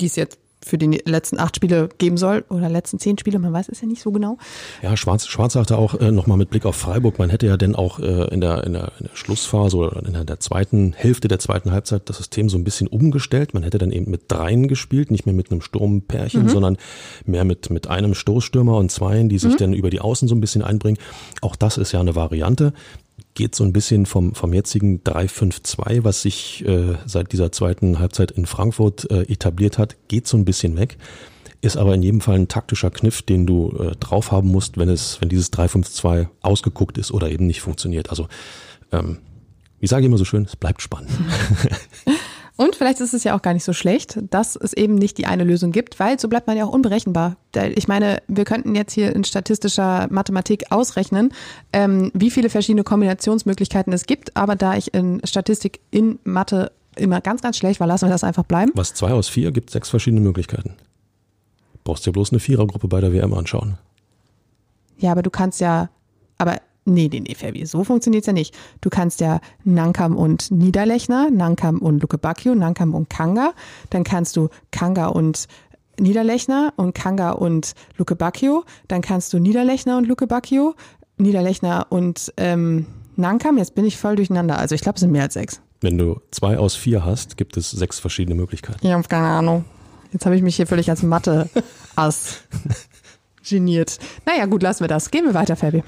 die 0.00 0.06
es 0.06 0.16
jetzt 0.16 0.41
für 0.64 0.78
die 0.78 1.02
letzten 1.04 1.38
acht 1.38 1.56
Spiele 1.56 1.88
geben 1.98 2.16
soll 2.16 2.44
oder 2.48 2.68
letzten 2.68 2.98
zehn 2.98 3.18
Spiele, 3.18 3.38
man 3.38 3.52
weiß 3.52 3.68
es 3.68 3.80
ja 3.80 3.86
nicht 3.86 4.02
so 4.02 4.12
genau. 4.12 4.38
Ja, 4.82 4.96
Schwarz, 4.96 5.26
Schwarz 5.26 5.54
sagte 5.54 5.76
auch 5.76 5.94
äh, 5.94 6.10
nochmal 6.10 6.38
mit 6.38 6.50
Blick 6.50 6.64
auf 6.66 6.76
Freiburg, 6.76 7.18
man 7.18 7.30
hätte 7.30 7.46
ja 7.46 7.56
denn 7.56 7.74
auch 7.74 7.98
äh, 7.98 8.32
in, 8.32 8.40
der, 8.40 8.64
in, 8.64 8.72
der, 8.72 8.92
in 8.98 9.06
der 9.06 9.16
Schlussphase 9.16 9.76
oder 9.76 10.02
in 10.04 10.12
der, 10.12 10.24
der 10.24 10.40
zweiten 10.40 10.92
Hälfte 10.92 11.28
der 11.28 11.38
zweiten 11.38 11.72
Halbzeit 11.72 12.08
das 12.08 12.18
System 12.18 12.48
so 12.48 12.58
ein 12.58 12.64
bisschen 12.64 12.86
umgestellt. 12.86 13.54
Man 13.54 13.62
hätte 13.62 13.78
dann 13.78 13.92
eben 13.92 14.10
mit 14.10 14.22
dreien 14.28 14.68
gespielt, 14.68 15.10
nicht 15.10 15.26
mehr 15.26 15.34
mit 15.34 15.50
einem 15.50 15.60
Sturmpärchen, 15.60 16.44
mhm. 16.44 16.48
sondern 16.48 16.76
mehr 17.24 17.44
mit, 17.44 17.70
mit 17.70 17.88
einem 17.88 18.14
Stoßstürmer 18.14 18.76
und 18.76 18.90
zweien, 18.90 19.28
die 19.28 19.38
sich 19.38 19.54
mhm. 19.54 19.58
dann 19.58 19.72
über 19.74 19.90
die 19.90 20.00
Außen 20.00 20.28
so 20.28 20.34
ein 20.34 20.40
bisschen 20.40 20.62
einbringen. 20.62 20.98
Auch 21.40 21.56
das 21.56 21.78
ist 21.78 21.92
ja 21.92 22.00
eine 22.00 22.14
Variante 22.14 22.72
geht 23.34 23.54
so 23.54 23.64
ein 23.64 23.72
bisschen 23.72 24.06
vom, 24.06 24.34
vom 24.34 24.52
jetzigen 24.52 25.00
3-5-2, 25.02 26.04
was 26.04 26.22
sich 26.22 26.64
äh, 26.66 26.96
seit 27.06 27.32
dieser 27.32 27.52
zweiten 27.52 27.98
Halbzeit 27.98 28.30
in 28.30 28.46
Frankfurt 28.46 29.10
äh, 29.10 29.22
etabliert 29.22 29.78
hat, 29.78 29.96
geht 30.08 30.26
so 30.26 30.36
ein 30.36 30.44
bisschen 30.44 30.76
weg. 30.76 30.98
Ist 31.60 31.76
aber 31.76 31.94
in 31.94 32.02
jedem 32.02 32.20
Fall 32.20 32.34
ein 32.34 32.48
taktischer 32.48 32.90
Kniff, 32.90 33.22
den 33.22 33.46
du 33.46 33.70
äh, 33.78 33.96
drauf 33.96 34.32
haben 34.32 34.48
musst, 34.48 34.78
wenn 34.78 34.88
es, 34.88 35.20
wenn 35.20 35.28
dieses 35.28 35.52
3-5-2 35.52 36.26
ausgeguckt 36.42 36.98
ist 36.98 37.12
oder 37.12 37.30
eben 37.30 37.46
nicht 37.46 37.60
funktioniert. 37.60 38.10
Also, 38.10 38.28
ähm, 38.90 39.18
wie 39.78 39.86
sage 39.86 40.02
ich 40.02 40.06
immer 40.06 40.18
so 40.18 40.24
schön, 40.24 40.44
es 40.44 40.56
bleibt 40.56 40.82
spannend. 40.82 41.10
Und 42.62 42.76
vielleicht 42.76 43.00
ist 43.00 43.12
es 43.12 43.24
ja 43.24 43.34
auch 43.34 43.42
gar 43.42 43.54
nicht 43.54 43.64
so 43.64 43.72
schlecht, 43.72 44.20
dass 44.30 44.54
es 44.54 44.72
eben 44.72 44.94
nicht 44.94 45.18
die 45.18 45.26
eine 45.26 45.42
Lösung 45.42 45.72
gibt, 45.72 45.98
weil 45.98 46.20
so 46.20 46.28
bleibt 46.28 46.46
man 46.46 46.56
ja 46.56 46.64
auch 46.64 46.72
unberechenbar. 46.72 47.36
Ich 47.74 47.88
meine, 47.88 48.22
wir 48.28 48.44
könnten 48.44 48.76
jetzt 48.76 48.92
hier 48.92 49.16
in 49.16 49.24
statistischer 49.24 50.06
Mathematik 50.10 50.70
ausrechnen, 50.70 51.32
ähm, 51.72 52.12
wie 52.14 52.30
viele 52.30 52.50
verschiedene 52.50 52.84
Kombinationsmöglichkeiten 52.84 53.92
es 53.92 54.06
gibt, 54.06 54.36
aber 54.36 54.54
da 54.54 54.76
ich 54.76 54.94
in 54.94 55.20
Statistik 55.24 55.80
in 55.90 56.20
Mathe 56.22 56.70
immer 56.94 57.20
ganz, 57.20 57.42
ganz 57.42 57.56
schlecht 57.56 57.80
war, 57.80 57.88
lassen 57.88 58.06
wir 58.06 58.12
das 58.12 58.22
einfach 58.22 58.44
bleiben. 58.44 58.70
Was 58.76 58.94
zwei 58.94 59.10
aus 59.10 59.28
vier 59.28 59.50
gibt 59.50 59.70
sechs 59.70 59.90
verschiedene 59.90 60.20
Möglichkeiten. 60.20 60.74
Brauchst 61.82 62.06
dir 62.06 62.12
bloß 62.12 62.30
eine 62.30 62.38
Vierergruppe 62.38 62.86
bei 62.86 63.00
der 63.00 63.12
WM 63.12 63.34
anschauen. 63.34 63.76
Ja, 64.98 65.10
aber 65.10 65.22
du 65.22 65.30
kannst 65.30 65.60
ja, 65.60 65.88
aber 66.38 66.58
Nee, 66.84 67.08
nee, 67.12 67.20
nee, 67.20 67.34
Fabi, 67.34 67.64
so 67.64 67.84
funktioniert's 67.84 68.26
ja 68.26 68.32
nicht. 68.32 68.54
Du 68.80 68.90
kannst 68.90 69.20
ja 69.20 69.40
Nankam 69.62 70.16
und 70.16 70.50
Niederlechner, 70.50 71.30
Nankam 71.30 71.78
und 71.78 72.02
Luke 72.02 72.18
Bacchio, 72.18 72.54
Nankam 72.54 72.94
und 72.94 73.08
Kanga. 73.08 73.52
Dann 73.90 74.02
kannst 74.02 74.36
du 74.36 74.48
Kanga 74.72 75.06
und 75.06 75.46
Niederlechner 76.00 76.72
und 76.76 76.94
Kanga 76.94 77.30
und 77.30 77.74
Luke 77.98 78.16
Bacchio. 78.16 78.64
Dann 78.88 79.00
kannst 79.00 79.32
du 79.32 79.38
Niederlechner 79.38 79.96
und 79.96 80.08
Luke 80.08 80.26
Bacchio, 80.26 80.74
Niederlechner 81.18 81.86
und 81.90 82.32
ähm, 82.36 82.86
Nankam. 83.14 83.58
Jetzt 83.58 83.76
bin 83.76 83.84
ich 83.84 83.96
voll 83.96 84.16
durcheinander. 84.16 84.58
Also 84.58 84.74
ich 84.74 84.80
glaube, 84.80 84.96
es 84.96 85.00
sind 85.00 85.12
mehr 85.12 85.22
als 85.22 85.34
sechs. 85.34 85.60
Wenn 85.82 85.98
du 85.98 86.20
zwei 86.30 86.58
aus 86.58 86.74
vier 86.74 87.04
hast, 87.04 87.36
gibt 87.36 87.56
es 87.56 87.70
sechs 87.70 88.00
verschiedene 88.00 88.34
Möglichkeiten. 88.34 88.84
Ich 88.84 88.92
habe 88.92 89.06
keine 89.06 89.26
Ahnung. 89.26 89.64
Jetzt 90.12 90.26
habe 90.26 90.36
ich 90.36 90.42
mich 90.42 90.56
hier 90.56 90.66
völlig 90.66 90.90
als 90.90 91.02
Mathe-Ass 91.02 92.40
geniert. 93.48 93.98
Naja, 94.26 94.46
gut, 94.46 94.62
lassen 94.62 94.80
wir 94.80 94.88
das. 94.88 95.10
Gehen 95.10 95.24
wir 95.24 95.34
weiter, 95.34 95.56
Fabi. 95.56 95.82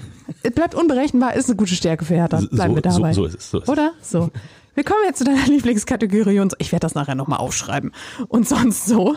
Bleibt 0.54 0.74
unberechenbar, 0.74 1.34
ist 1.34 1.48
eine 1.48 1.56
gute 1.56 1.74
Stärke 1.74 2.04
für 2.04 2.14
Hertha. 2.14 2.40
Bleiben 2.50 2.72
so, 2.72 2.74
wir 2.76 2.82
dabei. 2.82 3.12
So, 3.12 3.22
so 3.22 3.26
ist 3.26 3.34
es. 3.34 3.50
So 3.50 3.58
ist 3.60 3.68
Oder? 3.68 3.92
So. 4.00 4.30
Wir 4.74 4.84
kommen 4.84 5.00
jetzt 5.06 5.18
zu 5.18 5.24
deiner 5.24 5.46
Lieblingskategorie 5.46 6.40
und 6.40 6.54
ich 6.58 6.72
werde 6.72 6.84
das 6.84 6.94
nachher 6.94 7.14
nochmal 7.14 7.38
aufschreiben. 7.38 7.92
Und 8.28 8.48
sonst 8.48 8.86
so. 8.86 9.16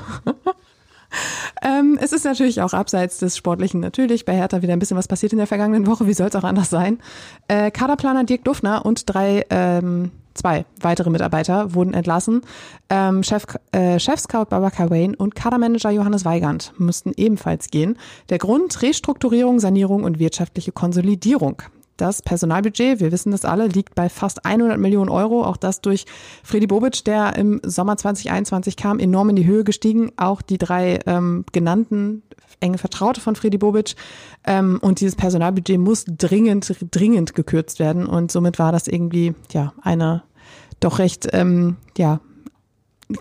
ähm, 1.61 1.97
es 2.01 2.11
ist 2.13 2.25
natürlich 2.25 2.61
auch 2.61 2.73
abseits 2.73 3.17
des 3.17 3.35
Sportlichen 3.37 3.79
natürlich 3.79 4.25
bei 4.25 4.35
Hertha 4.35 4.61
wieder 4.61 4.73
ein 4.73 4.79
bisschen 4.79 4.97
was 4.97 5.07
passiert 5.07 5.33
in 5.33 5.39
der 5.39 5.47
vergangenen 5.47 5.87
Woche. 5.87 6.07
Wie 6.07 6.13
soll 6.13 6.27
es 6.27 6.35
auch 6.35 6.43
anders 6.43 6.69
sein? 6.69 6.99
Äh, 7.47 7.71
Kaderplaner 7.71 8.23
Dirk 8.23 8.43
Duffner 8.43 8.85
und 8.85 9.09
drei 9.09 9.45
ähm, 9.49 10.11
zwei 10.37 10.65
weitere 10.81 11.09
Mitarbeiter 11.09 11.73
wurden 11.73 11.93
entlassen. 11.93 12.41
Ähm, 12.89 13.23
Chef, 13.23 13.45
äh, 13.71 13.99
Chef-Scout 13.99 14.45
Babaka 14.49 14.89
Wayne 14.89 15.15
und 15.15 15.35
Kadermanager 15.35 15.91
Johannes 15.91 16.25
Weigand 16.25 16.73
mussten 16.77 17.11
ebenfalls 17.15 17.69
gehen. 17.69 17.97
Der 18.29 18.37
Grund 18.37 18.81
Restrukturierung, 18.81 19.59
Sanierung 19.59 20.03
und 20.03 20.19
wirtschaftliche 20.19 20.71
Konsolidierung. 20.71 21.61
Das 21.97 22.21
Personalbudget, 22.21 22.99
wir 22.99 23.11
wissen 23.11 23.31
das 23.31 23.43
alle, 23.43 23.67
liegt 23.67 23.95
bei 23.95 24.07
fast 24.07 24.45
100 24.45 24.79
Millionen 24.79 25.09
Euro. 25.09 25.43
Auch 25.43 25.57
das 25.57 25.81
durch 25.81 26.05
Freddy 26.43 26.67
Bobic, 26.67 27.03
der 27.05 27.35
im 27.35 27.59
Sommer 27.63 27.97
2021 27.97 28.77
kam, 28.77 28.99
enorm 28.99 29.29
in 29.29 29.35
die 29.35 29.45
Höhe 29.45 29.63
gestiegen. 29.63 30.11
Auch 30.15 30.41
die 30.41 30.57
drei 30.57 30.99
ähm, 31.05 31.43
genannten 31.51 32.23
enge 32.59 32.77
Vertraute 32.77 33.21
von 33.21 33.35
Freddy 33.35 33.57
Bobic. 33.57 33.95
Ähm, 34.45 34.79
und 34.81 34.99
dieses 34.99 35.15
Personalbudget 35.15 35.79
muss 35.79 36.05
dringend, 36.07 36.73
dringend 36.91 37.35
gekürzt 37.35 37.79
werden. 37.79 38.05
Und 38.05 38.31
somit 38.31 38.59
war 38.59 38.71
das 38.71 38.87
irgendwie, 38.87 39.33
ja, 39.51 39.73
eine 39.81 40.23
doch 40.79 40.99
recht, 40.99 41.27
ähm, 41.33 41.77
ja, 41.97 42.19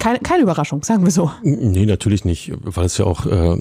keine, 0.01 0.19
keine 0.19 0.43
Überraschung, 0.43 0.83
sagen 0.83 1.05
wir 1.05 1.13
so. 1.13 1.31
Nee, 1.43 1.87
natürlich 1.87 2.25
nicht, 2.25 2.53
weil 2.63 2.87
es 2.87 2.99
ja 2.99 3.05
auch, 3.05 3.25
äh, 3.25 3.57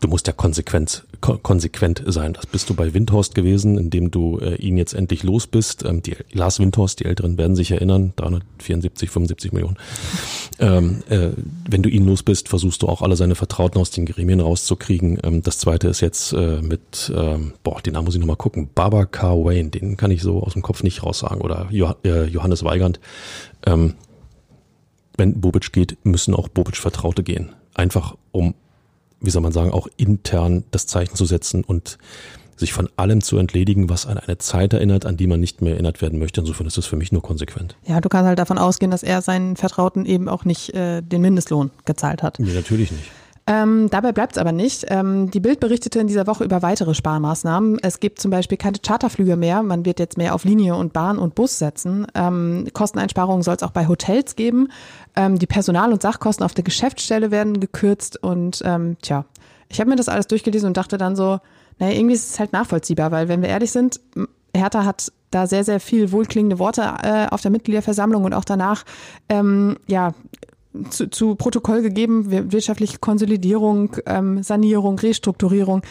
du 0.00 0.08
musst 0.08 0.28
ja 0.28 0.32
konsequent, 0.32 1.04
ko 1.20 1.36
konsequent 1.36 2.04
sein. 2.06 2.34
Das 2.34 2.46
bist 2.46 2.70
du 2.70 2.74
bei 2.74 2.94
Windhorst 2.94 3.34
gewesen, 3.34 3.76
indem 3.76 4.12
du 4.12 4.38
äh, 4.38 4.54
ihn 4.54 4.78
jetzt 4.78 4.94
endlich 4.94 5.24
los 5.24 5.48
bist. 5.48 5.84
Ähm, 5.84 6.00
die, 6.00 6.16
Lars 6.32 6.60
Windhorst, 6.60 7.00
die 7.00 7.06
Älteren 7.06 7.38
werden 7.38 7.56
sich 7.56 7.72
erinnern, 7.72 8.12
374, 8.14 9.10
75 9.10 9.52
Millionen. 9.52 9.76
Ähm, 10.60 11.02
äh, 11.08 11.30
wenn 11.68 11.82
du 11.82 11.88
ihn 11.88 12.06
los 12.06 12.22
bist, 12.22 12.48
versuchst 12.48 12.82
du 12.82 12.86
auch 12.86 13.02
alle 13.02 13.16
seine 13.16 13.34
Vertrauten 13.34 13.80
aus 13.80 13.90
den 13.90 14.06
Gremien 14.06 14.38
rauszukriegen. 14.38 15.18
Ähm, 15.24 15.42
das 15.42 15.58
zweite 15.58 15.88
ist 15.88 16.00
jetzt 16.00 16.34
äh, 16.34 16.62
mit, 16.62 17.12
ähm, 17.12 17.54
boah, 17.64 17.80
den 17.80 17.94
Namen 17.94 18.04
muss 18.04 18.14
ich 18.14 18.20
nochmal 18.20 18.36
gucken, 18.36 18.70
Babacar 18.72 19.44
Wayne, 19.44 19.70
den 19.70 19.96
kann 19.96 20.12
ich 20.12 20.22
so 20.22 20.40
aus 20.40 20.52
dem 20.52 20.62
Kopf 20.62 20.84
nicht 20.84 21.02
raussagen, 21.02 21.40
oder 21.40 21.66
jo 21.70 21.92
äh, 22.04 22.26
Johannes 22.26 22.62
Weigand. 22.62 23.00
Ähm, 23.66 23.94
wenn 25.18 25.40
Bobic 25.40 25.72
geht, 25.72 25.98
müssen 26.04 26.34
auch 26.34 26.48
Bobic-Vertraute 26.48 27.22
gehen. 27.22 27.50
Einfach 27.74 28.16
um, 28.32 28.54
wie 29.20 29.30
soll 29.30 29.42
man 29.42 29.52
sagen, 29.52 29.72
auch 29.72 29.88
intern 29.96 30.64
das 30.70 30.86
Zeichen 30.86 31.14
zu 31.14 31.26
setzen 31.26 31.64
und 31.64 31.98
sich 32.56 32.72
von 32.72 32.88
allem 32.96 33.20
zu 33.22 33.38
entledigen, 33.38 33.88
was 33.88 34.06
an 34.06 34.18
eine 34.18 34.38
Zeit 34.38 34.72
erinnert, 34.72 35.06
an 35.06 35.16
die 35.16 35.26
man 35.26 35.38
nicht 35.38 35.62
mehr 35.62 35.74
erinnert 35.74 36.02
werden 36.02 36.18
möchte. 36.18 36.40
Insofern 36.40 36.66
ist 36.66 36.76
das 36.76 36.86
für 36.86 36.96
mich 36.96 37.12
nur 37.12 37.22
konsequent. 37.22 37.76
Ja, 37.86 38.00
du 38.00 38.08
kannst 38.08 38.26
halt 38.26 38.38
davon 38.38 38.58
ausgehen, 38.58 38.90
dass 38.90 39.02
er 39.02 39.22
seinen 39.22 39.56
Vertrauten 39.56 40.06
eben 40.06 40.28
auch 40.28 40.44
nicht 40.44 40.74
äh, 40.74 41.02
den 41.02 41.20
Mindestlohn 41.20 41.70
gezahlt 41.84 42.22
hat. 42.22 42.38
Nee, 42.40 42.52
natürlich 42.52 42.90
nicht. 42.90 43.10
Ähm, 43.48 43.88
dabei 43.88 44.12
bleibt 44.12 44.32
es 44.32 44.38
aber 44.38 44.52
nicht. 44.52 44.84
Ähm, 44.88 45.30
die 45.30 45.40
Bild 45.40 45.58
berichtete 45.58 45.98
in 46.00 46.06
dieser 46.06 46.26
Woche 46.26 46.44
über 46.44 46.60
weitere 46.60 46.92
Sparmaßnahmen. 46.92 47.78
Es 47.80 47.98
gibt 47.98 48.20
zum 48.20 48.30
Beispiel 48.30 48.58
keine 48.58 48.76
Charterflüge 48.78 49.36
mehr. 49.36 49.62
Man 49.62 49.86
wird 49.86 49.98
jetzt 50.00 50.18
mehr 50.18 50.34
auf 50.34 50.44
Linie 50.44 50.76
und 50.76 50.92
Bahn 50.92 51.18
und 51.18 51.34
Bus 51.34 51.58
setzen. 51.58 52.06
Ähm, 52.14 52.68
Kosteneinsparungen 52.74 53.42
soll 53.42 53.56
es 53.56 53.62
auch 53.62 53.70
bei 53.70 53.88
Hotels 53.88 54.36
geben. 54.36 54.68
Ähm, 55.16 55.38
die 55.38 55.46
Personal- 55.46 55.94
und 55.94 56.02
Sachkosten 56.02 56.44
auf 56.44 56.52
der 56.52 56.62
Geschäftsstelle 56.62 57.30
werden 57.30 57.58
gekürzt. 57.58 58.22
Und 58.22 58.60
ähm, 58.66 58.98
tja, 59.00 59.24
ich 59.70 59.80
habe 59.80 59.88
mir 59.88 59.96
das 59.96 60.10
alles 60.10 60.26
durchgelesen 60.26 60.66
und 60.66 60.76
dachte 60.76 60.98
dann 60.98 61.16
so, 61.16 61.40
naja, 61.78 61.96
irgendwie 61.96 62.16
ist 62.16 62.34
es 62.34 62.38
halt 62.38 62.52
nachvollziehbar, 62.52 63.12
weil 63.12 63.28
wenn 63.28 63.40
wir 63.40 63.48
ehrlich 63.48 63.70
sind, 63.70 63.98
Hertha 64.54 64.84
hat 64.84 65.10
da 65.30 65.46
sehr, 65.46 65.64
sehr 65.64 65.80
viel 65.80 66.12
wohlklingende 66.12 66.58
Worte 66.58 66.82
äh, 67.02 67.26
auf 67.30 67.40
der 67.40 67.50
Mitgliederversammlung 67.50 68.24
und 68.24 68.34
auch 68.34 68.44
danach 68.44 68.84
ähm, 69.30 69.78
ja 69.86 70.12
zu, 70.90 71.08
zu 71.08 71.34
Protokoll 71.34 71.82
gegeben, 71.82 72.52
wirtschaftliche 72.52 72.98
Konsolidierung, 72.98 73.96
ähm, 74.06 74.42
Sanierung, 74.42 74.98
Restrukturierung. 74.98 75.82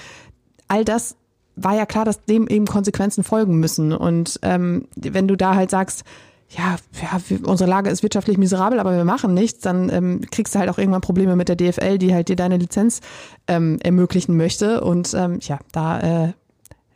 All 0.68 0.86
das 0.86 1.16
war 1.56 1.76
ja 1.76 1.86
klar, 1.86 2.06
dass 2.06 2.24
dem 2.26 2.48
eben 2.48 2.66
Konsequenzen 2.66 3.24
folgen 3.24 3.60
müssen. 3.60 3.92
Und 3.92 4.40
ähm, 4.44 4.88
wenn 4.96 5.28
du 5.28 5.36
da 5.36 5.56
halt 5.56 5.72
sagst, 5.72 6.04
ja, 6.50 6.78
ja, 7.02 7.20
unsere 7.44 7.70
Lage 7.70 7.90
ist 7.90 8.04
wirtschaftlich 8.04 8.38
miserabel, 8.38 8.80
aber 8.80 8.96
wir 8.96 9.04
machen 9.04 9.34
nichts, 9.34 9.60
dann 9.60 9.90
ähm, 9.90 10.22
kriegst 10.32 10.56
du 10.56 10.60
halt 10.60 10.70
auch 10.70 10.78
irgendwann 10.78 11.02
Probleme 11.02 11.36
mit 11.36 11.50
der 11.50 11.58
DFL, 11.58 11.98
die 11.98 12.14
halt 12.14 12.30
dir 12.30 12.38
deine 12.38 12.58
Lizenz 12.58 13.02
ähm, 13.48 13.80
ermöglichen 13.84 14.38
möchte. 14.38 14.82
Und 14.82 15.14
ähm, 15.14 15.40
ja, 15.42 15.60
da 15.74 16.00
äh, 16.00 16.34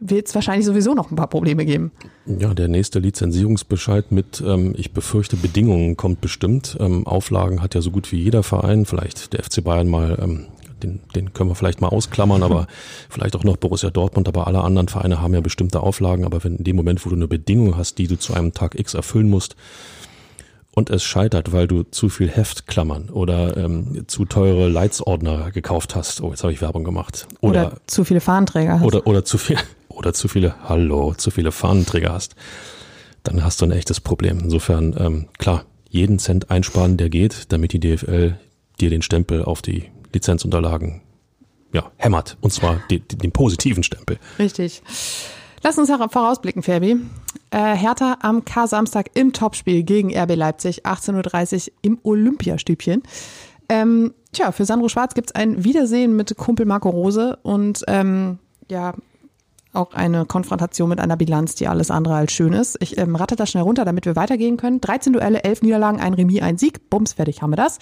wird 0.02 0.28
es 0.28 0.36
wahrscheinlich 0.36 0.66
sowieso 0.66 0.94
noch 0.94 1.12
ein 1.12 1.16
paar 1.16 1.28
Probleme 1.28 1.64
geben. 1.64 1.92
Ja, 2.26 2.54
der 2.54 2.68
nächste 2.68 3.00
Lizenzierungsbescheid 3.00 4.12
mit, 4.12 4.44
ähm, 4.46 4.74
ich 4.76 4.92
befürchte, 4.92 5.38
Bedingungen 5.38 5.96
kommt 5.96 6.20
bestimmt. 6.20 6.76
Ähm, 6.80 7.06
Auflagen 7.08 7.62
hat 7.62 7.76
ja 7.76 7.82
so 7.82 7.92
gut 7.92 8.12
wie 8.12 8.18
jeder 8.18 8.44
Verein, 8.44 8.86
vielleicht 8.86 9.34
der 9.34 9.44
FC 9.44 9.64
Bayern 9.64 9.88
mal, 9.88 10.18
ähm, 10.22 10.48
den, 10.82 11.00
den 11.16 11.32
können 11.34 11.52
wir 11.52 11.56
vielleicht 11.56 11.80
mal 11.80 11.90
ausklammern, 11.90 12.42
aber 12.42 12.66
vielleicht 13.10 13.36
auch 13.36 13.44
noch 13.44 13.58
Borussia 13.58 13.92
Dortmund, 13.92 14.28
aber 14.28 14.48
alle 14.48 14.62
anderen 14.62 14.88
Vereine 14.88 15.22
haben 15.22 15.36
ja 15.36 15.42
bestimmte 15.42 15.82
Auflagen. 15.82 16.26
Aber 16.26 16.44
wenn 16.44 16.56
in 16.56 16.64
dem 16.64 16.76
Moment, 16.76 17.06
wo 17.06 17.10
du 17.10 17.16
eine 17.16 17.28
Bedingung 17.28 17.78
hast, 17.78 18.00
die 18.00 18.08
du 18.08 18.18
zu 18.18 18.34
einem 18.34 18.54
Tag 18.54 18.78
X 18.78 18.96
erfüllen 18.96 19.30
musst, 19.30 19.56
und 20.74 20.90
es 20.90 21.04
scheitert, 21.04 21.52
weil 21.52 21.68
du 21.68 21.84
zu 21.84 22.08
viel 22.08 22.30
Heftklammern 22.30 23.10
oder 23.10 23.58
ähm, 23.58 24.06
zu 24.08 24.24
teure 24.24 24.70
Leitsordner 24.70 25.52
gekauft 25.52 25.96
hast. 25.96 26.22
Oh, 26.22 26.30
jetzt 26.30 26.44
habe 26.44 26.54
ich 26.54 26.62
Werbung 26.62 26.86
gemacht. 26.86 27.28
Oder, 27.42 27.68
oder 27.68 27.78
zu 27.88 28.06
viele 28.06 28.22
Fahnenträger 28.22 28.80
hast. 28.80 28.86
Oder, 28.86 29.06
oder 29.06 29.26
zu 29.26 29.38
viel, 29.38 29.58
oder 30.02 30.14
zu 30.14 30.28
viele, 30.28 30.56
hallo, 30.68 31.14
zu 31.14 31.30
viele 31.30 31.52
Fahnenträger 31.52 32.12
hast, 32.12 32.36
dann 33.22 33.44
hast 33.44 33.62
du 33.62 33.66
ein 33.66 33.72
echtes 33.72 34.00
Problem. 34.00 34.40
Insofern, 34.40 34.96
ähm, 34.98 35.28
klar, 35.38 35.66
jeden 35.90 36.18
Cent 36.18 36.50
einsparen, 36.50 36.98
der 36.98 37.10
geht, 37.10 37.52
damit 37.52 37.72
die 37.72 37.80
DFL 37.80 38.36
dir 38.80 38.90
den 38.90 39.04
Stempel 39.04 39.44
auf 39.44 39.62
die 39.62 39.92
Lizenzunterlagen 40.12 41.02
ja, 41.72 41.92
hämmert. 41.98 42.38
Und 42.42 42.52
zwar 42.52 42.82
die, 42.90 43.00
den 43.00 43.32
positiven 43.32 43.84
Stempel. 43.84 44.18
Richtig. 44.40 44.82
Lass 45.62 45.78
uns 45.78 45.90
vorausblicken, 45.90 46.64
Ferbi. 46.64 46.98
Äh, 47.52 47.76
Hertha 47.76 48.18
am 48.22 48.44
K-Samstag 48.44 49.12
im 49.14 49.34
Topspiel 49.34 49.84
gegen 49.84 50.18
RB 50.18 50.36
Leipzig, 50.36 50.88
18.30 50.88 51.68
Uhr 51.68 51.74
im 51.84 52.00
Olympiastübchen. 52.02 53.04
Ähm, 53.70 54.16
tja, 54.32 54.52
für 54.52 54.66
Sandro 54.66 54.90
Schwarz 54.90 55.14
gibt's 55.14 55.34
ein 55.34 55.64
Wiedersehen 55.64 56.16
mit 56.16 56.36
Kumpel 56.38 56.66
Marco 56.66 56.90
Rose 56.90 57.38
und 57.44 57.84
ähm, 57.88 58.40
ja, 58.72 58.96
auch 59.74 59.94
eine 59.94 60.26
Konfrontation 60.26 60.90
mit 60.90 61.00
einer 61.00 61.16
Bilanz, 61.16 61.56
die 61.56 61.68
alles 61.68 61.92
andere 61.92 62.16
als 62.16 62.34
schön 62.34 62.54
ist. 62.54 62.78
Ich 62.82 62.98
ähm, 62.98 63.16
ratte 63.16 63.36
das 63.36 63.50
schnell 63.50 63.64
runter, 63.64 63.86
damit 63.86 64.06
wir 64.06 64.16
weitergehen 64.16 64.58
können. 64.58 64.82
13 64.82 65.14
Duelle, 65.14 65.44
11 65.44 65.62
Niederlagen, 65.62 66.00
ein 66.00 66.14
Remis, 66.14 66.42
ein 66.42 66.58
Sieg. 66.58 66.90
Bums, 66.90 67.14
fertig 67.14 67.42
haben 67.42 67.52
wir 67.52 67.58
das. 67.58 67.80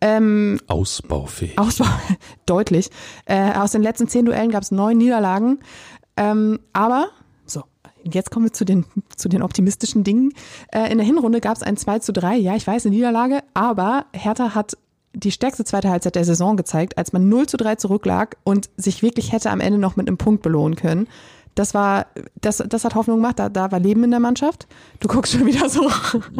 Ähm, 0.00 0.60
Ausbaufähig. 0.66 1.58
Ausbau, 1.58 1.86
deutlich. 2.46 2.90
Äh, 3.24 3.52
aus 3.52 3.72
den 3.72 3.82
letzten 3.82 4.08
10 4.08 4.26
Duellen 4.26 4.50
gab 4.50 4.62
es 4.62 4.70
neun 4.70 4.98
Niederlagen. 4.98 5.60
Ähm, 6.16 6.60
aber, 6.72 7.08
so, 7.46 7.62
jetzt 8.04 8.30
kommen 8.30 8.46
wir 8.46 8.52
zu 8.52 8.64
den, 8.64 8.84
zu 9.16 9.28
den 9.28 9.42
optimistischen 9.42 10.04
Dingen. 10.04 10.32
Äh, 10.72 10.90
in 10.92 10.98
der 10.98 11.06
Hinrunde 11.06 11.40
gab 11.40 11.56
es 11.56 11.62
ein 11.62 11.76
2 11.76 12.00
zu 12.00 12.12
3. 12.12 12.36
Ja, 12.36 12.54
ich 12.54 12.66
weiß, 12.66 12.84
eine 12.84 12.94
Niederlage, 12.94 13.40
aber 13.54 14.04
Hertha 14.12 14.54
hat 14.54 14.76
die 15.12 15.32
stärkste 15.32 15.64
zweite 15.64 15.90
Halbzeit 15.90 16.14
der 16.14 16.24
Saison 16.24 16.56
gezeigt, 16.56 16.98
als 16.98 17.12
man 17.12 17.28
0 17.28 17.46
zu 17.46 17.56
3 17.56 17.76
zurücklag 17.76 18.36
und 18.44 18.70
sich 18.76 19.02
wirklich 19.02 19.32
hätte 19.32 19.50
am 19.50 19.60
Ende 19.60 19.78
noch 19.78 19.96
mit 19.96 20.08
einem 20.08 20.18
Punkt 20.18 20.42
belohnen 20.42 20.76
können. 20.76 21.08
Das 21.54 21.74
war, 21.74 22.06
das, 22.40 22.62
das 22.68 22.84
hat 22.84 22.94
Hoffnung 22.94 23.16
gemacht, 23.16 23.38
da, 23.38 23.48
da 23.48 23.72
war 23.72 23.80
Leben 23.80 24.04
in 24.04 24.10
der 24.10 24.20
Mannschaft. 24.20 24.68
Du 25.00 25.08
guckst 25.08 25.32
schon 25.32 25.46
wieder 25.46 25.68
so. 25.68 25.90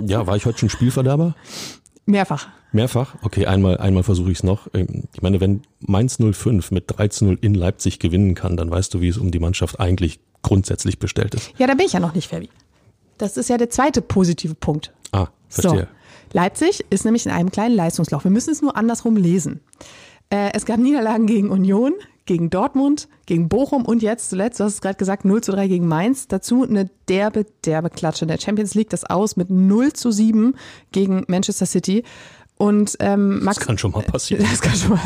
Ja, 0.06 0.26
war 0.26 0.36
ich 0.36 0.46
heute 0.46 0.58
schon 0.58 0.70
Spielverderber? 0.70 1.34
Mehrfach. 2.06 2.48
Mehrfach? 2.72 3.16
Okay, 3.22 3.46
einmal, 3.46 3.78
einmal 3.78 4.04
versuche 4.04 4.30
ich 4.30 4.38
es 4.38 4.44
noch. 4.44 4.68
Ähm, 4.72 5.04
ich 5.12 5.22
meine, 5.22 5.40
wenn 5.40 5.62
Mainz 5.80 6.18
05 6.18 6.70
mit 6.70 6.90
13-0 6.90 7.38
in 7.40 7.54
Leipzig 7.54 7.98
gewinnen 7.98 8.34
kann, 8.34 8.56
dann 8.56 8.70
weißt 8.70 8.94
du, 8.94 9.00
wie 9.00 9.08
es 9.08 9.18
um 9.18 9.30
die 9.32 9.40
Mannschaft 9.40 9.80
eigentlich 9.80 10.20
grundsätzlich 10.42 10.98
bestellt 10.98 11.34
ist. 11.34 11.52
Ja, 11.58 11.66
da 11.66 11.74
bin 11.74 11.86
ich 11.86 11.92
ja 11.92 12.00
noch 12.00 12.14
nicht, 12.14 12.28
Fabi. 12.28 12.48
Das 13.18 13.36
ist 13.36 13.50
ja 13.50 13.58
der 13.58 13.70
zweite 13.70 14.00
positive 14.00 14.54
Punkt. 14.54 14.92
Ah, 15.12 15.26
verstehe. 15.48 15.88
So. 15.92 15.99
Leipzig 16.32 16.84
ist 16.90 17.04
nämlich 17.04 17.26
in 17.26 17.32
einem 17.32 17.50
kleinen 17.50 17.74
Leistungslauf. 17.74 18.24
Wir 18.24 18.30
müssen 18.30 18.50
es 18.50 18.62
nur 18.62 18.76
andersrum 18.76 19.16
lesen. 19.16 19.60
Äh, 20.30 20.50
es 20.54 20.64
gab 20.64 20.78
Niederlagen 20.78 21.26
gegen 21.26 21.50
Union, 21.50 21.92
gegen 22.24 22.50
Dortmund, 22.50 23.08
gegen 23.26 23.48
Bochum 23.48 23.84
und 23.84 24.02
jetzt 24.02 24.30
zuletzt, 24.30 24.60
du 24.60 24.64
hast 24.64 24.74
es 24.74 24.80
gerade 24.80 24.96
gesagt, 24.96 25.24
0 25.24 25.42
zu 25.42 25.50
3 25.50 25.66
gegen 25.66 25.88
Mainz. 25.88 26.28
Dazu 26.28 26.62
eine 26.62 26.88
derbe, 27.08 27.46
derbe 27.64 27.90
Klatsche. 27.90 28.24
In 28.24 28.28
der 28.28 28.38
Champions 28.38 28.74
League 28.74 28.90
das 28.90 29.04
aus 29.04 29.36
mit 29.36 29.50
0 29.50 29.92
zu 29.92 30.12
7 30.12 30.54
gegen 30.92 31.24
Manchester 31.26 31.66
City. 31.66 32.04
Und 32.60 32.98
ähm, 33.00 33.42
Max, 33.42 33.56
das 33.58 33.66
kann 33.66 33.78
schon 33.78 33.92
mal 33.92 34.02
passieren. 34.02 34.44
Das 34.44 34.60
kann 34.60 34.74
schon 34.76 34.90
mal. 34.90 35.00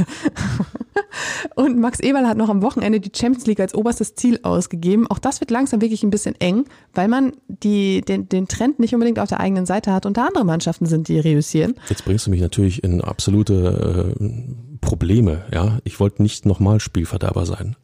und 1.55 1.79
Max 1.79 2.01
Eberl 2.01 2.27
hat 2.27 2.37
noch 2.37 2.49
am 2.49 2.63
Wochenende 2.63 2.99
die 2.99 3.13
Champions 3.17 3.47
League 3.47 3.61
als 3.61 3.77
oberstes 3.77 4.17
Ziel 4.17 4.41
ausgegeben. 4.43 5.07
Auch 5.07 5.21
das 5.21 5.39
wird 5.39 5.53
langsam 5.53 5.81
wirklich 5.81 6.03
ein 6.03 6.11
bisschen 6.11 6.35
eng, 6.41 6.65
weil 6.95 7.07
man 7.07 7.33
die, 7.47 8.01
den, 8.01 8.29
den 8.29 8.49
Trend 8.49 8.81
nicht 8.81 8.93
unbedingt 8.93 9.21
auf 9.21 9.29
der 9.29 9.39
eigenen 9.39 9.67
Seite 9.67 9.93
hat 9.93 10.05
und 10.05 10.17
da 10.17 10.27
andere 10.27 10.45
Mannschaften 10.45 10.87
sind, 10.87 11.07
die 11.07 11.21
reüssieren. 11.21 11.75
Jetzt 11.89 12.05
bringst 12.05 12.27
du 12.27 12.33
mich 12.33 12.41
natürlich 12.41 12.83
in 12.83 13.01
absolute 13.01 14.17
äh, 14.19 14.79
Probleme. 14.81 15.45
Ja, 15.53 15.79
ich 15.85 16.01
wollte 16.01 16.25
nicht 16.25 16.47
nochmal 16.47 16.81
Spielverderber 16.81 17.47
sein. 17.47 17.77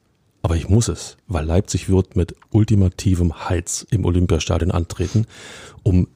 Aber 0.43 0.57
ich 0.57 0.69
muss 0.69 0.89
es, 0.89 1.17
weil 1.29 1.45
Leipzig 1.45 1.89
wird 1.89 2.17
mit 2.17 2.35
ultimativem 2.51 3.49
Heiz 3.49 3.87
im 3.89 4.05
Olympiastadion 4.05 4.73
antreten, 4.73 5.27
um 5.85 6.09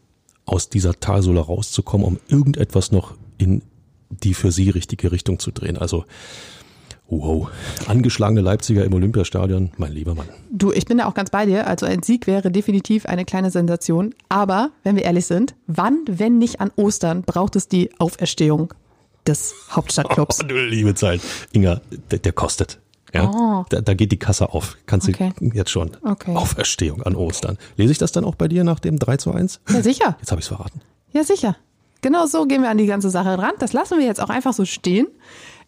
aus 0.45 0.71
dieser 0.71 0.99
Talsohle 0.99 1.39
rauszukommen, 1.39 2.05
um 2.05 2.19
irgendetwas 2.27 2.91
noch 2.91 3.15
in 3.39 3.63
die 4.11 4.35
für 4.35 4.53
sie 4.53 4.71
richtige 4.71 5.13
Richtung 5.13 5.39
zu 5.39 5.51
drehen. 5.51 5.77
Also 5.77 6.05
Wow, 7.07 7.51
angeschlagene 7.87 8.41
Leipziger 8.41 8.83
im 8.83 8.95
Olympiastadion, 8.95 9.73
mein 9.77 9.93
lieber 9.93 10.15
Mann. 10.15 10.27
Du, 10.51 10.73
ich 10.73 10.87
bin 10.87 10.99
da 10.99 11.07
auch 11.07 11.13
ganz 11.13 11.29
bei 11.29 11.45
dir. 11.45 11.67
Also 11.67 11.85
ein 11.85 12.03
Sieg 12.03 12.27
wäre 12.27 12.51
definitiv 12.51 13.05
eine 13.05 13.27
kleine 13.27 13.51
Sensation. 13.51 14.15
Aber, 14.31 14.71
wenn 14.85 14.97
wir 14.97 15.05
ehrlich 15.05 15.27
sind, 15.27 15.55
wann, 15.67 15.99
wenn 16.07 16.39
nicht 16.39 16.61
an 16.61 16.71
Ostern, 16.77 17.23
braucht 17.23 17.57
es 17.57 17.69
die 17.69 17.91
Auferstehung 17.99 18.73
des 19.27 19.55
Hauptstadtclubs? 19.71 20.41
Oh, 20.45 20.47
du 20.47 20.67
liebe 20.67 20.95
Zeit. 20.95 21.21
Inga, 21.53 21.83
der, 22.11 22.21
der 22.21 22.33
kostet. 22.33 22.81
Ja, 23.13 23.31
oh. 23.31 23.65
da, 23.69 23.81
da, 23.81 23.95
geht 23.95 24.11
die 24.11 24.19
Kasse 24.19 24.53
auf. 24.53 24.77
Kannst 24.87 25.09
okay. 25.09 25.33
du 25.39 25.51
jetzt 25.55 25.71
schon. 25.71 25.97
Okay. 26.03 26.35
Auferstehung 26.35 27.03
an 27.03 27.15
Ostern. 27.15 27.59
Lese 27.77 27.93
ich 27.93 27.99
das 27.99 28.13
dann 28.13 28.25
auch 28.25 28.35
bei 28.35 28.49
dir 28.49 28.65
nach 28.65 28.81
dem 28.81 28.99
3 28.99 29.19
zu 29.19 29.33
1? 29.33 29.61
Ja, 29.69 29.83
sicher. 29.83 30.17
Jetzt 30.19 30.33
habe 30.33 30.41
ich 30.41 30.47
es 30.47 30.49
verraten. 30.49 30.81
Ja, 31.13 31.23
sicher. 31.23 31.57
Genau 32.05 32.27
so 32.27 32.45
gehen 32.45 32.61
wir 32.61 32.69
an 32.69 32.77
die 32.77 32.85
ganze 32.85 33.09
Sache 33.09 33.39
ran. 33.39 33.53
Das 33.61 33.73
lassen 33.73 33.99
wir 33.99 34.05
jetzt 34.05 34.21
auch 34.21 34.29
einfach 34.29 34.53
so 34.53 34.67
stehen. 34.67 35.07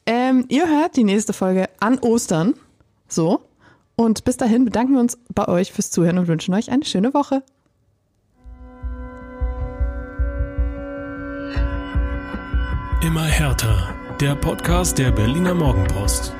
Ähm, 0.05 0.45
ihr 0.51 0.68
hört 0.68 0.95
die 0.95 1.03
nächste 1.03 1.32
Folge 1.32 1.70
an 1.80 1.99
Ostern. 1.99 2.53
So. 3.09 3.41
Und 3.95 4.22
bis 4.24 4.37
dahin 4.37 4.66
bedanken 4.66 4.93
wir 4.93 5.01
uns 5.01 5.16
bei 5.34 5.49
euch 5.49 5.72
fürs 5.72 5.91
Zuhören 5.91 6.18
und 6.18 6.28
wünschen 6.28 6.53
euch 6.53 6.70
eine 6.70 6.84
schöne 6.84 7.14
Woche. 7.14 7.43
Immer 13.03 13.24
härter. 13.24 13.95
Der 14.20 14.34
Podcast 14.34 14.99
der 14.99 15.12
Berliner 15.12 15.55
Morgenpost. 15.55 16.34